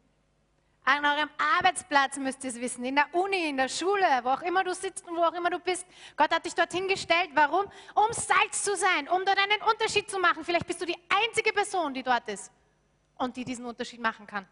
An 0.83 1.05
eurem 1.05 1.29
Arbeitsplatz 1.57 2.17
müsst 2.17 2.43
ihr 2.43 2.49
es 2.49 2.59
wissen, 2.59 2.83
in 2.83 2.95
der 2.95 3.13
Uni, 3.13 3.47
in 3.47 3.57
der 3.57 3.69
Schule, 3.69 4.03
wo 4.23 4.29
auch 4.29 4.41
immer 4.41 4.63
du 4.63 4.73
sitzt 4.73 5.07
und 5.07 5.15
wo 5.15 5.21
auch 5.21 5.33
immer 5.33 5.49
du 5.49 5.59
bist. 5.59 5.85
Gott 6.17 6.33
hat 6.33 6.43
dich 6.45 6.55
dorthin 6.55 6.87
gestellt. 6.87 7.29
Warum? 7.35 7.65
Um 7.93 8.11
Salz 8.11 8.63
zu 8.63 8.75
sein, 8.75 9.07
um 9.07 9.23
dort 9.23 9.37
einen 9.37 9.61
Unterschied 9.61 10.09
zu 10.09 10.19
machen. 10.19 10.43
Vielleicht 10.43 10.65
bist 10.65 10.81
du 10.81 10.85
die 10.85 10.97
einzige 11.07 11.53
Person, 11.53 11.93
die 11.93 12.03
dort 12.03 12.27
ist 12.27 12.51
und 13.17 13.37
die 13.37 13.45
diesen 13.45 13.65
Unterschied 13.65 14.01
machen 14.01 14.25
kann. 14.25 14.47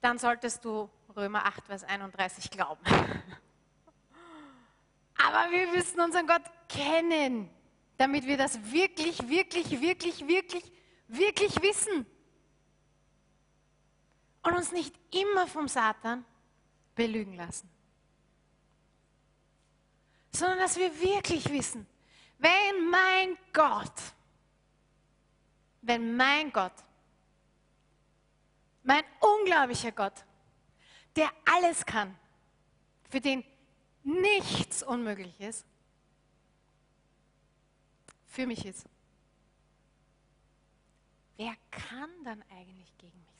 Dann 0.00 0.18
solltest 0.18 0.64
du 0.64 0.88
Römer 1.14 1.44
8, 1.44 1.66
Vers 1.66 1.84
31 1.84 2.50
glauben. 2.50 2.82
Aber 5.24 5.50
wir 5.50 5.68
müssen 5.68 6.00
unseren 6.00 6.26
Gott 6.26 6.42
kennen, 6.68 7.48
damit 7.96 8.26
wir 8.26 8.36
das 8.36 8.58
wirklich, 8.72 9.28
wirklich, 9.28 9.80
wirklich, 9.80 10.26
wirklich, 10.26 10.72
wirklich 11.06 11.62
wissen. 11.62 12.06
Und 14.42 14.54
uns 14.54 14.72
nicht 14.72 14.94
immer 15.12 15.46
vom 15.46 15.68
Satan 15.68 16.24
belügen 16.96 17.34
lassen. 17.34 17.70
Sondern 20.32 20.58
dass 20.58 20.76
wir 20.76 21.00
wirklich 21.00 21.48
wissen, 21.50 21.86
wenn 22.38 22.88
mein 22.90 23.38
Gott, 23.52 23.92
wenn 25.82 26.16
mein 26.16 26.52
Gott, 26.52 26.72
mein 28.82 29.04
unglaublicher 29.20 29.92
Gott, 29.92 30.24
der 31.14 31.30
alles 31.44 31.86
kann, 31.86 32.18
für 33.10 33.20
den 33.20 33.44
nichts 34.04 34.82
unmöglich 34.82 35.38
ist, 35.40 35.64
für 38.26 38.46
mich 38.46 38.64
ist. 38.66 38.86
Wer 41.36 41.54
kann 41.70 42.10
dann 42.24 42.42
eigentlich 42.50 42.96
gegen 42.98 43.18
mich 43.18 43.34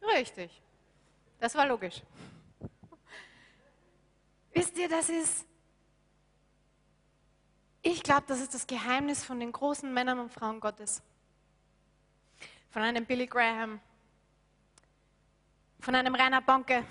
sein? 0.00 0.10
Richtig. 0.16 0.62
Das 1.40 1.54
war 1.54 1.66
logisch. 1.66 2.02
Wisst 4.52 4.78
ihr, 4.78 4.88
das 4.88 5.08
ist, 5.10 5.44
ich 7.82 8.02
glaube, 8.02 8.24
das 8.26 8.40
ist 8.40 8.54
das 8.54 8.66
Geheimnis 8.66 9.22
von 9.24 9.38
den 9.38 9.52
großen 9.52 9.92
Männern 9.92 10.18
und 10.18 10.32
Frauen 10.32 10.60
Gottes. 10.60 11.02
Von 12.70 12.82
einem 12.82 13.04
Billy 13.04 13.26
Graham, 13.26 13.80
von 15.86 15.94
einem 15.94 16.16
Rainer 16.16 16.42
Bonke, 16.42 16.84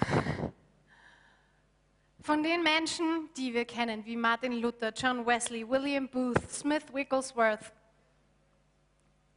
von 2.22 2.42
den 2.42 2.64
Menschen, 2.64 3.30
die 3.36 3.54
wir 3.54 3.66
kennen, 3.66 4.06
wie 4.06 4.16
Martin 4.16 4.54
Luther, 4.54 4.94
John 4.94 5.26
Wesley, 5.26 5.68
William 5.68 6.08
Booth, 6.08 6.50
Smith 6.50 6.86
Wigglesworth, 6.94 7.74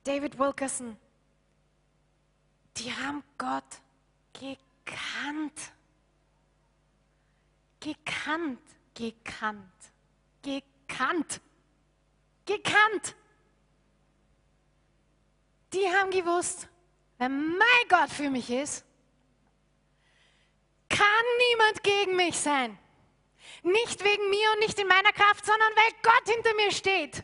David 0.05 0.39
Wilkerson, 0.39 0.97
die 2.77 2.93
haben 2.93 3.25
Gott 3.37 3.81
gekannt. 4.33 5.73
Gekannt, 7.81 8.61
gekannt, 8.95 9.69
gekannt, 10.41 11.41
gekannt. 12.47 13.17
Die 15.73 15.89
haben 15.89 16.13
gewusst, 16.13 16.69
wenn 17.19 17.59
mein 17.59 17.89
Gott 17.89 18.11
für 18.11 18.31
mich 18.31 18.49
ist, 18.51 18.85
kann 20.99 21.25
niemand 21.49 21.83
gegen 21.83 22.17
mich 22.17 22.39
sein. 22.39 22.79
Nicht 23.63 24.03
wegen 24.03 24.31
mir 24.31 24.53
und 24.53 24.61
nicht 24.61 24.79
in 24.79 24.89
meiner 24.89 25.13
Kraft, 25.13 25.45
sondern 25.47 25.73
weil 25.77 25.93
Gott 26.03 26.35
hinter 26.35 26.55
mir 26.55 26.73
steht. 26.73 27.23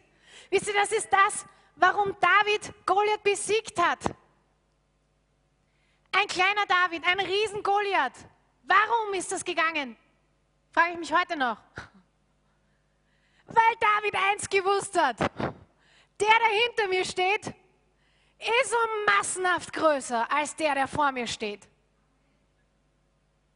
Wisst 0.51 0.69
ihr, 0.69 0.75
das 0.75 0.93
ist 0.93 1.13
das, 1.13 1.45
warum 1.77 2.17
David 2.21 2.73
Goliath 2.87 3.23
besiegt 3.23 3.79
hat. 3.81 3.99
Ein 6.13 6.29
kleiner 6.29 6.67
David, 6.67 7.05
ein 7.07 7.21
riesen 7.21 7.63
Goliath. 7.63 8.13
Warum 8.63 9.15
ist 9.15 9.33
das 9.33 9.45
gegangen? 9.45 9.97
Frage 10.73 10.93
ich 10.93 10.99
mich 10.99 11.13
heute 11.13 11.37
noch. 11.37 11.59
Weil 13.47 13.75
David 13.81 14.15
eins 14.15 14.49
gewusst 14.49 14.99
hat. 14.99 15.19
Der, 15.19 15.29
der 16.29 16.61
hinter 16.67 16.89
mir 16.89 17.05
steht, 17.05 17.47
ist 17.47 18.71
so 18.71 18.77
massenhaft 19.07 19.73
größer 19.73 20.31
als 20.31 20.55
der, 20.55 20.75
der 20.75 20.89
vor 20.89 21.11
mir 21.11 21.27
steht. 21.27 21.69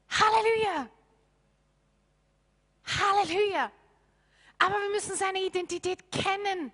Halleluja! 0.09 0.89
Halleluja! 2.85 3.71
Aber 4.59 4.75
wir 4.81 4.91
müssen 4.91 5.15
seine 5.15 5.41
Identität 5.41 6.11
kennen, 6.11 6.73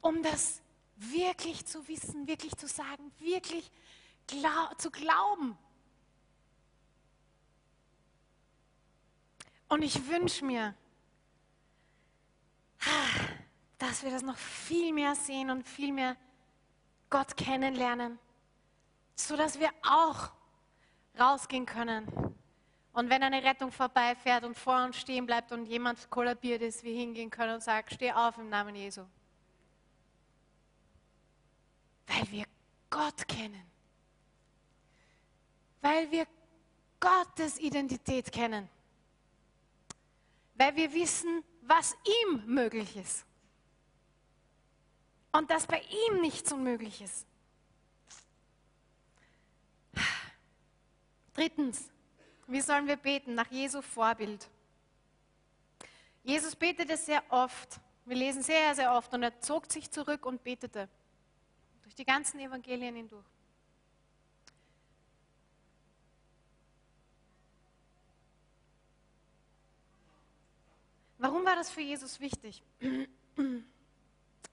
um 0.00 0.22
das 0.22 0.62
wirklich 0.96 1.66
zu 1.66 1.86
wissen, 1.88 2.26
wirklich 2.26 2.56
zu 2.56 2.66
sagen, 2.66 3.12
wirklich 3.18 3.70
glaub, 4.26 4.80
zu 4.80 4.90
glauben. 4.90 5.58
Und 9.68 9.82
ich 9.82 10.06
wünsche 10.08 10.44
mir, 10.44 10.74
dass 13.78 14.02
wir 14.02 14.10
das 14.10 14.22
noch 14.22 14.36
viel 14.36 14.92
mehr 14.92 15.14
sehen 15.14 15.50
und 15.50 15.66
viel 15.66 15.92
mehr 15.92 16.16
Gott 17.10 17.36
kennenlernen, 17.36 18.18
sodass 19.14 19.58
wir 19.58 19.70
auch 19.82 20.30
rausgehen 21.18 21.66
können 21.66 22.34
und 22.94 23.10
wenn 23.10 23.24
eine 23.24 23.42
Rettung 23.42 23.72
vorbeifährt 23.72 24.44
und 24.44 24.56
vor 24.56 24.84
uns 24.84 24.96
stehen 24.96 25.26
bleibt 25.26 25.50
und 25.50 25.66
jemand 25.66 26.08
kollabiert 26.10 26.62
ist, 26.62 26.84
wir 26.84 26.94
hingehen 26.94 27.28
können 27.28 27.54
und 27.54 27.62
sagen, 27.62 27.88
steh 27.92 28.12
auf 28.12 28.38
im 28.38 28.48
Namen 28.48 28.76
Jesu. 28.76 29.04
Weil 32.06 32.30
wir 32.30 32.44
Gott 32.88 33.26
kennen. 33.26 33.64
Weil 35.80 36.08
wir 36.12 36.26
Gottes 37.00 37.58
Identität 37.58 38.30
kennen. 38.30 38.68
Weil 40.54 40.76
wir 40.76 40.92
wissen, 40.92 41.42
was 41.62 41.96
ihm 42.04 42.44
möglich 42.46 42.96
ist. 42.96 43.26
Und 45.32 45.50
dass 45.50 45.66
bei 45.66 45.80
ihm 45.80 46.20
nichts 46.20 46.52
unmöglich 46.52 47.02
ist. 47.02 47.26
Drittens, 51.34 51.90
wie 52.46 52.60
sollen 52.60 52.86
wir 52.86 52.96
beten? 52.96 53.34
Nach 53.34 53.50
Jesu 53.50 53.82
Vorbild. 53.82 54.48
Jesus 56.22 56.56
betete 56.56 56.96
sehr 56.96 57.22
oft. 57.28 57.80
Wir 58.04 58.16
lesen 58.16 58.42
sehr, 58.42 58.74
sehr 58.74 58.92
oft. 58.92 59.12
Und 59.14 59.22
er 59.22 59.40
zog 59.40 59.70
sich 59.70 59.90
zurück 59.90 60.26
und 60.26 60.42
betete. 60.42 60.88
Durch 61.82 61.94
die 61.94 62.04
ganzen 62.04 62.40
Evangelien 62.40 62.96
hindurch. 62.96 63.24
Warum 71.18 71.44
war 71.44 71.56
das 71.56 71.70
für 71.70 71.80
Jesus 71.80 72.20
wichtig? 72.20 72.62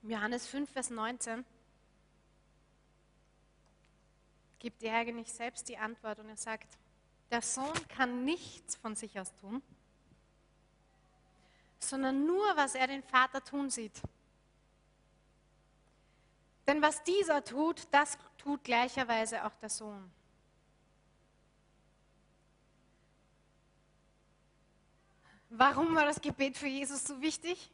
Johannes 0.02 0.46
5, 0.46 0.70
Vers 0.70 0.90
19 0.90 1.44
gibt 4.58 4.82
er 4.82 4.94
eigentlich 4.94 5.32
selbst 5.32 5.68
die 5.68 5.76
Antwort 5.76 6.20
und 6.20 6.28
er 6.28 6.36
sagt, 6.36 6.78
der 7.32 7.40
Sohn 7.40 7.88
kann 7.88 8.24
nichts 8.26 8.76
von 8.76 8.94
sich 8.94 9.18
aus 9.18 9.34
tun, 9.40 9.62
sondern 11.78 12.26
nur, 12.26 12.44
was 12.56 12.74
er 12.74 12.86
den 12.86 13.02
Vater 13.02 13.42
tun 13.42 13.70
sieht. 13.70 14.02
Denn 16.66 16.82
was 16.82 17.02
dieser 17.02 17.42
tut, 17.42 17.88
das 17.90 18.18
tut 18.36 18.62
gleicherweise 18.62 19.44
auch 19.46 19.54
der 19.56 19.70
Sohn. 19.70 20.12
Warum 25.48 25.94
war 25.94 26.04
das 26.04 26.20
Gebet 26.20 26.56
für 26.58 26.68
Jesus 26.68 27.04
so 27.04 27.20
wichtig? 27.22 27.70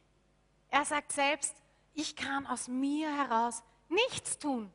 Er 0.69 0.85
sagt 0.85 1.11
selbst, 1.11 1.55
ich 1.93 2.15
kann 2.15 2.47
aus 2.47 2.69
mir 2.69 3.13
heraus 3.13 3.61
nichts 3.89 4.37
tun. 4.37 4.71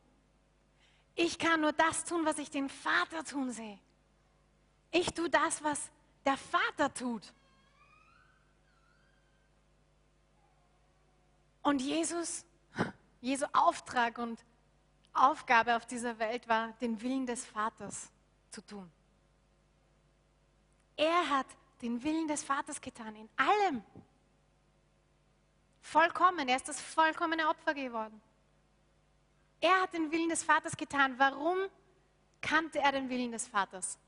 Ich 1.15 1.39
kann 1.39 1.63
nur 1.63 1.73
das 1.73 2.05
tun, 2.05 2.27
was 2.27 2.39
ich 2.39 2.51
den 2.51 2.69
Vater 2.69 3.25
tun 3.25 3.51
sehe. 3.51 3.79
Ich 4.97 5.13
tue 5.13 5.29
das, 5.29 5.61
was 5.65 5.91
der 6.25 6.37
Vater 6.37 6.95
tut. 6.95 7.33
Und 11.63 11.81
Jesus, 11.81 12.45
Jesu 13.21 13.45
Auftrag 13.53 14.19
und 14.19 14.39
Aufgabe 15.13 15.75
auf 15.75 15.85
dieser 15.85 16.17
Welt 16.21 16.47
war, 16.47 16.69
den 16.81 17.01
Willen 17.03 17.27
des 17.27 17.45
Vaters 17.45 18.09
zu 18.51 18.65
tun. 18.65 18.89
Er 20.97 21.29
hat 21.29 21.47
den 21.83 22.01
Willen 22.05 22.29
des 22.29 22.45
Vaters 22.45 22.81
getan, 22.81 23.17
in 23.17 23.29
allem. 23.37 23.83
Vollkommen, 25.83 26.49
er 26.49 26.55
ist 26.55 26.69
das 26.69 26.81
vollkommene 26.81 27.49
Opfer 27.49 27.75
geworden. 27.75 28.21
Er 29.61 29.83
hat 29.83 29.93
den 29.93 30.13
Willen 30.13 30.29
des 30.29 30.45
Vaters 30.45 30.77
getan. 30.77 31.19
Warum 31.19 31.59
kannte 32.41 32.79
er 32.79 32.93
den 32.93 33.09
Willen 33.09 33.33
des 33.33 33.49
Vaters? 33.49 33.99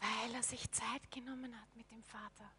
Weil 0.00 0.34
er 0.34 0.42
sich 0.42 0.70
Zeit 0.70 1.10
genommen 1.10 1.54
hat 1.54 1.76
mit 1.76 1.90
dem 1.90 2.02
Vater. 2.02 2.50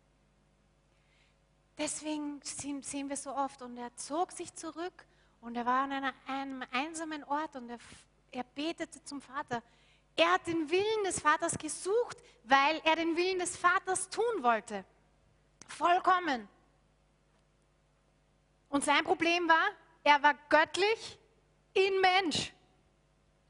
Deswegen 1.77 2.39
sehen 2.43 3.09
wir 3.09 3.17
so 3.17 3.35
oft, 3.35 3.61
und 3.61 3.77
er 3.77 3.95
zog 3.95 4.31
sich 4.31 4.53
zurück 4.53 5.05
und 5.41 5.55
er 5.55 5.65
war 5.65 5.83
an 5.83 6.13
einem 6.27 6.63
einsamen 6.71 7.23
Ort 7.23 7.55
und 7.55 7.69
er, 7.69 7.79
er 8.31 8.43
betete 8.43 9.03
zum 9.03 9.19
Vater. 9.21 9.63
Er 10.15 10.33
hat 10.33 10.45
den 10.45 10.69
Willen 10.69 11.03
des 11.05 11.19
Vaters 11.19 11.57
gesucht, 11.57 12.17
weil 12.43 12.79
er 12.83 12.95
den 12.95 13.15
Willen 13.17 13.39
des 13.39 13.57
Vaters 13.57 14.09
tun 14.09 14.43
wollte. 14.43 14.85
Vollkommen. 15.67 16.47
Und 18.69 18.83
sein 18.83 19.03
Problem 19.03 19.47
war, 19.49 19.69
er 20.03 20.21
war 20.21 20.35
göttlich 20.49 21.17
in 21.73 21.99
Mensch. 22.01 22.53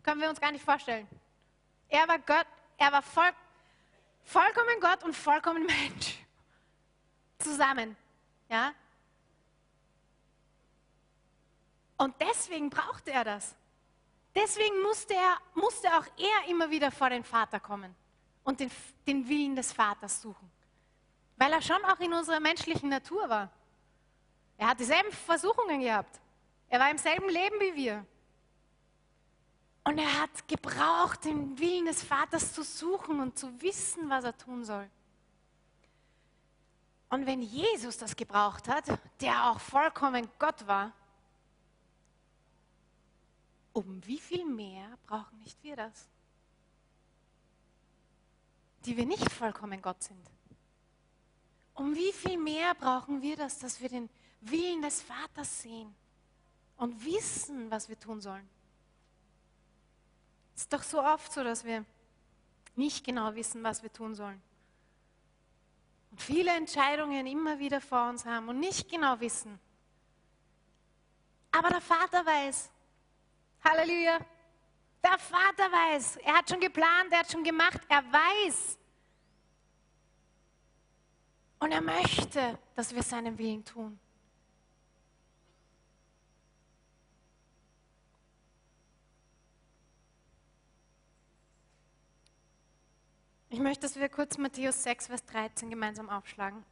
Können 0.03 0.21
wir 0.21 0.29
uns 0.29 0.39
gar 0.39 0.51
nicht 0.51 0.63
vorstellen. 0.63 1.07
Er 1.89 2.07
war 2.07 2.19
Gott, 2.19 2.47
er 2.77 2.91
war 2.91 3.01
voll, 3.01 3.29
vollkommen 4.31 4.79
Gott 4.79 5.03
und 5.03 5.15
vollkommen 5.15 5.65
Mensch. 5.81 6.17
Zusammen. 7.39 7.95
Ja? 8.49 8.73
Und 11.97 12.15
deswegen 12.19 12.69
brauchte 12.69 13.11
er 13.11 13.23
das. 13.23 13.55
Deswegen 14.33 14.81
musste, 14.81 15.13
er, 15.13 15.37
musste 15.53 15.87
auch 15.89 16.05
er 16.17 16.49
immer 16.49 16.69
wieder 16.69 16.89
vor 16.91 17.09
den 17.09 17.23
Vater 17.23 17.59
kommen 17.59 17.93
und 18.43 18.59
den, 18.59 18.71
den 19.05 19.27
Willen 19.27 19.55
des 19.55 19.73
Vaters 19.73 20.21
suchen. 20.21 20.49
Weil 21.35 21.51
er 21.51 21.61
schon 21.61 21.83
auch 21.85 21.99
in 21.99 22.13
unserer 22.13 22.39
menschlichen 22.39 22.89
Natur 22.89 23.27
war. 23.27 23.51
Er 24.57 24.69
hat 24.69 24.79
dieselben 24.79 25.11
Versuchungen 25.11 25.81
gehabt. 25.81 26.19
Er 26.69 26.79
war 26.79 26.89
im 26.89 26.97
selben 26.97 27.27
Leben 27.27 27.59
wie 27.59 27.75
wir. 27.75 28.05
Und 29.83 29.97
er 29.97 30.21
hat 30.21 30.47
gebraucht, 30.47 31.25
den 31.25 31.57
Willen 31.57 31.85
des 31.85 32.03
Vaters 32.03 32.53
zu 32.53 32.63
suchen 32.63 33.19
und 33.19 33.37
zu 33.37 33.61
wissen, 33.61 34.09
was 34.09 34.23
er 34.23 34.37
tun 34.37 34.63
soll. 34.63 34.89
Und 37.09 37.25
wenn 37.25 37.41
Jesus 37.41 37.97
das 37.97 38.15
gebraucht 38.15 38.67
hat, 38.67 38.85
der 39.19 39.49
auch 39.49 39.59
vollkommen 39.59 40.29
Gott 40.39 40.65
war, 40.67 40.93
um 43.73 44.05
wie 44.05 44.19
viel 44.19 44.45
mehr 44.45 44.97
brauchen 45.07 45.39
nicht 45.39 45.61
wir 45.63 45.75
das? 45.75 46.07
Die 48.85 48.95
wir 48.95 49.05
nicht 49.05 49.29
vollkommen 49.31 49.81
Gott 49.81 50.03
sind. 50.03 50.29
Um 51.73 51.95
wie 51.95 52.11
viel 52.11 52.37
mehr 52.37 52.75
brauchen 52.75 53.21
wir 53.21 53.35
das, 53.35 53.59
dass 53.59 53.81
wir 53.81 53.89
den 53.89 54.09
Willen 54.41 54.81
des 54.81 55.01
Vaters 55.01 55.61
sehen 55.61 55.93
und 56.77 57.03
wissen, 57.03 57.71
was 57.71 57.89
wir 57.89 57.99
tun 57.99 58.21
sollen? 58.21 58.47
Es 60.55 60.63
ist 60.63 60.73
doch 60.73 60.83
so 60.83 61.01
oft 61.01 61.31
so, 61.31 61.43
dass 61.43 61.63
wir 61.63 61.85
nicht 62.75 63.03
genau 63.05 63.33
wissen, 63.35 63.63
was 63.63 63.83
wir 63.83 63.91
tun 63.91 64.15
sollen. 64.15 64.41
Und 66.11 66.21
viele 66.21 66.51
Entscheidungen 66.51 67.25
immer 67.25 67.59
wieder 67.59 67.81
vor 67.81 68.09
uns 68.09 68.25
haben 68.25 68.49
und 68.49 68.59
nicht 68.59 68.89
genau 68.89 69.19
wissen. 69.19 69.59
Aber 71.51 71.69
der 71.69 71.81
Vater 71.81 72.25
weiß, 72.25 72.69
Halleluja. 73.63 74.19
Der 75.03 75.17
Vater 75.17 75.71
weiß, 75.71 76.17
er 76.17 76.37
hat 76.37 76.49
schon 76.49 76.59
geplant, 76.59 77.11
er 77.11 77.19
hat 77.19 77.31
schon 77.31 77.43
gemacht, 77.43 77.81
er 77.89 78.03
weiß. 78.03 78.77
Und 81.59 81.71
er 81.71 81.81
möchte, 81.81 82.57
dass 82.75 82.93
wir 82.93 83.03
seinen 83.03 83.37
Willen 83.37 83.63
tun. 83.65 83.99
Ich 93.53 93.59
möchte, 93.59 93.81
dass 93.81 93.97
wir 93.97 94.07
kurz 94.07 94.37
Matthäus 94.37 94.81
6, 94.83 95.07
Vers 95.07 95.25
13 95.25 95.69
gemeinsam 95.69 96.09
aufschlagen. 96.09 96.63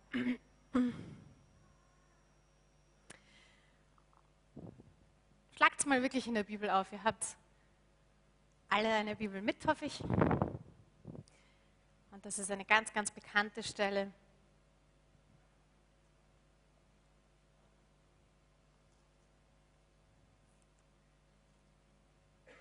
Schlagt 5.57 5.77
es 5.77 5.85
mal 5.85 6.01
wirklich 6.01 6.25
in 6.25 6.35
der 6.35 6.43
Bibel 6.43 6.69
auf. 6.69 6.89
Ihr 6.93 7.03
habt 7.03 7.35
alle 8.69 8.93
eine 8.93 9.17
Bibel 9.17 9.41
mit, 9.41 9.67
hoffe 9.67 9.83
ich. 9.83 9.99
Und 12.11 12.23
das 12.23 12.39
ist 12.39 12.49
eine 12.49 12.63
ganz, 12.63 12.93
ganz 12.93 13.11
bekannte 13.11 13.61
Stelle. 13.61 14.13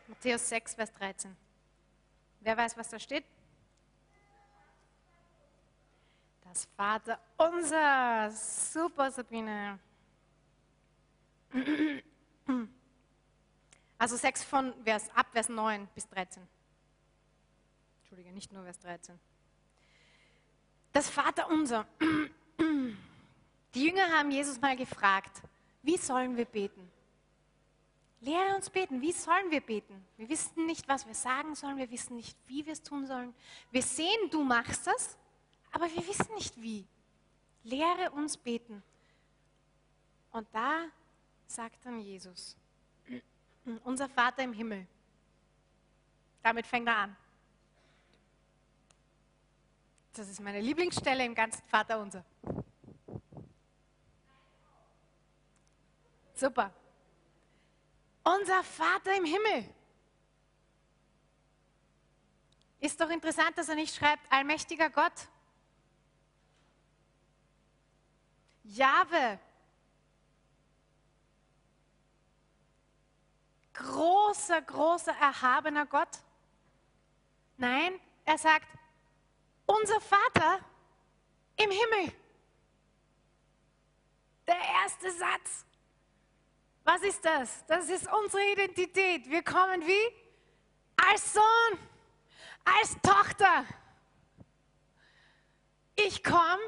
Matthäus 0.08 0.48
6, 0.48 0.74
Vers 0.74 0.92
13. 0.94 1.36
Wer 2.40 2.56
weiß, 2.56 2.76
was 2.76 2.88
da 2.88 2.98
steht? 2.98 3.22
Das 6.48 6.66
Vater 6.76 7.18
unser. 7.36 8.30
Super, 8.30 9.10
Sabine. 9.10 9.78
Also 13.98 14.16
6 14.16 14.44
von 14.44 14.74
Vers, 14.84 15.10
ab 15.14 15.26
Vers 15.32 15.48
9 15.48 15.88
bis 15.94 16.08
13. 16.08 16.46
Entschuldige, 18.00 18.32
nicht 18.32 18.52
nur 18.52 18.62
Vers 18.64 18.78
13. 18.80 19.18
Das 20.92 21.10
Vater 21.10 21.48
unser. 21.50 21.86
Die 23.74 23.84
Jünger 23.84 24.08
haben 24.16 24.30
Jesus 24.30 24.60
mal 24.60 24.76
gefragt, 24.76 25.42
wie 25.82 25.96
sollen 25.96 26.36
wir 26.36 26.46
beten? 26.46 26.90
Lehre 28.20 28.56
uns 28.56 28.68
beten. 28.68 29.00
Wie 29.00 29.12
sollen 29.12 29.50
wir 29.50 29.60
beten? 29.60 30.04
Wir 30.16 30.28
wissen 30.28 30.66
nicht, 30.66 30.88
was 30.88 31.06
wir 31.06 31.14
sagen 31.14 31.54
sollen. 31.54 31.76
Wir 31.76 31.90
wissen 31.90 32.16
nicht, 32.16 32.36
wie 32.46 32.66
wir 32.66 32.72
es 32.72 32.82
tun 32.82 33.06
sollen. 33.06 33.32
Wir 33.70 33.82
sehen, 33.82 34.30
du 34.30 34.42
machst 34.42 34.86
das, 34.86 35.16
aber 35.72 35.86
wir 35.86 36.06
wissen 36.06 36.34
nicht 36.34 36.60
wie. 36.60 36.86
Lehre 37.62 38.10
uns 38.12 38.36
beten. 38.36 38.82
Und 40.30 40.46
da 40.52 40.86
sagt 41.46 41.84
dann 41.84 42.00
Jesus, 42.00 42.56
unser 43.84 44.08
Vater 44.08 44.42
im 44.42 44.52
Himmel. 44.52 44.86
Damit 46.42 46.66
fängt 46.66 46.88
er 46.88 46.96
an. 46.96 47.16
Das 50.12 50.28
ist 50.28 50.40
meine 50.40 50.60
Lieblingsstelle 50.60 51.24
im 51.24 51.34
ganzen 51.34 51.62
Vater 51.68 52.00
unser. 52.00 52.24
Super. 56.34 56.72
Unser 58.24 58.62
Vater 58.62 59.16
im 59.16 59.24
Himmel. 59.24 59.74
Ist 62.80 63.00
doch 63.00 63.10
interessant, 63.10 63.58
dass 63.58 63.68
er 63.68 63.74
nicht 63.74 63.94
schreibt, 63.94 64.22
allmächtiger 64.30 64.90
Gott. 64.90 65.28
Jahwe, 68.68 69.38
großer, 73.72 74.60
großer, 74.60 75.12
erhabener 75.12 75.86
Gott? 75.86 76.08
Nein, 77.56 77.98
er 78.26 78.36
sagt, 78.36 78.66
unser 79.64 80.00
Vater 80.00 80.60
im 81.56 81.70
Himmel. 81.70 82.12
Der 84.46 84.60
erste 84.82 85.12
Satz. 85.12 85.64
Was 86.84 87.02
ist 87.02 87.24
das? 87.24 87.64
Das 87.66 87.88
ist 87.88 88.06
unsere 88.12 88.52
Identität. 88.52 89.28
Wir 89.30 89.42
kommen 89.42 89.86
wie? 89.86 90.14
Als 90.96 91.32
Sohn, 91.32 91.78
als 92.64 92.96
Tochter. 93.02 93.64
Ich 95.96 96.22
komme 96.22 96.62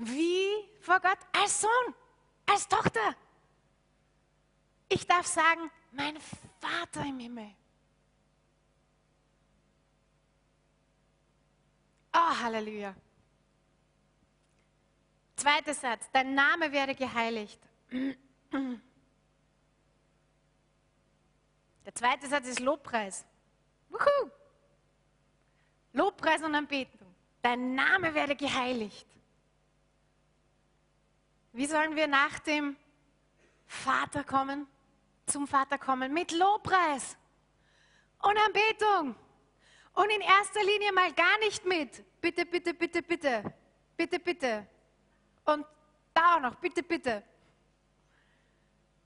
wie 0.00 0.68
vor 0.80 0.98
Gott? 1.00 1.18
Als 1.32 1.60
Sohn, 1.60 1.94
als 2.46 2.66
Tochter. 2.66 3.14
ich 4.88 5.06
darf 5.06 5.26
sagen, 5.26 5.70
mein 5.92 6.18
Vater 6.60 7.04
im 7.04 7.18
Himmel. 7.18 7.54
Oh, 12.12 12.42
Halleluja. 12.42 12.94
Zweiter 15.36 15.74
Satz, 15.74 16.08
dein 16.12 16.34
Name 16.34 16.72
werde 16.72 16.94
geheiligt. 16.94 17.60
Der 17.90 18.16
zweite 21.94 22.26
Satz 22.26 22.46
ist 22.46 22.60
Lobpreis. 22.60 23.24
Wuhu. 23.88 24.30
Lobpreis 25.92 26.42
und 26.42 26.54
Anbetung. 26.54 27.14
Dein 27.42 27.74
Name 27.74 28.14
werde 28.14 28.36
geheiligt. 28.36 29.06
Wie 31.52 31.66
sollen 31.66 31.96
wir 31.96 32.06
nach 32.06 32.38
dem 32.40 32.76
Vater 33.66 34.24
kommen, 34.24 34.66
zum 35.26 35.46
Vater 35.46 35.78
kommen? 35.78 36.12
Mit 36.12 36.32
Lobpreis 36.32 37.16
und 38.22 38.38
Anbetung. 38.38 39.16
Und 39.94 40.10
in 40.10 40.20
erster 40.20 40.62
Linie 40.62 40.92
mal 40.92 41.12
gar 41.12 41.38
nicht 41.40 41.64
mit. 41.64 42.04
Bitte, 42.20 42.46
bitte, 42.46 42.74
bitte, 42.74 43.02
bitte. 43.02 43.54
Bitte, 43.96 44.18
bitte. 44.20 44.66
Und 45.44 45.66
da 46.14 46.36
auch 46.36 46.40
noch. 46.40 46.54
Bitte, 46.56 46.82
bitte. 46.82 47.22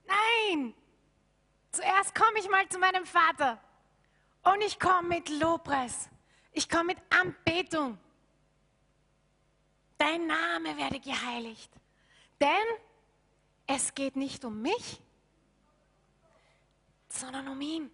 Nein. 0.05 0.73
Zuerst 1.71 2.13
komme 2.13 2.39
ich 2.39 2.49
mal 2.49 2.67
zu 2.69 2.77
meinem 2.77 3.05
Vater. 3.05 3.59
Und 4.43 4.61
ich 4.61 4.79
komme 4.79 5.07
mit 5.07 5.29
Lobpreis. 5.29 6.09
Ich 6.51 6.69
komme 6.69 6.85
mit 6.85 6.97
Anbetung. 7.09 7.97
Dein 9.97 10.27
Name 10.27 10.77
werde 10.77 10.99
geheiligt. 10.99 11.71
Denn 12.39 12.65
es 13.67 13.93
geht 13.93 14.15
nicht 14.15 14.43
um 14.45 14.61
mich, 14.61 15.01
sondern 17.09 17.47
um 17.47 17.59
ihn. 17.61 17.89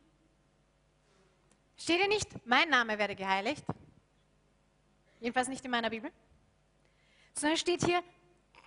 Steht 1.78 1.98
hier 2.00 2.08
nicht, 2.08 2.46
mein 2.46 2.70
Name 2.70 2.98
werde 2.98 3.16
geheiligt? 3.16 3.64
Jedenfalls 5.20 5.48
nicht 5.48 5.64
in 5.64 5.72
meiner 5.72 5.89
Bibel. 5.89 6.12
Sondern 7.34 7.58
steht 7.58 7.84
hier, 7.84 8.04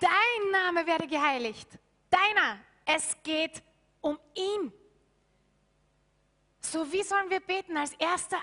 dein 0.01 0.51
Name 0.51 0.87
werde 0.87 1.07
geheiligt. 1.07 1.69
Deiner. 2.11 2.59
Es 2.85 3.17
geht 3.23 3.63
um 4.01 4.19
ihn. 4.35 4.73
So 6.61 6.91
wie 6.93 7.03
sollen 7.03 7.31
wir 7.31 7.41
beten 7.41 7.77
als 7.77 7.93
erster, 7.95 8.39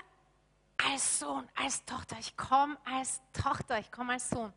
als 0.76 1.18
Sohn, 1.18 1.48
als 1.54 1.84
Tochter. 1.84 2.16
Ich 2.18 2.36
komme 2.36 2.76
als 2.84 3.20
Tochter, 3.32 3.78
ich 3.78 3.90
komme 3.90 4.14
als 4.14 4.28
Sohn. 4.28 4.52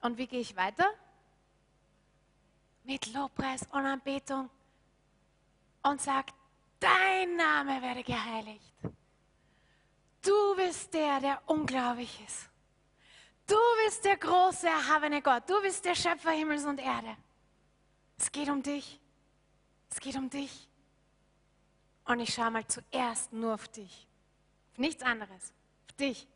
Und 0.00 0.18
wie 0.18 0.26
gehe 0.26 0.40
ich 0.40 0.56
weiter? 0.56 0.88
Mit 2.84 3.12
Lobpreis 3.12 3.62
und 3.72 3.84
Anbetung 3.84 4.48
und 5.82 6.00
sage, 6.00 6.32
dein 6.78 7.36
Name 7.36 7.82
werde 7.82 8.02
geheiligt. 8.02 8.74
Du 10.22 10.56
bist 10.56 10.92
der, 10.92 11.20
der 11.20 11.42
unglaublich 11.46 12.20
ist. 12.26 12.48
Du 13.46 13.56
bist 13.84 14.04
der 14.04 14.16
große, 14.16 14.68
erhabene 14.68 15.22
Gott. 15.22 15.48
Du 15.48 15.60
bist 15.62 15.84
der 15.84 15.94
Schöpfer 15.94 16.30
Himmels 16.30 16.64
und 16.64 16.78
Erde. 16.78 17.16
Es 18.18 18.30
geht 18.30 18.48
um 18.48 18.62
dich. 18.62 19.00
Es 19.90 19.98
geht 19.98 20.16
um 20.16 20.30
dich. 20.30 20.68
Und 22.04 22.20
ich 22.20 22.32
schaue 22.32 22.50
mal 22.50 22.66
zuerst 22.66 23.32
nur 23.32 23.54
auf 23.54 23.68
dich. 23.68 24.06
Auf 24.72 24.78
nichts 24.78 25.02
anderes. 25.02 25.52
Auf 25.88 25.96
dich. 25.96 26.28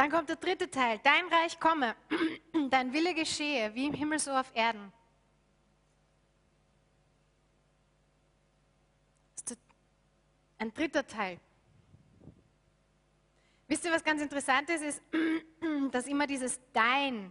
Dann 0.00 0.10
kommt 0.10 0.30
der 0.30 0.36
dritte 0.36 0.70
Teil. 0.70 0.98
Dein 1.02 1.26
Reich 1.26 1.60
komme, 1.60 1.94
dein 2.70 2.90
Wille 2.90 3.12
geschehe, 3.12 3.74
wie 3.74 3.86
im 3.86 3.92
Himmel 3.92 4.18
so 4.18 4.30
auf 4.30 4.50
Erden. 4.54 4.90
Ein 10.56 10.72
dritter 10.72 11.06
Teil. 11.06 11.38
Wisst 13.68 13.84
ihr, 13.84 13.92
was 13.92 14.02
ganz 14.02 14.22
interessant 14.22 14.70
ist, 14.70 14.82
ist, 14.82 15.02
dass 15.90 16.06
immer 16.06 16.26
dieses 16.26 16.58
Dein, 16.72 17.30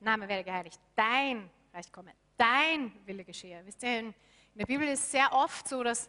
Name 0.00 0.26
werde 0.26 0.44
geheiligt, 0.44 0.80
Dein 0.96 1.50
Reich 1.74 1.92
komme, 1.92 2.14
Dein 2.38 2.90
Wille 3.04 3.22
geschehe. 3.22 3.60
Wisst 3.66 3.82
ihr, 3.82 3.98
in, 3.98 4.14
der 4.54 4.64
Bibel 4.64 4.88
ist 4.88 5.00
es 5.00 5.10
sehr 5.10 5.30
oft 5.30 5.68
so, 5.68 5.82
dass 5.82 6.08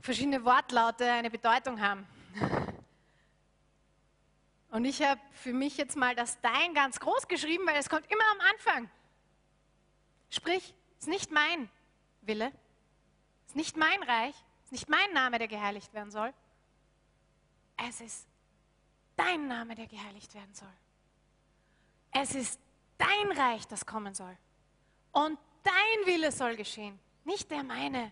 verschiedene 0.00 0.42
Wortlaute 0.42 1.04
eine 1.04 1.28
Bedeutung 1.28 1.78
haben. 1.78 2.06
Und 4.72 4.86
ich 4.86 5.02
habe 5.02 5.20
für 5.32 5.52
mich 5.52 5.76
jetzt 5.76 5.96
mal 5.98 6.14
das 6.14 6.40
Dein 6.40 6.72
ganz 6.72 6.98
groß 6.98 7.28
geschrieben, 7.28 7.66
weil 7.66 7.76
es 7.76 7.90
kommt 7.90 8.10
immer 8.10 8.24
am 8.32 8.40
Anfang. 8.52 8.90
Sprich, 10.30 10.74
es 10.98 11.04
ist 11.04 11.08
nicht 11.08 11.30
mein 11.30 11.68
Wille, 12.22 12.50
es 13.44 13.50
ist 13.50 13.56
nicht 13.56 13.76
mein 13.76 14.02
Reich, 14.02 14.34
es 14.60 14.64
ist 14.64 14.72
nicht 14.72 14.88
mein 14.88 15.12
Name, 15.12 15.38
der 15.38 15.48
geheiligt 15.48 15.92
werden 15.92 16.10
soll. 16.10 16.32
Es 17.86 18.00
ist 18.00 18.26
dein 19.14 19.46
Name, 19.46 19.74
der 19.74 19.86
geheiligt 19.88 20.32
werden 20.32 20.54
soll. 20.54 20.72
Es 22.10 22.34
ist 22.34 22.58
dein 22.96 23.38
Reich, 23.38 23.66
das 23.66 23.84
kommen 23.84 24.14
soll. 24.14 24.38
Und 25.10 25.38
dein 25.64 26.06
Wille 26.06 26.32
soll 26.32 26.56
geschehen, 26.56 26.98
nicht 27.24 27.50
der 27.50 27.62
meine. 27.62 28.10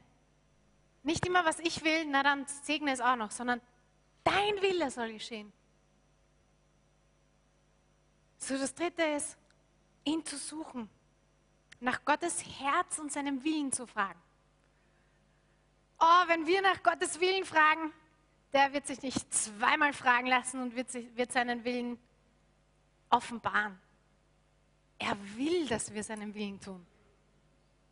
Nicht 1.05 1.25
immer, 1.25 1.47
was 1.47 1.59
ich 1.61 1.83
will, 1.85 2.05
na 2.05 2.23
dann 2.23 2.47
segne 2.47 2.93
es 2.93 3.01
auch 3.01 3.17
noch, 3.17 3.31
sondern 3.31 3.63
dein 4.25 4.61
Wille 4.61 4.91
soll 4.91 5.15
geschehen. 5.15 5.51
So, 8.41 8.57
das 8.59 8.75
dritte 8.75 9.03
ist, 9.03 9.37
ihn 10.05 10.25
zu 10.25 10.37
suchen, 10.37 10.89
nach 11.79 12.05
Gottes 12.05 12.43
Herz 12.59 12.99
und 12.99 13.13
seinem 13.13 13.45
Willen 13.45 13.71
zu 13.71 13.87
fragen. 13.87 14.21
Oh, 16.01 16.23
wenn 16.27 16.47
wir 16.47 16.63
nach 16.63 16.83
Gottes 16.83 17.21
Willen 17.21 17.45
fragen, 17.45 17.93
der 18.53 18.73
wird 18.73 18.87
sich 18.87 19.03
nicht 19.03 19.33
zweimal 19.33 19.93
fragen 19.93 20.27
lassen 20.27 20.63
und 20.63 20.75
wird, 20.75 20.91
sich, 20.91 21.15
wird 21.15 21.31
seinen 21.31 21.63
Willen 21.65 21.99
offenbaren. 23.11 23.79
Er 24.99 25.17
will, 25.37 25.67
dass 25.69 25.93
wir 25.93 26.03
seinen 26.03 26.35
Willen 26.35 26.59
tun. 26.61 26.85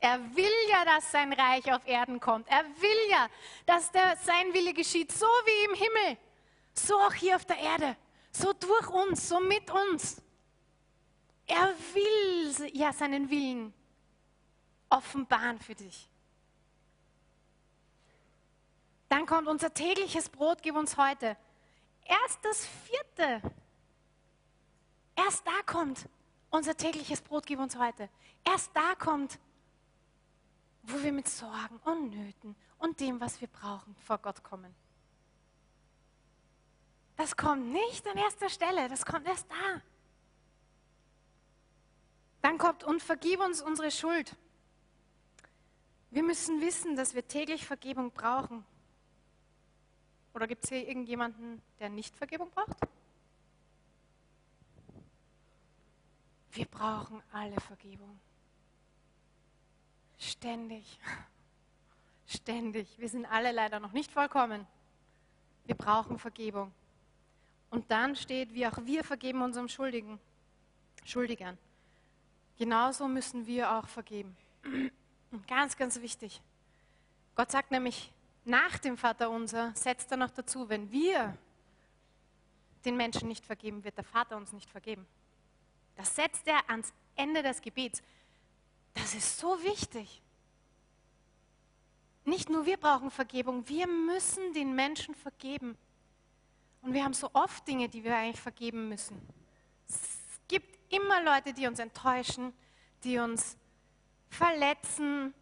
Er 0.00 0.18
will 0.34 0.52
ja, 0.70 0.84
dass 0.84 1.10
sein 1.10 1.32
Reich 1.32 1.70
auf 1.72 1.86
Erden 1.86 2.20
kommt. 2.20 2.48
Er 2.48 2.64
will 2.64 3.10
ja, 3.10 3.28
dass 3.66 3.90
der, 3.90 4.16
sein 4.16 4.54
Wille 4.54 4.72
geschieht, 4.72 5.12
so 5.12 5.26
wie 5.26 5.64
im 5.70 5.74
Himmel, 5.74 6.18
so 6.72 6.94
auch 6.98 7.12
hier 7.12 7.36
auf 7.36 7.44
der 7.44 7.58
Erde, 7.58 7.96
so 8.30 8.52
durch 8.52 8.88
uns, 8.88 9.28
so 9.28 9.40
mit 9.40 9.70
uns. 9.70 10.22
Er 11.48 11.74
will 11.94 12.70
ja 12.76 12.92
seinen 12.92 13.30
Willen 13.30 13.72
offenbaren 14.90 15.58
für 15.58 15.74
dich. 15.74 16.08
Dann 19.08 19.24
kommt 19.26 19.48
unser 19.48 19.72
tägliches 19.72 20.28
Brot, 20.28 20.62
gib 20.62 20.76
uns 20.76 20.96
heute. 20.96 21.36
Erst 22.04 22.44
das 22.44 22.66
vierte. 22.66 23.42
Erst 25.16 25.46
da 25.46 25.62
kommt 25.64 26.08
unser 26.50 26.76
tägliches 26.76 27.22
Brot, 27.22 27.46
gib 27.46 27.58
uns 27.58 27.76
heute. 27.76 28.08
Erst 28.44 28.70
da 28.74 28.94
kommt, 28.94 29.38
wo 30.82 31.02
wir 31.02 31.12
mit 31.12 31.28
Sorgen 31.28 31.78
und 31.84 32.10
Nöten 32.10 32.56
und 32.78 33.00
dem, 33.00 33.20
was 33.20 33.40
wir 33.40 33.48
brauchen, 33.48 33.96
vor 33.96 34.18
Gott 34.18 34.42
kommen. 34.42 34.74
Das 37.16 37.36
kommt 37.36 37.72
nicht 37.72 38.06
an 38.06 38.16
erster 38.16 38.48
Stelle, 38.48 38.88
das 38.88 39.04
kommt 39.04 39.26
erst 39.26 39.50
da. 39.50 39.82
Dann 42.42 42.58
kommt 42.58 42.84
und 42.84 43.02
vergib 43.02 43.40
uns 43.40 43.60
unsere 43.60 43.90
Schuld. 43.90 44.36
Wir 46.10 46.22
müssen 46.22 46.60
wissen, 46.60 46.96
dass 46.96 47.14
wir 47.14 47.26
täglich 47.26 47.66
Vergebung 47.66 48.10
brauchen. 48.10 48.64
Oder 50.34 50.46
gibt 50.46 50.64
es 50.64 50.70
hier 50.70 50.86
irgendjemanden, 50.86 51.60
der 51.80 51.88
nicht 51.88 52.16
Vergebung 52.16 52.50
braucht? 52.50 52.76
Wir 56.52 56.64
brauchen 56.66 57.22
alle 57.32 57.60
Vergebung. 57.60 58.18
Ständig. 60.18 60.98
Ständig. 62.26 62.98
Wir 62.98 63.08
sind 63.08 63.26
alle 63.26 63.52
leider 63.52 63.80
noch 63.80 63.92
nicht 63.92 64.10
vollkommen. 64.10 64.66
Wir 65.66 65.74
brauchen 65.74 66.18
Vergebung. 66.18 66.72
Und 67.70 67.90
dann 67.90 68.16
steht, 68.16 68.54
wie 68.54 68.66
auch 68.66 68.78
wir 68.84 69.04
vergeben 69.04 69.42
unserem 69.42 69.68
Schuldigen, 69.68 70.18
Schuldigern. 71.04 71.58
Genauso 72.58 73.06
müssen 73.06 73.46
wir 73.46 73.72
auch 73.72 73.86
vergeben. 73.86 74.36
Ganz, 75.46 75.76
ganz 75.76 76.00
wichtig. 76.00 76.42
Gott 77.34 77.50
sagt 77.50 77.70
nämlich, 77.70 78.12
nach 78.44 78.78
dem 78.78 78.96
Vater 78.96 79.30
unser 79.30 79.74
setzt 79.74 80.10
er 80.10 80.16
noch 80.16 80.30
dazu, 80.30 80.68
wenn 80.68 80.90
wir 80.90 81.36
den 82.84 82.96
Menschen 82.96 83.28
nicht 83.28 83.44
vergeben, 83.44 83.84
wird 83.84 83.96
der 83.96 84.04
Vater 84.04 84.36
uns 84.36 84.52
nicht 84.52 84.70
vergeben. 84.70 85.06
Das 85.96 86.16
setzt 86.16 86.46
er 86.46 86.68
ans 86.68 86.92
Ende 87.14 87.42
des 87.42 87.60
Gebets. 87.60 88.02
Das 88.94 89.14
ist 89.14 89.38
so 89.38 89.62
wichtig. 89.62 90.22
Nicht 92.24 92.50
nur 92.50 92.66
wir 92.66 92.76
brauchen 92.76 93.10
Vergebung, 93.10 93.68
wir 93.68 93.86
müssen 93.86 94.52
den 94.52 94.74
Menschen 94.74 95.14
vergeben. 95.14 95.76
Und 96.82 96.92
wir 96.92 97.04
haben 97.04 97.14
so 97.14 97.30
oft 97.32 97.66
Dinge, 97.66 97.88
die 97.88 98.02
wir 98.04 98.16
eigentlich 98.16 98.40
vergeben 98.40 98.88
müssen. 98.88 99.20
gibt 100.46 100.77
immer 100.90 101.22
Leute, 101.22 101.52
die 101.52 101.66
uns 101.66 101.78
enttäuschen, 101.78 102.52
die 103.04 103.18
uns 103.18 103.56
verletzen. 104.28 105.34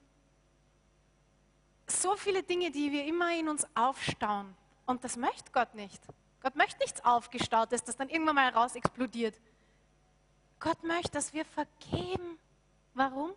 So 1.86 2.16
viele 2.16 2.42
Dinge, 2.42 2.70
die 2.70 2.92
wir 2.92 3.05
immer 3.05 3.34
in 3.38 3.49
uns 3.49 3.66
aufstauen. 3.74 4.55
Und 4.86 5.05
das 5.05 5.16
möchte 5.16 5.51
Gott 5.53 5.74
nicht. 5.74 6.01
Gott 6.42 6.57
möchte 6.57 6.78
nichts 6.80 7.05
Aufgestautes, 7.05 7.82
das 7.82 7.97
dann 7.97 8.09
irgendwann 8.09 8.36
mal 8.36 8.49
raus 8.51 8.76
explodiert. 8.76 9.34
Gott 10.61 10.82
möchte, 10.84 11.12
dass 11.12 11.32
wir 11.32 11.44
vergeben. 11.44 12.38
Warum? 12.94 13.32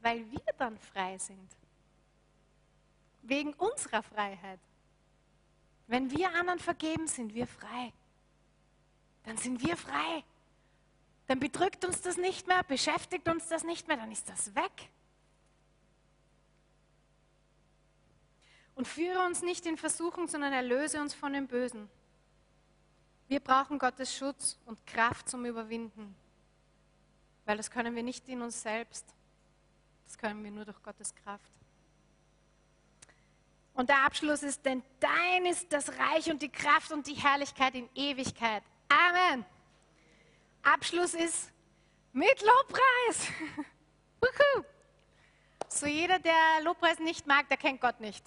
Weil 0.00 0.30
wir 0.30 0.40
dann 0.58 0.78
frei 0.78 1.18
sind. 1.18 1.50
Wegen 3.22 3.54
unserer 3.54 4.02
Freiheit. 4.02 4.60
Wenn 5.86 6.10
wir 6.10 6.34
anderen 6.34 6.58
vergeben, 6.58 7.06
sind 7.06 7.34
wir 7.34 7.46
frei. 7.46 7.92
Dann 9.24 9.36
sind 9.36 9.62
wir 9.62 9.76
frei. 9.76 10.24
Dann 11.26 11.40
bedrückt 11.40 11.84
uns 11.84 12.02
das 12.02 12.16
nicht 12.16 12.46
mehr, 12.46 12.62
beschäftigt 12.64 13.28
uns 13.28 13.48
das 13.48 13.64
nicht 13.64 13.88
mehr, 13.88 13.96
dann 13.96 14.12
ist 14.12 14.28
das 14.28 14.54
weg. 14.54 14.90
Und 18.74 18.88
führe 18.88 19.24
uns 19.24 19.42
nicht 19.42 19.66
in 19.66 19.76
Versuchung, 19.76 20.28
sondern 20.28 20.52
erlöse 20.52 21.00
uns 21.00 21.14
von 21.14 21.32
dem 21.32 21.46
Bösen. 21.46 21.88
Wir 23.28 23.40
brauchen 23.40 23.78
Gottes 23.78 24.14
Schutz 24.14 24.58
und 24.66 24.84
Kraft 24.86 25.28
zum 25.28 25.46
Überwinden, 25.46 26.14
weil 27.46 27.56
das 27.56 27.70
können 27.70 27.94
wir 27.96 28.02
nicht 28.02 28.28
in 28.28 28.42
uns 28.42 28.60
selbst, 28.60 29.06
das 30.04 30.18
können 30.18 30.44
wir 30.44 30.50
nur 30.50 30.64
durch 30.64 30.82
Gottes 30.82 31.14
Kraft. 31.14 31.50
Und 33.72 33.88
der 33.88 34.04
Abschluss 34.04 34.42
ist, 34.42 34.64
denn 34.64 34.82
dein 35.00 35.46
ist 35.46 35.72
das 35.72 35.88
Reich 35.98 36.30
und 36.30 36.42
die 36.42 36.50
Kraft 36.50 36.92
und 36.92 37.06
die 37.06 37.14
Herrlichkeit 37.14 37.74
in 37.74 37.88
Ewigkeit. 37.94 38.62
Amen. 38.88 39.44
Abschluss 40.64 41.14
ist 41.14 41.52
mit 42.12 42.42
Lobpreis. 42.42 43.32
so 45.68 45.86
jeder, 45.86 46.18
der 46.18 46.62
Lobpreis 46.62 46.98
nicht 46.98 47.26
mag, 47.26 47.48
der 47.48 47.56
kennt 47.56 47.80
Gott 47.80 48.00
nicht. 48.00 48.24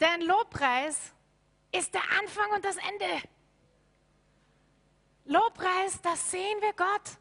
Denn 0.00 0.22
Lobpreis 0.22 1.12
ist 1.72 1.94
der 1.94 2.02
Anfang 2.20 2.50
und 2.52 2.64
das 2.64 2.76
Ende. 2.76 3.28
Lobpreis, 5.24 6.00
da 6.02 6.16
sehen 6.16 6.60
wir 6.60 6.72
Gott. 6.72 7.18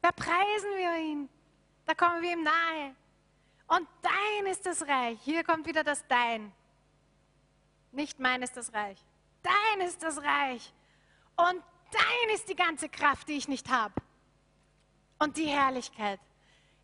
Da 0.00 0.12
preisen 0.12 0.70
wir 0.76 0.96
ihn. 0.96 1.28
Da 1.84 1.94
kommen 1.94 2.22
wir 2.22 2.32
ihm 2.32 2.42
nahe. 2.42 2.94
Und 3.66 3.86
dein 4.02 4.46
ist 4.46 4.64
das 4.64 4.82
Reich. 4.86 5.18
Hier 5.22 5.44
kommt 5.44 5.66
wieder 5.66 5.84
das 5.84 6.06
Dein. 6.06 6.52
Nicht 7.92 8.18
mein 8.18 8.42
ist 8.42 8.56
das 8.56 8.72
Reich. 8.72 8.98
Dein 9.42 9.86
ist 9.86 10.02
das 10.02 10.22
Reich. 10.22 10.72
Und 11.38 11.62
dein 11.92 12.34
ist 12.34 12.48
die 12.48 12.56
ganze 12.56 12.88
Kraft, 12.88 13.28
die 13.28 13.36
ich 13.36 13.46
nicht 13.46 13.68
habe. 13.70 13.94
Und 15.20 15.36
die 15.36 15.46
Herrlichkeit 15.46 16.20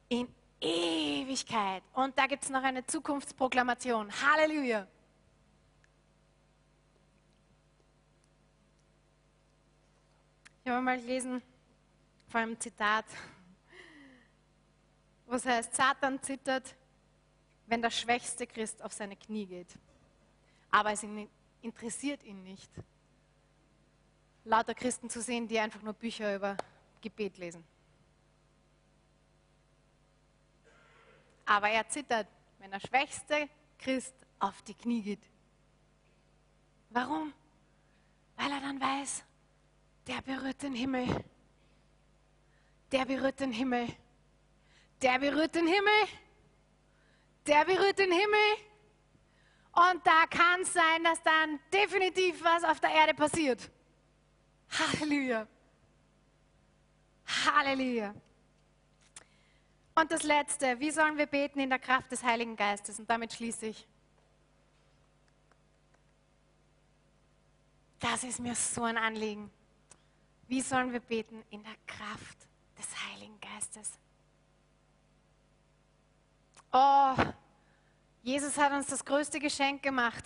in 0.08 0.32
Ewigkeit. 0.60 1.82
Und 1.92 2.16
da 2.16 2.26
gibt 2.26 2.44
es 2.44 2.50
noch 2.50 2.62
eine 2.62 2.86
Zukunftsproklamation. 2.86 4.10
Halleluja. 4.22 4.86
Ich 10.64 10.70
habe 10.70 10.80
mal 10.80 10.98
gelesen 10.98 11.42
vor 12.28 12.40
einem 12.40 12.58
Zitat, 12.58 13.04
was 15.26 15.44
heißt, 15.44 15.74
Satan 15.74 16.22
zittert, 16.22 16.74
wenn 17.66 17.82
der 17.82 17.90
schwächste 17.90 18.46
Christ 18.46 18.82
auf 18.82 18.92
seine 18.92 19.16
Knie 19.16 19.46
geht. 19.46 19.68
Aber 20.70 20.92
es 20.92 21.04
interessiert 21.60 22.22
ihn 22.22 22.42
nicht, 22.44 22.70
lauter 24.44 24.74
Christen 24.74 25.08
zu 25.10 25.20
sehen, 25.20 25.48
die 25.48 25.58
einfach 25.58 25.82
nur 25.82 25.94
Bücher 25.94 26.34
über 26.36 26.56
Gebet 27.00 27.38
lesen. 27.38 27.64
Aber 31.46 31.68
er 31.68 31.88
zittert, 31.88 32.26
wenn 32.58 32.70
der 32.70 32.80
schwächste 32.80 33.48
Christ 33.78 34.14
auf 34.38 34.62
die 34.62 34.74
Knie 34.74 35.02
geht. 35.02 35.30
Warum? 36.90 37.32
Weil 38.36 38.50
er 38.50 38.60
dann 38.60 38.80
weiß, 38.80 39.24
der 40.06 40.22
berührt 40.22 40.62
den 40.62 40.74
Himmel. 40.74 41.06
Der 42.92 43.04
berührt 43.04 43.40
den 43.40 43.52
Himmel. 43.52 43.88
Der 45.02 45.18
berührt 45.18 45.54
den 45.54 45.66
Himmel. 45.66 46.08
Der 47.46 47.64
berührt 47.64 47.98
den 47.98 48.12
Himmel. 48.12 48.56
Und 49.72 50.06
da 50.06 50.26
kann 50.30 50.60
es 50.60 50.72
sein, 50.72 51.02
dass 51.02 51.22
dann 51.22 51.58
definitiv 51.72 52.42
was 52.44 52.64
auf 52.64 52.80
der 52.80 52.90
Erde 52.90 53.12
passiert. 53.14 53.70
Halleluja. 54.78 55.46
Halleluja. 57.26 58.14
Und 59.94 60.10
das 60.10 60.24
Letzte, 60.24 60.78
wie 60.80 60.90
sollen 60.90 61.16
wir 61.16 61.26
beten 61.26 61.60
in 61.60 61.70
der 61.70 61.78
Kraft 61.78 62.10
des 62.10 62.22
Heiligen 62.22 62.56
Geistes? 62.56 62.98
Und 62.98 63.08
damit 63.08 63.32
schließe 63.32 63.66
ich. 63.66 63.86
Das 68.00 68.24
ist 68.24 68.40
mir 68.40 68.54
so 68.54 68.82
ein 68.82 68.98
Anliegen. 68.98 69.50
Wie 70.48 70.60
sollen 70.60 70.92
wir 70.92 71.00
beten? 71.00 71.42
In 71.50 71.62
der 71.62 71.76
Kraft 71.86 72.36
des 72.76 72.86
Heiligen 73.06 73.38
Geistes. 73.40 73.92
Oh, 76.72 77.14
Jesus 78.22 78.58
hat 78.58 78.72
uns 78.72 78.88
das 78.88 79.04
größte 79.04 79.38
Geschenk 79.38 79.82
gemacht. 79.82 80.24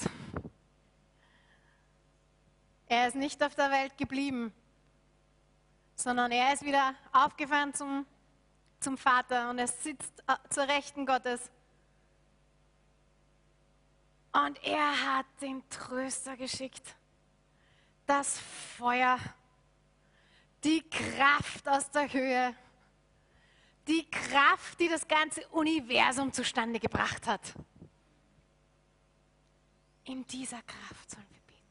Er 2.89 3.09
ist 3.09 3.15
nicht 3.15 3.43
auf 3.43 3.55
der 3.55 3.71
Welt 3.71 3.97
geblieben, 3.99 4.53
sondern 5.95 6.31
er 6.33 6.53
ist 6.53 6.65
wieder 6.65 6.95
aufgefahren 7.13 7.75
zum, 7.75 8.07
zum 8.81 8.97
Vater 8.97 9.51
und 9.51 9.59
er 9.59 9.69
sitzt 9.69 10.23
äh, 10.27 10.37
zur 10.49 10.69
Rechten 10.69 11.07
Gottes. 11.07 11.51
Und 14.33 14.63
er 14.65 15.17
hat 15.17 15.27
den 15.41 15.69
Tröster 15.69 16.37
geschickt, 16.37 16.95
das 18.07 18.39
Feuer 18.79 19.19
die 20.65 20.83
Kraft 20.89 21.69
aus 21.69 21.91
der 21.91 22.13
Höhe, 22.13 22.55
die 23.87 24.09
Kraft, 24.11 24.81
die 24.81 24.89
das 24.89 25.07
ganze 25.07 25.47
Universum 25.49 26.33
zustande 26.33 26.79
gebracht 26.79 27.27
hat. 27.27 27.55
In 30.05 30.27
dieser 30.27 30.63
Kraft 30.63 31.11
sollen 31.11 31.27
wir 31.31 31.41
beten. 31.47 31.69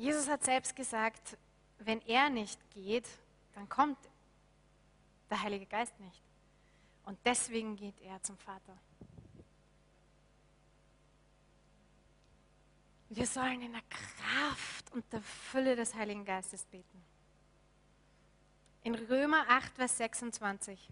Jesus 0.00 0.28
hat 0.28 0.42
selbst 0.42 0.74
gesagt, 0.74 1.36
wenn 1.80 2.00
er 2.06 2.30
nicht 2.30 2.58
geht, 2.70 3.06
dann 3.54 3.68
kommt 3.68 3.98
der 5.28 5.42
Heilige 5.42 5.66
Geist 5.66 5.92
nicht. 6.00 6.22
Und 7.04 7.18
deswegen 7.22 7.76
geht 7.76 8.00
er 8.00 8.22
zum 8.22 8.38
Vater. 8.38 8.78
Wir 13.10 13.26
sollen 13.26 13.60
in 13.60 13.72
der 13.72 13.82
Kraft 13.90 14.90
und 14.92 15.04
der 15.12 15.20
Fülle 15.20 15.76
des 15.76 15.94
Heiligen 15.94 16.24
Geistes 16.24 16.64
beten. 16.64 17.04
In 18.82 18.94
Römer 18.94 19.44
8, 19.48 19.74
Vers 19.74 19.98
26. 19.98 20.88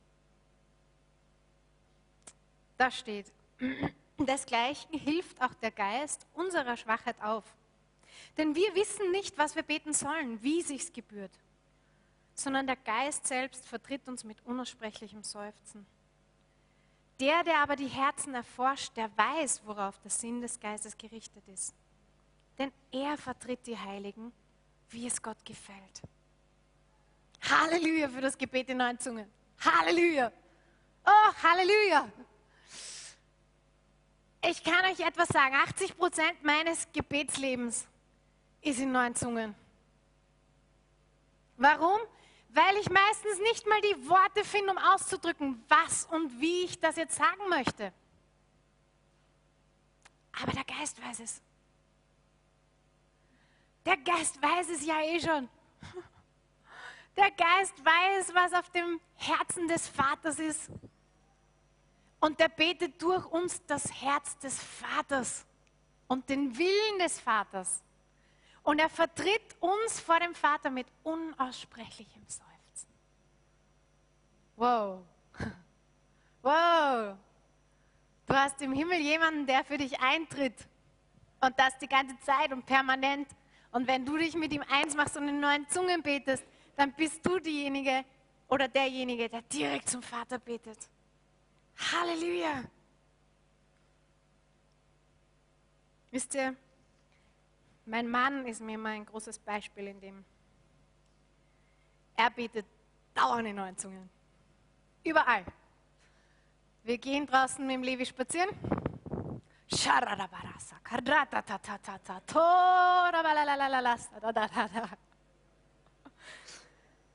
Da 2.77 2.91
steht, 2.91 3.33
desgleichen 4.19 4.99
hilft 4.99 5.41
auch 5.41 5.55
der 5.55 5.71
Geist 5.71 6.27
unserer 6.35 6.77
Schwachheit 6.77 7.19
auf. 7.23 7.45
Denn 8.39 8.55
wir 8.55 8.75
wissen 8.75 9.11
nicht, 9.11 9.37
was 9.37 9.57
wir 9.57 9.63
beten 9.63 9.93
sollen, 9.93 10.43
wie 10.43 10.63
sich's 10.63 10.93
gebührt, 10.93 11.33
sondern 12.35 12.67
der 12.67 12.77
Geist 12.77 13.27
selbst 13.27 13.67
vertritt 13.67 14.09
uns 14.09 14.25
mit 14.25 14.39
unaussprechlichem 14.47 15.25
Seufzen. 15.25 15.85
Der, 17.21 17.43
der 17.43 17.59
aber 17.59 17.75
die 17.75 17.89
Herzen 17.89 18.35
erforscht, 18.35 18.97
der 18.97 19.11
weiß, 19.17 19.63
worauf 19.67 19.99
der 19.99 20.11
Sinn 20.11 20.41
des 20.41 20.61
Geistes 20.61 20.97
gerichtet 20.97 21.43
ist 21.49 21.75
denn 22.59 22.73
er 22.91 23.17
vertritt 23.17 23.67
die 23.67 23.79
Heiligen, 23.79 24.33
wie 24.91 25.07
es 25.07 25.23
Gott 25.23 25.43
gefällt. 25.45 26.03
Halleluja 27.49 28.09
für 28.09 28.21
das 28.21 28.37
Gebet 28.37 28.69
in 28.69 28.79
neuen 28.79 28.99
Zungen. 28.99 29.31
Halleluja. 29.61 30.33
Oh, 31.07 31.33
Halleluja. 31.43 32.09
Ich 34.45 34.63
kann 34.63 34.85
euch 34.87 35.01
etwas 35.01 35.29
sagen. 35.29 35.55
80 35.55 35.97
Prozent 35.97 36.43
meines 36.43 36.87
Gebetslebens 36.93 37.87
ist 38.61 38.81
in 38.81 38.93
neuen 38.93 39.15
Zungen. 39.15 39.55
Warum? 41.57 42.01
Weil 42.51 42.77
ich 42.77 42.89
meistens 42.89 43.39
nicht 43.41 43.67
mal 43.67 43.81
die 43.81 44.09
Worte 44.09 44.45
finde, 44.45 44.71
um 44.71 44.79
auszudrücken, 44.79 45.63
was 45.69 46.05
und 46.07 46.41
wie 46.41 46.65
ich 46.65 46.81
das 46.81 46.97
jetzt 46.97 47.17
sagen 47.17 47.49
möchte. 47.49 47.93
Aber 50.41 50.53
der 50.53 50.65
Geist 50.65 51.03
weiß 51.03 51.21
es. 51.21 51.43
Der 53.85 53.97
Geist 53.97 54.41
weiß 54.41 54.69
es 54.71 54.85
ja 54.85 55.01
eh 55.03 55.21
schon. 55.21 55.49
Der 57.17 57.31
Geist 57.33 57.85
weiß, 57.85 58.33
was 58.35 58.53
auf 58.53 58.71
dem 58.71 59.01
Herzen 59.17 59.67
des 59.67 59.89
Vaters 59.89 60.39
ist. 60.39 60.71
Und 62.21 62.39
der 62.39 62.49
betet 62.49 63.01
durch 63.03 63.25
uns 63.27 63.65
das 63.67 63.91
Herz 64.01 64.39
des 64.39 64.63
Vaters 64.63 65.45
und 66.07 66.29
den 66.29 66.57
Willen 66.57 66.99
des 67.01 67.19
Vaters. 67.19 67.83
Und 68.69 68.81
er 68.81 68.91
vertritt 68.91 69.57
uns 69.61 69.99
vor 69.99 70.21
dem 70.21 70.35
Vater 70.35 70.69
mit 70.69 70.87
unaussprechlichem 71.03 72.23
Seufzen. 72.29 72.93
Wow. 74.57 75.07
Wow. 76.43 77.17
Du 78.27 78.35
hast 78.35 78.61
im 78.61 78.73
Himmel 78.73 79.01
jemanden, 79.01 79.47
der 79.47 79.65
für 79.65 79.79
dich 79.79 79.99
eintritt. 80.01 80.55
Und 81.41 81.59
das 81.59 81.79
die 81.79 81.89
ganze 81.89 82.19
Zeit 82.21 82.53
und 82.53 82.67
permanent. 82.67 83.27
Und 83.73 83.87
wenn 83.87 84.05
du 84.05 84.19
dich 84.19 84.35
mit 84.35 84.53
ihm 84.53 84.63
eins 84.69 84.95
machst 84.95 85.17
und 85.17 85.29
in 85.29 85.41
neuen 85.41 85.67
Zungen 85.71 86.03
betest, 86.03 86.45
dann 86.77 86.93
bist 86.93 87.25
du 87.25 87.39
diejenige 87.39 88.05
oder 88.49 88.69
derjenige, 88.69 89.31
der 89.31 89.41
direkt 89.43 89.89
zum 89.89 90.03
Vater 90.03 90.39
betet. 90.39 90.79
Halleluja. 91.91 92.65
Wisst 96.11 96.35
ihr, 96.35 96.55
mein 97.89 98.07
Mann 98.09 98.47
ist 98.47 98.61
mir 98.61 98.75
immer 98.75 98.91
ein 98.91 99.07
großes 99.07 99.39
Beispiel 99.39 99.89
in 99.89 100.01
dem. 100.01 100.25
Er 102.17 102.31
betet 102.31 102.67
dauernd 103.15 103.49
in 103.49 103.57
neuen 103.57 103.77
Zungen. 103.77 104.09
Überall. 105.05 105.45
Wir 106.85 106.99
gehen 106.99 107.27
draußen 107.27 107.67
mit 107.67 107.75
dem 107.75 107.83
Levi 107.83 108.05
spazieren. 108.05 108.51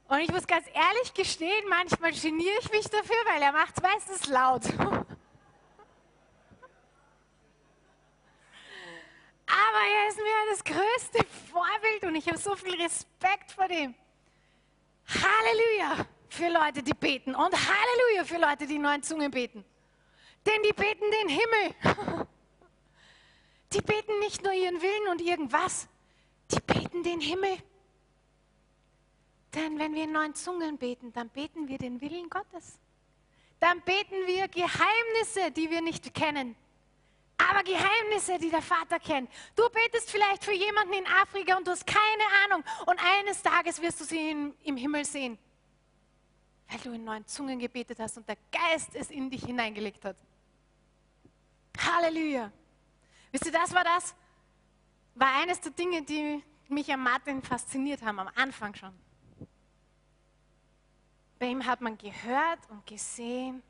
Und 0.08 0.20
ich 0.20 0.32
muss 0.32 0.46
ganz 0.46 0.68
ehrlich 0.68 1.14
gestehen, 1.14 1.70
manchmal 1.70 2.12
geniere 2.12 2.58
ich 2.62 2.72
mich 2.72 2.86
dafür, 2.86 3.16
weil 3.26 3.42
er 3.42 3.52
macht 3.52 3.78
es 3.78 3.84
meistens 3.84 4.28
laut. 4.28 4.64
Aber 9.54 9.82
er 9.88 10.08
ist 10.10 10.18
mir 10.18 10.24
das 10.50 10.64
größte 10.64 11.26
Vorbild 11.52 12.03
und 12.14 12.20
ich 12.20 12.28
habe 12.28 12.38
so 12.38 12.56
viel 12.56 12.80
Respekt 12.80 13.52
vor 13.52 13.68
dem. 13.68 13.96
Halleluja 15.08 16.06
für 16.30 16.48
Leute, 16.48 16.84
die 16.84 16.94
beten 16.94 17.34
und 17.34 17.52
Halleluja 17.52 18.24
für 18.24 18.38
Leute, 18.38 18.68
die 18.68 18.78
neuen 18.78 19.02
Zungen 19.02 19.32
beten. 19.32 19.66
Denn 20.46 20.62
die 20.62 20.74
beten 20.74 21.06
den 21.10 21.30
Himmel. 21.30 22.28
Die 23.74 23.82
beten 23.82 24.20
nicht 24.20 24.44
nur 24.44 24.54
ihren 24.54 24.80
Willen 24.80 25.08
und 25.10 25.22
irgendwas, 25.22 25.88
die 26.52 26.60
beten 26.60 27.02
den 27.02 27.20
Himmel. 27.20 27.58
Denn 29.56 29.80
wenn 29.80 29.96
wir 29.96 30.04
in 30.04 30.12
neuen 30.12 30.36
Zungen 30.36 30.78
beten, 30.78 31.12
dann 31.14 31.30
beten 31.30 31.68
wir 31.68 31.80
den 31.80 32.00
Willen 32.00 32.30
Gottes. 32.30 32.78
Dann 33.60 33.82
beten 33.82 34.28
wir 34.28 34.48
Geheimnisse, 34.50 35.50
die 35.52 35.72
wir 35.72 35.82
nicht 35.82 36.14
kennen 36.14 36.56
aber 37.38 37.64
Geheimnisse, 37.64 38.38
die 38.40 38.50
der 38.50 38.62
Vater 38.62 39.00
kennt. 39.00 39.30
Du 39.56 39.64
betest 39.70 40.12
vielleicht 40.12 40.44
für 40.44 40.54
jemanden 40.54 40.94
in 40.94 41.08
Afrika 41.08 41.58
und 41.58 41.68
du 41.68 41.72
hast 41.72 41.86
keine 41.86 42.24
Ahnung 42.46 42.64
und 42.86 43.00
eines 43.04 43.42
Tages 43.42 43.82
wirst 43.82 44.02
du 44.02 44.06
sie 44.06 44.32
in, 44.32 44.54
im 44.64 44.78
Himmel 44.78 45.06
sehen, 45.06 45.38
weil 46.70 46.80
du 46.80 46.94
in 46.94 47.04
neuen 47.04 47.26
Zungen 47.26 47.60
gebetet 47.60 48.00
hast 48.00 48.18
und 48.18 48.28
der 48.28 48.38
Geist 48.52 48.96
es 48.96 49.10
in 49.10 49.30
dich 49.30 49.44
hineingelegt 49.44 50.06
hat. 50.06 50.18
Halleluja. 51.78 52.52
Wisst 53.32 53.46
ihr, 53.46 53.52
das 53.52 53.74
war 53.74 53.84
das, 53.84 54.16
war 55.16 55.42
eines 55.42 55.60
der 55.60 55.72
Dinge, 55.72 56.04
die 56.04 56.44
mich 56.70 56.92
an 56.92 57.00
Martin 57.00 57.42
fasziniert 57.42 58.02
haben, 58.02 58.20
am 58.20 58.30
Anfang 58.36 58.74
schon. 58.76 58.94
Bei 61.40 61.48
ihm 61.48 61.66
hat 61.66 61.82
man 61.82 61.98
gehört 61.98 62.60
und 62.70 62.86
gesehen, 62.86 63.62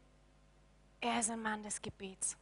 er 1.02 1.20
ist 1.20 1.32
ein 1.32 1.42
Mann 1.42 1.64
des 1.64 1.82
Gebets. 1.82 2.38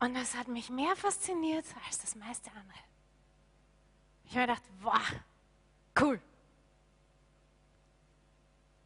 Und 0.00 0.14
das 0.14 0.34
hat 0.34 0.48
mich 0.48 0.70
mehr 0.70 0.96
fasziniert 0.96 1.66
als 1.86 1.98
das 1.98 2.14
meiste 2.14 2.50
andere. 2.52 2.78
Ich 4.24 4.36
habe 4.36 4.46
mir 4.46 4.54
gedacht, 4.54 4.70
wow, 4.80 5.20
cool. 6.00 6.20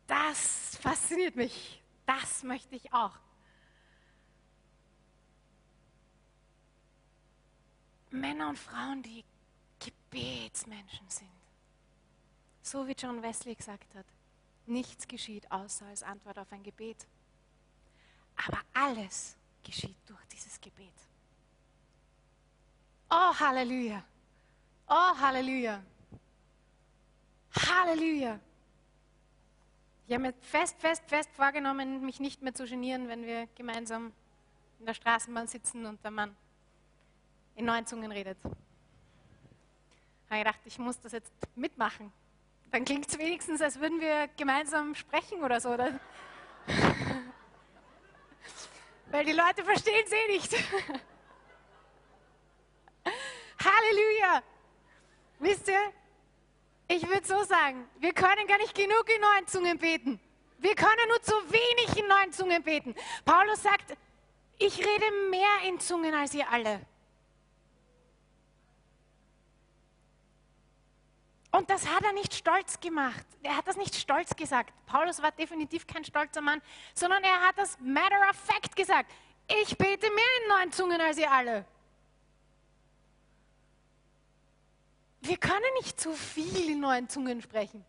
Das 0.09 0.77
fasziniert 0.77 1.37
mich. 1.37 1.81
Das 2.05 2.43
möchte 2.43 2.75
ich 2.75 2.93
auch. 2.93 3.17
Männer 8.11 8.49
und 8.49 8.59
Frauen, 8.59 9.03
die 9.03 9.25
Gebetsmenschen 9.79 11.09
sind. 11.09 11.29
So 12.63 12.87
wie 12.89 12.93
John 12.93 13.23
Wesley 13.23 13.55
gesagt 13.55 13.95
hat, 13.95 14.07
nichts 14.67 15.07
geschieht 15.07 15.51
außer 15.51 15.87
als 15.87 16.03
Antwort 16.03 16.39
auf 16.39 16.51
ein 16.53 16.63
Gebet. 16.63 17.07
Aber 18.47 18.61
alles 18.73 19.37
geschieht 19.65 19.97
durch 20.07 20.25
dieses 20.27 20.61
Gebet. 20.61 20.93
Oh, 23.11 23.35
Halleluja. 23.39 24.05
Oh, 24.89 25.19
Halleluja. 25.21 25.83
Halleluja. 27.57 28.39
Ich 30.07 30.13
habe 30.13 30.23
mir 30.23 30.35
fest, 30.35 30.77
fest, 30.79 31.03
fest 31.07 31.31
vorgenommen, 31.33 32.05
mich 32.05 32.21
nicht 32.21 32.43
mehr 32.43 32.55
zu 32.55 32.67
genieren, 32.67 33.09
wenn 33.09 33.25
wir 33.25 33.47
gemeinsam 33.55 34.13
in 34.79 34.87
der 34.87 34.95
Straßenbahn 34.95 35.47
sitzen 35.47 35.87
und 35.87 36.03
der 36.05 36.11
Mann 36.11 36.37
in 37.57 37.65
neuen 37.65 37.87
Zungen 37.87 38.13
redet. 38.13 38.37
Ich 38.45 40.31
habe 40.31 40.39
gedacht, 40.45 40.61
ich 40.65 40.79
muss 40.79 41.01
das 41.01 41.13
jetzt 41.13 41.33
mitmachen. 41.55 42.13
Dann 42.71 42.85
klingt 42.85 43.07
es 43.07 43.17
wenigstens, 43.19 43.63
als 43.63 43.79
würden 43.79 44.01
wir 44.01 44.29
gemeinsam 44.37 44.95
sprechen 44.95 45.43
oder 45.43 45.61
so. 45.61 45.71
Oder? 45.71 45.99
Weil 49.15 49.25
die 49.27 49.31
Leute 49.31 49.63
verstehen 49.63 50.05
sie 50.09 50.33
nicht. 50.33 50.53
Halleluja! 53.65 54.43
Wisst 55.39 55.69
ihr, 55.69 55.93
ich 56.89 57.09
würde 57.09 57.25
so 57.25 57.45
sagen, 57.45 57.89
wir 58.01 58.13
können 58.13 58.45
gar 58.49 58.59
nicht 58.59 58.75
genug 58.75 59.09
in 59.15 59.21
neuen 59.21 59.47
Zungen 59.47 59.79
beten. 59.79 60.19
Wir 60.59 60.75
können 60.75 61.07
nur 61.07 61.23
zu 61.23 61.33
wenig 61.49 61.97
in 61.97 62.09
neuen 62.09 62.33
Zungen 62.33 62.61
beten. 62.65 62.97
Paulus 63.25 63.63
sagt, 63.63 63.97
ich 64.59 64.81
rede 64.81 65.05
mehr 65.31 65.61
in 65.69 65.79
Zungen 65.79 66.13
als 66.13 66.35
ihr 66.35 66.51
alle. 66.51 66.81
Und 71.55 71.71
das 71.71 71.87
hat 71.87 72.03
er 72.03 72.13
nicht 72.13 72.35
stolz 72.35 72.81
gemacht. 72.81 73.25
Er 73.45 73.57
hat 73.57 73.69
das 73.69 73.77
nicht 73.77 73.95
stolz 73.95 74.35
gesagt. 74.35 74.73
Paulus 74.87 75.23
war 75.23 75.31
definitiv 75.31 75.87
kein 75.87 76.05
stolzer 76.05 76.41
Mann, 76.41 76.61
sondern 76.95 77.23
er 77.23 77.43
hat 77.43 77.57
das 77.57 77.79
matter 77.79 78.29
of 78.29 78.37
fact 78.37 78.75
gesagt. 78.75 79.09
Ich 79.47 79.79
bete 79.79 80.11
mehr 80.11 80.43
in 80.43 80.49
neuen 80.49 80.73
Zungen 80.73 81.01
als 81.01 81.17
ihr 81.17 81.31
alle. 81.31 81.65
Wir 85.21 85.37
können 85.37 85.73
nicht 85.79 86.01
zu 86.01 86.13
viel 86.15 86.71
in 86.71 86.81
neuen 86.81 87.09
Zungen 87.09 87.41
sprechen, 87.41 87.85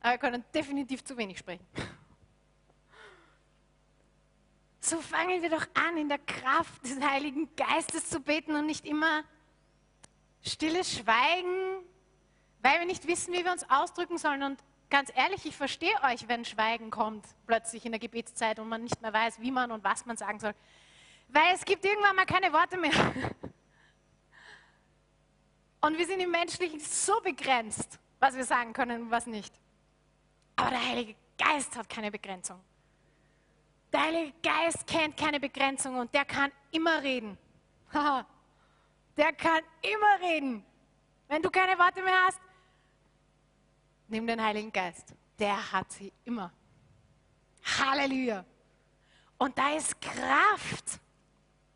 aber 0.00 0.12
wir 0.12 0.18
können 0.18 0.44
definitiv 0.54 1.04
zu 1.04 1.18
wenig 1.18 1.36
sprechen. 1.36 1.66
So 4.80 5.02
fangen 5.02 5.42
wir 5.42 5.50
doch 5.50 5.66
an, 5.74 5.98
in 5.98 6.08
der 6.08 6.18
Kraft 6.18 6.82
des 6.82 6.98
Heiligen 6.98 7.54
Geistes 7.56 8.08
zu 8.08 8.20
beten 8.20 8.56
und 8.56 8.64
nicht 8.64 8.86
immer 8.86 9.22
stilles 10.42 10.96
Schweigen, 10.96 11.84
weil 12.62 12.78
wir 12.80 12.86
nicht 12.86 13.06
wissen, 13.06 13.32
wie 13.32 13.44
wir 13.44 13.52
uns 13.52 13.68
ausdrücken 13.70 14.18
sollen. 14.18 14.42
Und 14.42 14.58
ganz 14.90 15.12
ehrlich, 15.14 15.46
ich 15.46 15.56
verstehe 15.56 15.94
euch, 16.04 16.28
wenn 16.28 16.44
Schweigen 16.44 16.90
kommt, 16.90 17.24
plötzlich 17.46 17.84
in 17.84 17.92
der 17.92 17.98
Gebetszeit 17.98 18.58
und 18.58 18.68
man 18.68 18.82
nicht 18.82 19.00
mehr 19.02 19.12
weiß, 19.12 19.40
wie 19.40 19.50
man 19.50 19.70
und 19.70 19.84
was 19.84 20.06
man 20.06 20.16
sagen 20.16 20.40
soll. 20.40 20.54
Weil 21.28 21.54
es 21.54 21.64
gibt 21.64 21.84
irgendwann 21.84 22.16
mal 22.16 22.26
keine 22.26 22.52
Worte 22.52 22.76
mehr. 22.78 22.92
Und 25.80 25.96
wir 25.96 26.06
sind 26.06 26.18
im 26.18 26.32
Menschlichen 26.32 26.80
so 26.80 27.20
begrenzt, 27.20 28.00
was 28.18 28.34
wir 28.34 28.44
sagen 28.44 28.72
können 28.72 29.02
und 29.02 29.10
was 29.12 29.26
nicht. 29.26 29.54
Aber 30.56 30.70
der 30.70 30.84
Heilige 30.84 31.14
Geist 31.38 31.76
hat 31.76 31.88
keine 31.88 32.10
Begrenzung. 32.10 32.58
Der 33.92 34.02
Heilige 34.02 34.32
Geist 34.42 34.86
kennt 34.86 35.16
keine 35.16 35.38
Begrenzung 35.38 35.96
und 35.98 36.12
der 36.12 36.24
kann 36.24 36.50
immer 36.72 37.00
reden. 37.02 37.38
der 39.16 39.32
kann 39.34 39.60
immer 39.82 40.28
reden. 40.28 40.64
Wenn 41.28 41.42
du 41.42 41.50
keine 41.50 41.78
Worte 41.78 42.02
mehr 42.02 42.26
hast, 42.26 42.40
nimm 44.08 44.26
den 44.26 44.42
Heiligen 44.42 44.72
Geist. 44.72 45.14
Der 45.38 45.72
hat 45.72 45.92
sie 45.92 46.12
immer. 46.24 46.52
Halleluja. 47.62 48.44
Und 49.38 49.56
da 49.56 49.76
ist 49.76 50.00
Kraft 50.00 51.00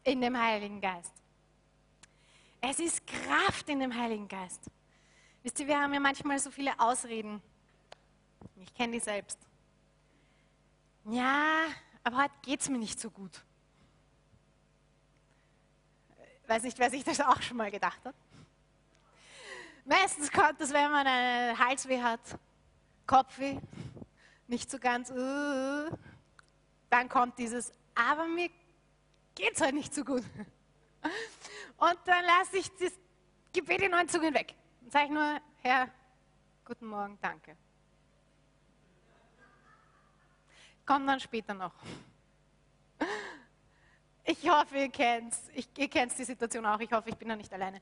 in 0.04 0.20
dem 0.20 0.36
Heiligen 0.36 0.80
Geist. 0.80 1.12
Es 2.60 2.78
ist 2.78 3.06
Kraft 3.06 3.68
in 3.68 3.80
dem 3.80 3.94
Heiligen 3.94 4.26
Geist. 4.28 4.70
Wisst 5.42 5.58
ihr, 5.60 5.66
wir 5.66 5.80
haben 5.80 5.92
ja 5.94 6.00
manchmal 6.00 6.38
so 6.38 6.50
viele 6.50 6.78
Ausreden. 6.78 7.42
Ich 8.56 8.72
kenne 8.74 8.92
die 8.92 9.00
selbst. 9.00 9.38
Ja, 11.04 11.66
aber 12.04 12.18
heute 12.18 12.34
geht 12.42 12.60
es 12.60 12.68
mir 12.68 12.78
nicht 12.78 13.00
so 13.00 13.10
gut. 13.10 13.44
Ich 16.42 16.48
weiß 16.48 16.62
nicht, 16.64 16.78
wer 16.78 16.90
sich 16.90 17.02
das 17.02 17.20
auch 17.20 17.40
schon 17.42 17.56
mal 17.56 17.70
gedacht 17.70 18.04
hat. 18.04 18.14
Meistens 19.84 20.30
kommt 20.30 20.60
das, 20.60 20.72
wenn 20.72 20.90
man 20.90 21.06
einen 21.06 21.58
Halsweh 21.58 22.00
hat, 22.00 22.20
Kopfweh, 23.06 23.58
nicht 24.46 24.70
so 24.70 24.78
ganz, 24.78 25.10
uh, 25.10 25.90
dann 26.88 27.08
kommt 27.08 27.38
dieses, 27.38 27.72
aber 27.94 28.26
mir 28.26 28.48
geht 29.34 29.54
es 29.54 29.60
halt 29.60 29.74
nicht 29.74 29.92
so 29.92 30.04
gut. 30.04 30.22
Und 31.78 31.98
dann 32.04 32.24
lasse 32.24 32.58
ich 32.58 32.70
das 32.78 32.92
Gebet 33.52 33.82
in 33.82 33.90
neun 33.90 34.08
Zungen 34.08 34.32
weg. 34.34 34.54
Dann 34.82 34.90
sage 34.90 35.04
ich 35.06 35.10
nur, 35.10 35.40
Herr, 35.62 35.88
guten 36.64 36.86
Morgen, 36.86 37.18
danke. 37.20 37.56
Kommt 40.86 41.08
dann 41.08 41.20
später 41.20 41.54
noch. 41.54 41.74
Ich 44.24 44.48
hoffe, 44.48 44.78
ihr 44.78 44.88
kennt 44.88 45.34
ihr 45.76 45.88
kennt 45.88 46.16
die 46.16 46.24
Situation 46.24 46.64
auch. 46.64 46.78
Ich 46.78 46.92
hoffe, 46.92 47.08
ich 47.08 47.16
bin 47.16 47.28
da 47.28 47.36
nicht 47.36 47.52
alleine. 47.52 47.80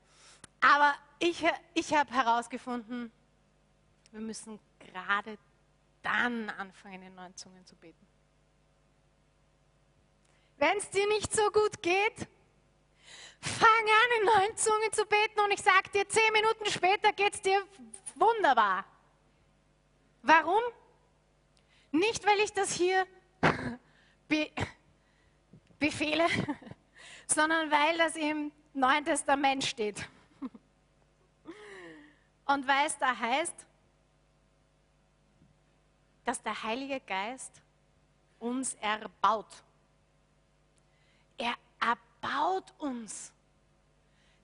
Aber 0.61 0.93
ich, 1.19 1.43
ich 1.73 1.93
habe 1.93 2.11
herausgefunden, 2.13 3.11
wir 4.11 4.21
müssen 4.21 4.59
gerade 4.79 5.37
dann 6.01 6.49
anfangen, 6.51 7.03
in 7.03 7.15
neuen 7.15 7.35
Zungen 7.35 7.65
zu 7.65 7.75
beten. 7.75 8.07
Wenn 10.57 10.77
es 10.77 10.89
dir 10.91 11.07
nicht 11.07 11.33
so 11.33 11.49
gut 11.51 11.81
geht, 11.81 12.27
fang 13.39 13.67
an, 13.69 14.19
in 14.19 14.25
neuen 14.25 14.57
Zungen 14.57 14.93
zu 14.93 15.05
beten 15.05 15.39
und 15.43 15.51
ich 15.51 15.61
sage 15.61 15.89
dir, 15.91 16.07
zehn 16.07 16.31
Minuten 16.33 16.65
später 16.67 17.11
geht 17.13 17.33
es 17.33 17.41
dir 17.41 17.65
wunderbar. 18.15 18.85
Warum? 20.21 20.61
Nicht, 21.91 22.25
weil 22.25 22.39
ich 22.39 22.53
das 22.53 22.71
hier 22.73 23.07
be 24.27 24.51
befehle, 25.79 26.27
sondern 27.25 27.71
weil 27.71 27.97
das 27.97 28.15
im 28.15 28.51
Neuen 28.73 29.03
Testament 29.03 29.63
steht. 29.63 30.07
Und 32.53 32.67
es 32.67 32.97
da 32.97 33.17
heißt, 33.17 33.65
dass 36.25 36.41
der 36.41 36.63
Heilige 36.63 36.99
Geist 36.99 37.61
uns 38.39 38.73
erbaut. 38.73 39.47
Er 41.37 41.55
erbaut 41.79 42.73
uns. 42.77 43.31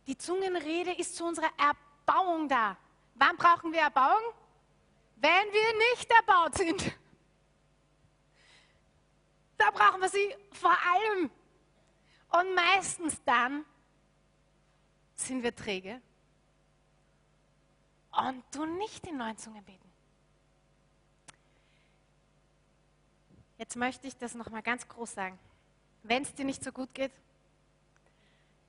Die 0.05 0.17
Zungenrede 0.17 0.93
ist 0.93 1.17
zu 1.17 1.25
unserer 1.25 1.51
Erbauung 1.57 2.47
da. 2.47 2.77
Wann 3.15 3.35
brauchen 3.35 3.73
wir 3.73 3.81
Erbauung? 3.81 4.33
Wenn 5.17 5.51
wir 5.51 5.89
nicht 5.91 6.09
erbaut 6.09 6.55
sind. 6.55 6.97
Da 9.57 9.69
brauchen 9.71 9.99
wir 9.99 10.09
sie 10.09 10.33
vor 10.53 10.77
allem. 10.93 11.29
Und 12.29 12.55
meistens 12.55 13.21
dann 13.25 13.65
sind 15.15 15.43
wir 15.43 15.53
träge 15.53 16.01
und 18.17 18.43
du 18.51 18.65
nicht 18.65 19.05
in 19.05 19.17
neuen 19.17 19.37
Zungen 19.37 19.63
beten. 19.63 19.91
Jetzt 23.57 23.75
möchte 23.75 24.07
ich 24.07 24.17
das 24.17 24.35
nochmal 24.35 24.61
ganz 24.61 24.87
groß 24.87 25.13
sagen. 25.13 25.39
Wenn 26.03 26.23
es 26.23 26.33
dir 26.33 26.45
nicht 26.45 26.63
so 26.63 26.71
gut 26.71 26.93
geht, 26.93 27.11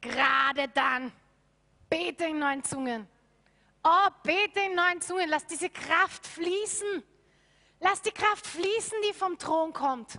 gerade 0.00 0.68
dann 0.68 1.12
bete 1.88 2.24
in 2.24 2.38
neuen 2.38 2.64
Zungen. 2.64 3.06
Oh, 3.84 4.08
bete 4.22 4.60
in 4.60 4.74
neuen 4.74 5.00
Zungen. 5.00 5.28
Lass 5.28 5.46
diese 5.46 5.70
Kraft 5.70 6.26
fließen. 6.26 7.02
Lass 7.80 8.02
die 8.02 8.10
Kraft 8.10 8.46
fließen, 8.46 8.98
die 9.08 9.14
vom 9.14 9.38
Thron 9.38 9.72
kommt. 9.72 10.18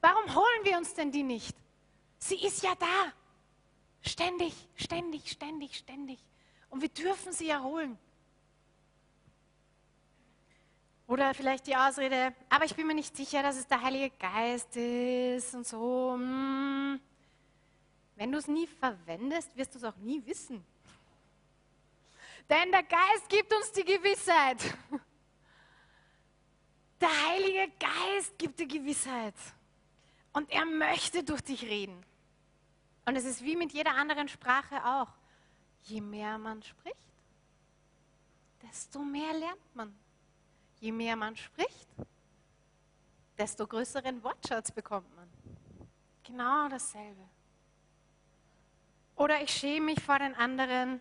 Warum 0.00 0.34
holen 0.34 0.64
wir 0.64 0.78
uns 0.78 0.94
denn 0.94 1.12
die 1.12 1.22
nicht? 1.22 1.56
Sie 2.18 2.42
ist 2.44 2.62
ja 2.62 2.74
da. 2.76 3.12
Ständig, 4.00 4.54
ständig, 4.76 5.30
ständig, 5.30 5.76
ständig. 5.76 6.18
Und 6.70 6.82
wir 6.82 6.88
dürfen 6.88 7.32
sie 7.32 7.48
erholen. 7.48 7.98
Oder 11.14 11.32
vielleicht 11.32 11.68
die 11.68 11.76
Ausrede, 11.76 12.34
aber 12.50 12.64
ich 12.64 12.74
bin 12.74 12.88
mir 12.88 12.94
nicht 12.94 13.16
sicher, 13.16 13.40
dass 13.40 13.54
es 13.54 13.68
der 13.68 13.80
Heilige 13.80 14.10
Geist 14.18 14.74
ist 14.74 15.54
und 15.54 15.64
so. 15.64 16.14
Hm. 16.14 16.98
Wenn 18.16 18.32
du 18.32 18.38
es 18.38 18.48
nie 18.48 18.66
verwendest, 18.66 19.56
wirst 19.56 19.72
du 19.74 19.78
es 19.78 19.84
auch 19.84 19.96
nie 19.98 20.26
wissen. 20.26 20.66
Denn 22.50 22.72
der 22.72 22.82
Geist 22.82 23.28
gibt 23.28 23.54
uns 23.54 23.70
die 23.70 23.84
Gewissheit. 23.84 24.58
Der 27.00 27.28
Heilige 27.28 27.72
Geist 27.78 28.36
gibt 28.36 28.58
die 28.58 28.66
Gewissheit. 28.66 29.36
Und 30.32 30.50
er 30.50 30.64
möchte 30.64 31.22
durch 31.22 31.42
dich 31.42 31.62
reden. 31.62 32.04
Und 33.04 33.14
es 33.14 33.24
ist 33.24 33.44
wie 33.44 33.54
mit 33.54 33.72
jeder 33.72 33.94
anderen 33.94 34.26
Sprache 34.26 34.84
auch. 34.84 35.12
Je 35.82 36.00
mehr 36.00 36.38
man 36.38 36.60
spricht, 36.60 36.96
desto 38.62 38.98
mehr 38.98 39.32
lernt 39.34 39.76
man. 39.76 40.03
Je 40.80 40.92
mehr 40.92 41.16
man 41.16 41.36
spricht, 41.36 41.88
desto 43.38 43.66
größeren 43.66 44.22
Wortschatz 44.22 44.70
bekommt 44.70 45.14
man. 45.16 45.28
Genau 46.22 46.68
dasselbe. 46.68 47.22
Oder 49.16 49.42
ich 49.42 49.50
schäme 49.50 49.86
mich 49.86 50.00
vor 50.00 50.18
den 50.18 50.34
anderen. 50.34 51.00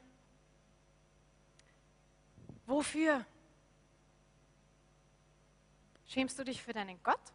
Wofür? 2.65 3.25
Schämst 6.05 6.37
du 6.37 6.43
dich 6.43 6.61
für 6.61 6.73
deinen 6.73 7.01
Gott? 7.01 7.33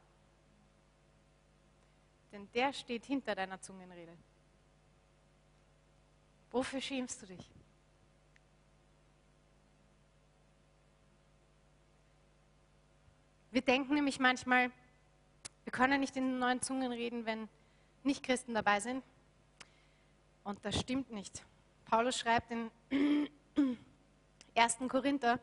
Denn 2.31 2.48
der 2.52 2.73
steht 2.73 3.06
hinter 3.06 3.35
deiner 3.35 3.60
Zungenrede. 3.60 4.16
Wofür 6.51 6.81
schämst 6.81 7.23
du 7.23 7.27
dich? 7.27 7.51
Wir 13.59 13.64
denken 13.64 13.94
nämlich 13.94 14.20
manchmal, 14.20 14.70
wir 15.64 15.72
können 15.72 15.98
nicht 15.98 16.16
in 16.16 16.39
neuen 16.39 16.62
Zungen 16.62 16.93
reden, 16.93 17.26
wenn 17.26 17.48
Nicht-Christen 18.05 18.55
dabei 18.55 18.78
sind. 18.78 19.02
Und 20.44 20.64
das 20.64 20.78
stimmt 20.78 21.10
nicht. 21.10 21.44
Paulus 21.85 22.16
schreibt 22.16 22.52
in 22.52 22.70
1. 24.55 24.76
Korinther, 24.89 25.40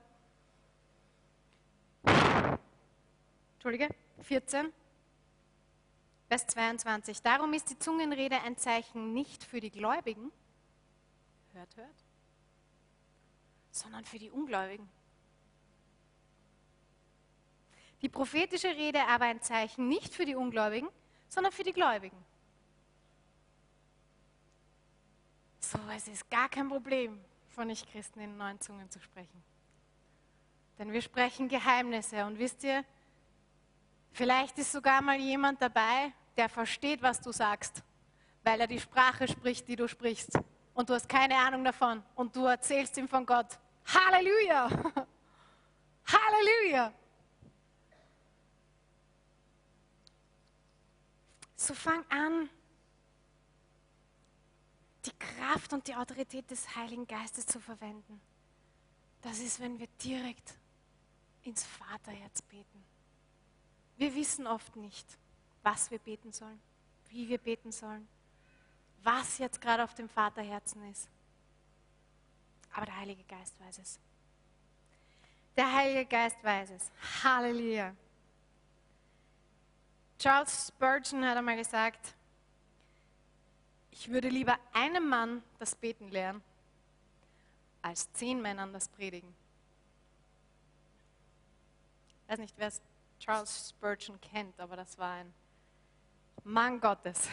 Entschuldige, 3.56 3.90
14, 4.22 4.72
Vers 6.30 6.48
22. 6.48 7.22
Darum 7.22 7.52
ist 7.52 7.70
die 7.70 7.80
Zungenrede 7.80 8.42
ein 8.44 8.56
Zeichen 8.56 9.14
nicht 9.14 9.44
für 9.44 9.60
die 9.60 9.72
Gläubigen, 9.72 10.32
hört, 11.52 11.76
hört, 11.76 12.06
sondern 13.72 14.06
für 14.06 14.20
die 14.20 14.32
Ungläubigen. 14.32 14.88
Die 18.06 18.10
prophetische 18.10 18.68
Rede 18.68 19.04
aber 19.08 19.26
ein 19.26 19.42
Zeichen 19.42 19.88
nicht 19.88 20.14
für 20.14 20.26
die 20.26 20.36
Ungläubigen, 20.36 20.88
sondern 21.28 21.52
für 21.52 21.64
die 21.64 21.74
Gläubigen. 21.74 22.24
So, 25.60 25.80
es 25.92 26.08
ist 26.08 26.30
gar 26.30 26.48
kein 26.48 26.70
Problem, 26.70 27.20
von 27.50 27.66
Nichtchristen 27.66 28.22
in 28.22 28.38
neuen 28.38 28.62
Zungen 28.62 28.92
zu 28.92 29.00
sprechen. 29.00 29.44
Denn 30.78 30.92
wir 30.92 31.02
sprechen 31.02 31.48
Geheimnisse. 31.48 32.24
Und 32.26 32.38
wisst 32.38 32.64
ihr, 32.64 32.86
vielleicht 34.12 34.60
ist 34.60 34.72
sogar 34.72 35.02
mal 35.02 35.18
jemand 35.18 35.60
dabei, 35.60 36.14
der 36.38 36.48
versteht, 36.48 37.02
was 37.02 37.20
du 37.20 37.32
sagst, 37.32 37.82
weil 38.44 38.62
er 38.62 38.68
die 38.68 38.80
Sprache 38.80 39.28
spricht, 39.28 39.68
die 39.68 39.78
du 39.78 39.88
sprichst. 39.88 40.38
Und 40.76 40.92
du 40.92 40.94
hast 40.94 41.10
keine 41.10 41.38
Ahnung 41.38 41.64
davon. 41.64 42.04
Und 42.14 42.36
du 42.36 42.46
erzählst 42.46 42.98
ihm 42.98 43.08
von 43.08 43.26
Gott. 43.26 43.58
Halleluja! 43.88 44.70
Halleluja! 46.06 46.94
So 51.66 51.74
fang 51.74 52.06
an, 52.10 52.48
die 55.04 55.18
Kraft 55.18 55.74
und 55.74 55.88
die 55.88 55.96
Autorität 55.96 56.52
des 56.52 56.76
Heiligen 56.76 57.08
Geistes 57.08 57.48
zu 57.48 57.60
verwenden. 57.60 58.22
Das 59.24 59.40
ist, 59.40 59.60
wenn 59.60 59.80
wir 59.80 59.88
direkt 60.04 60.54
ins 61.42 61.64
Vaterherz 61.64 62.44
beten. 62.44 62.86
Wir 63.98 64.14
wissen 64.14 64.46
oft 64.46 64.76
nicht, 64.76 65.08
was 65.64 65.90
wir 65.90 65.98
beten 65.98 66.32
sollen, 66.32 66.62
wie 67.10 67.28
wir 67.30 67.40
beten 67.40 67.72
sollen, 67.72 68.08
was 69.02 69.40
jetzt 69.40 69.60
gerade 69.60 69.84
auf 69.84 69.96
dem 69.96 70.08
Vaterherzen 70.08 70.88
ist. 70.92 71.10
Aber 72.74 72.86
der 72.86 72.98
Heilige 72.98 73.24
Geist 73.24 73.60
weiß 73.60 73.80
es. 73.80 74.00
Der 75.58 75.74
Heilige 75.74 76.06
Geist 76.06 76.38
weiß 76.44 76.70
es. 76.70 76.92
Halleluja. 77.24 77.96
Charles 80.18 80.68
Spurgeon 80.68 81.26
hat 81.26 81.38
einmal 81.38 81.58
gesagt, 81.58 82.16
ich 83.92 84.10
würde 84.10 84.30
lieber 84.30 84.58
einem 84.74 85.08
Mann 85.08 85.44
das 85.60 85.76
Beten 85.76 86.10
lernen, 86.10 86.42
als 87.82 88.12
zehn 88.14 88.42
Männern 88.42 88.74
das 88.74 88.88
Predigen. 88.90 89.34
Ich 92.24 92.32
weiß 92.32 92.40
nicht, 92.40 92.56
wer 92.58 92.72
Charles 93.20 93.70
Spurgeon 93.70 94.20
kennt, 94.22 94.60
aber 94.60 94.76
das 94.76 94.98
war 94.98 95.14
ein 95.14 95.34
Mann 96.44 96.80
Gottes, 96.80 97.28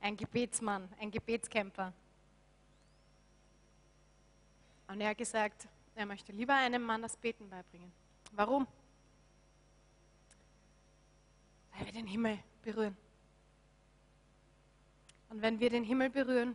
ein 0.00 0.16
Gebetsmann, 0.16 0.88
ein 1.00 1.10
Gebetskämpfer. 1.10 1.92
Und 4.88 5.00
er 5.00 5.10
hat 5.10 5.18
gesagt, 5.18 5.68
er 5.94 6.06
möchte 6.06 6.32
lieber 6.32 6.54
einem 6.54 6.82
Mann 6.82 7.02
das 7.02 7.16
Beten 7.16 7.48
beibringen. 7.48 7.92
Warum? 8.32 8.66
Er 11.80 11.86
wird 11.86 11.96
den 11.96 12.06
Himmel 12.06 12.38
berühren. 12.62 12.96
Und 15.30 15.40
wenn 15.40 15.58
wir 15.60 15.70
den 15.70 15.82
Himmel 15.82 16.10
berühren, 16.10 16.54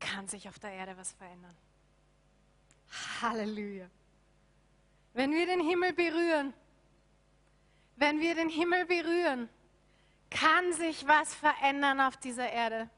kann 0.00 0.26
sich 0.26 0.48
auf 0.48 0.58
der 0.58 0.72
Erde 0.72 0.96
was 0.96 1.12
verändern. 1.12 1.54
Halleluja. 3.22 3.88
Wenn 5.14 5.30
wir 5.30 5.46
den 5.46 5.60
Himmel 5.60 5.92
berühren, 5.92 6.52
wenn 7.96 8.18
wir 8.18 8.34
den 8.34 8.48
Himmel 8.48 8.84
berühren, 8.84 9.48
kann 10.28 10.72
sich 10.72 11.06
was 11.06 11.34
verändern 11.34 12.00
auf 12.00 12.16
dieser 12.16 12.50
Erde. 12.50 12.90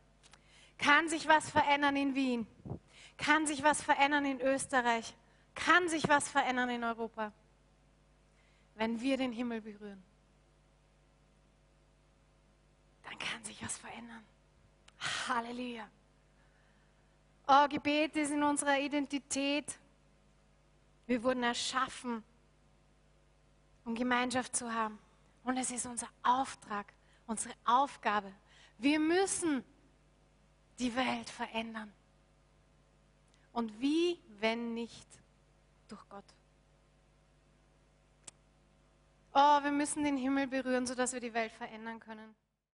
Kann 0.79 1.11
sich 1.11 1.29
was 1.29 1.51
verändern 1.51 1.97
in 1.97 2.15
Wien. 2.15 2.47
Kann 3.19 3.47
sich 3.47 3.63
was 3.63 3.83
verändern 3.83 4.25
in 4.25 4.41
Österreich. 4.41 5.15
Kann 5.55 5.91
sich 5.91 6.09
was 6.09 6.29
verändern 6.29 6.71
in 6.71 6.85
Europa. 6.85 7.33
Wenn 8.79 9.01
wir 9.01 9.17
den 9.17 9.33
Himmel 9.33 9.61
berühren, 9.61 10.01
dann 13.03 13.19
kann 13.19 13.43
sich 13.43 13.61
was 13.61 13.77
verändern. 13.77 14.25
Halleluja. 15.27 15.91
Oh, 17.49 17.67
Gebet 17.67 18.15
ist 18.15 18.31
in 18.31 18.41
unserer 18.41 18.79
Identität. 18.79 19.77
Wir 21.07 21.21
wurden 21.25 21.43
erschaffen, 21.43 22.23
um 23.85 23.97
Gemeinschaft 23.97 24.55
zu 24.55 24.73
haben. 24.73 24.97
Und 25.43 25.57
es 25.57 25.73
ist 25.73 25.85
unser 25.85 26.09
Auftrag, 26.23 26.93
unsere 27.27 27.55
Aufgabe. 27.65 28.33
Wir 28.79 29.01
müssen 29.01 29.65
die 30.79 30.95
Welt 30.95 31.29
verändern. 31.29 31.93
Und 33.53 33.81
wie, 33.81 34.21
wenn 34.39 34.75
nicht 34.75 35.09
durch 35.89 36.09
Gott? 36.09 36.38
Oh, 39.35 39.63
wir 39.63 39.71
müssen 39.71 40.05
den 40.05 40.17
Himmel 40.17 40.47
berühren, 40.47 40.87
sodass 40.87 41.13
wir 41.13 41.21
die 41.21 41.35
Welt 41.35 41.53
verändern 41.53 42.01
können. 42.01 42.35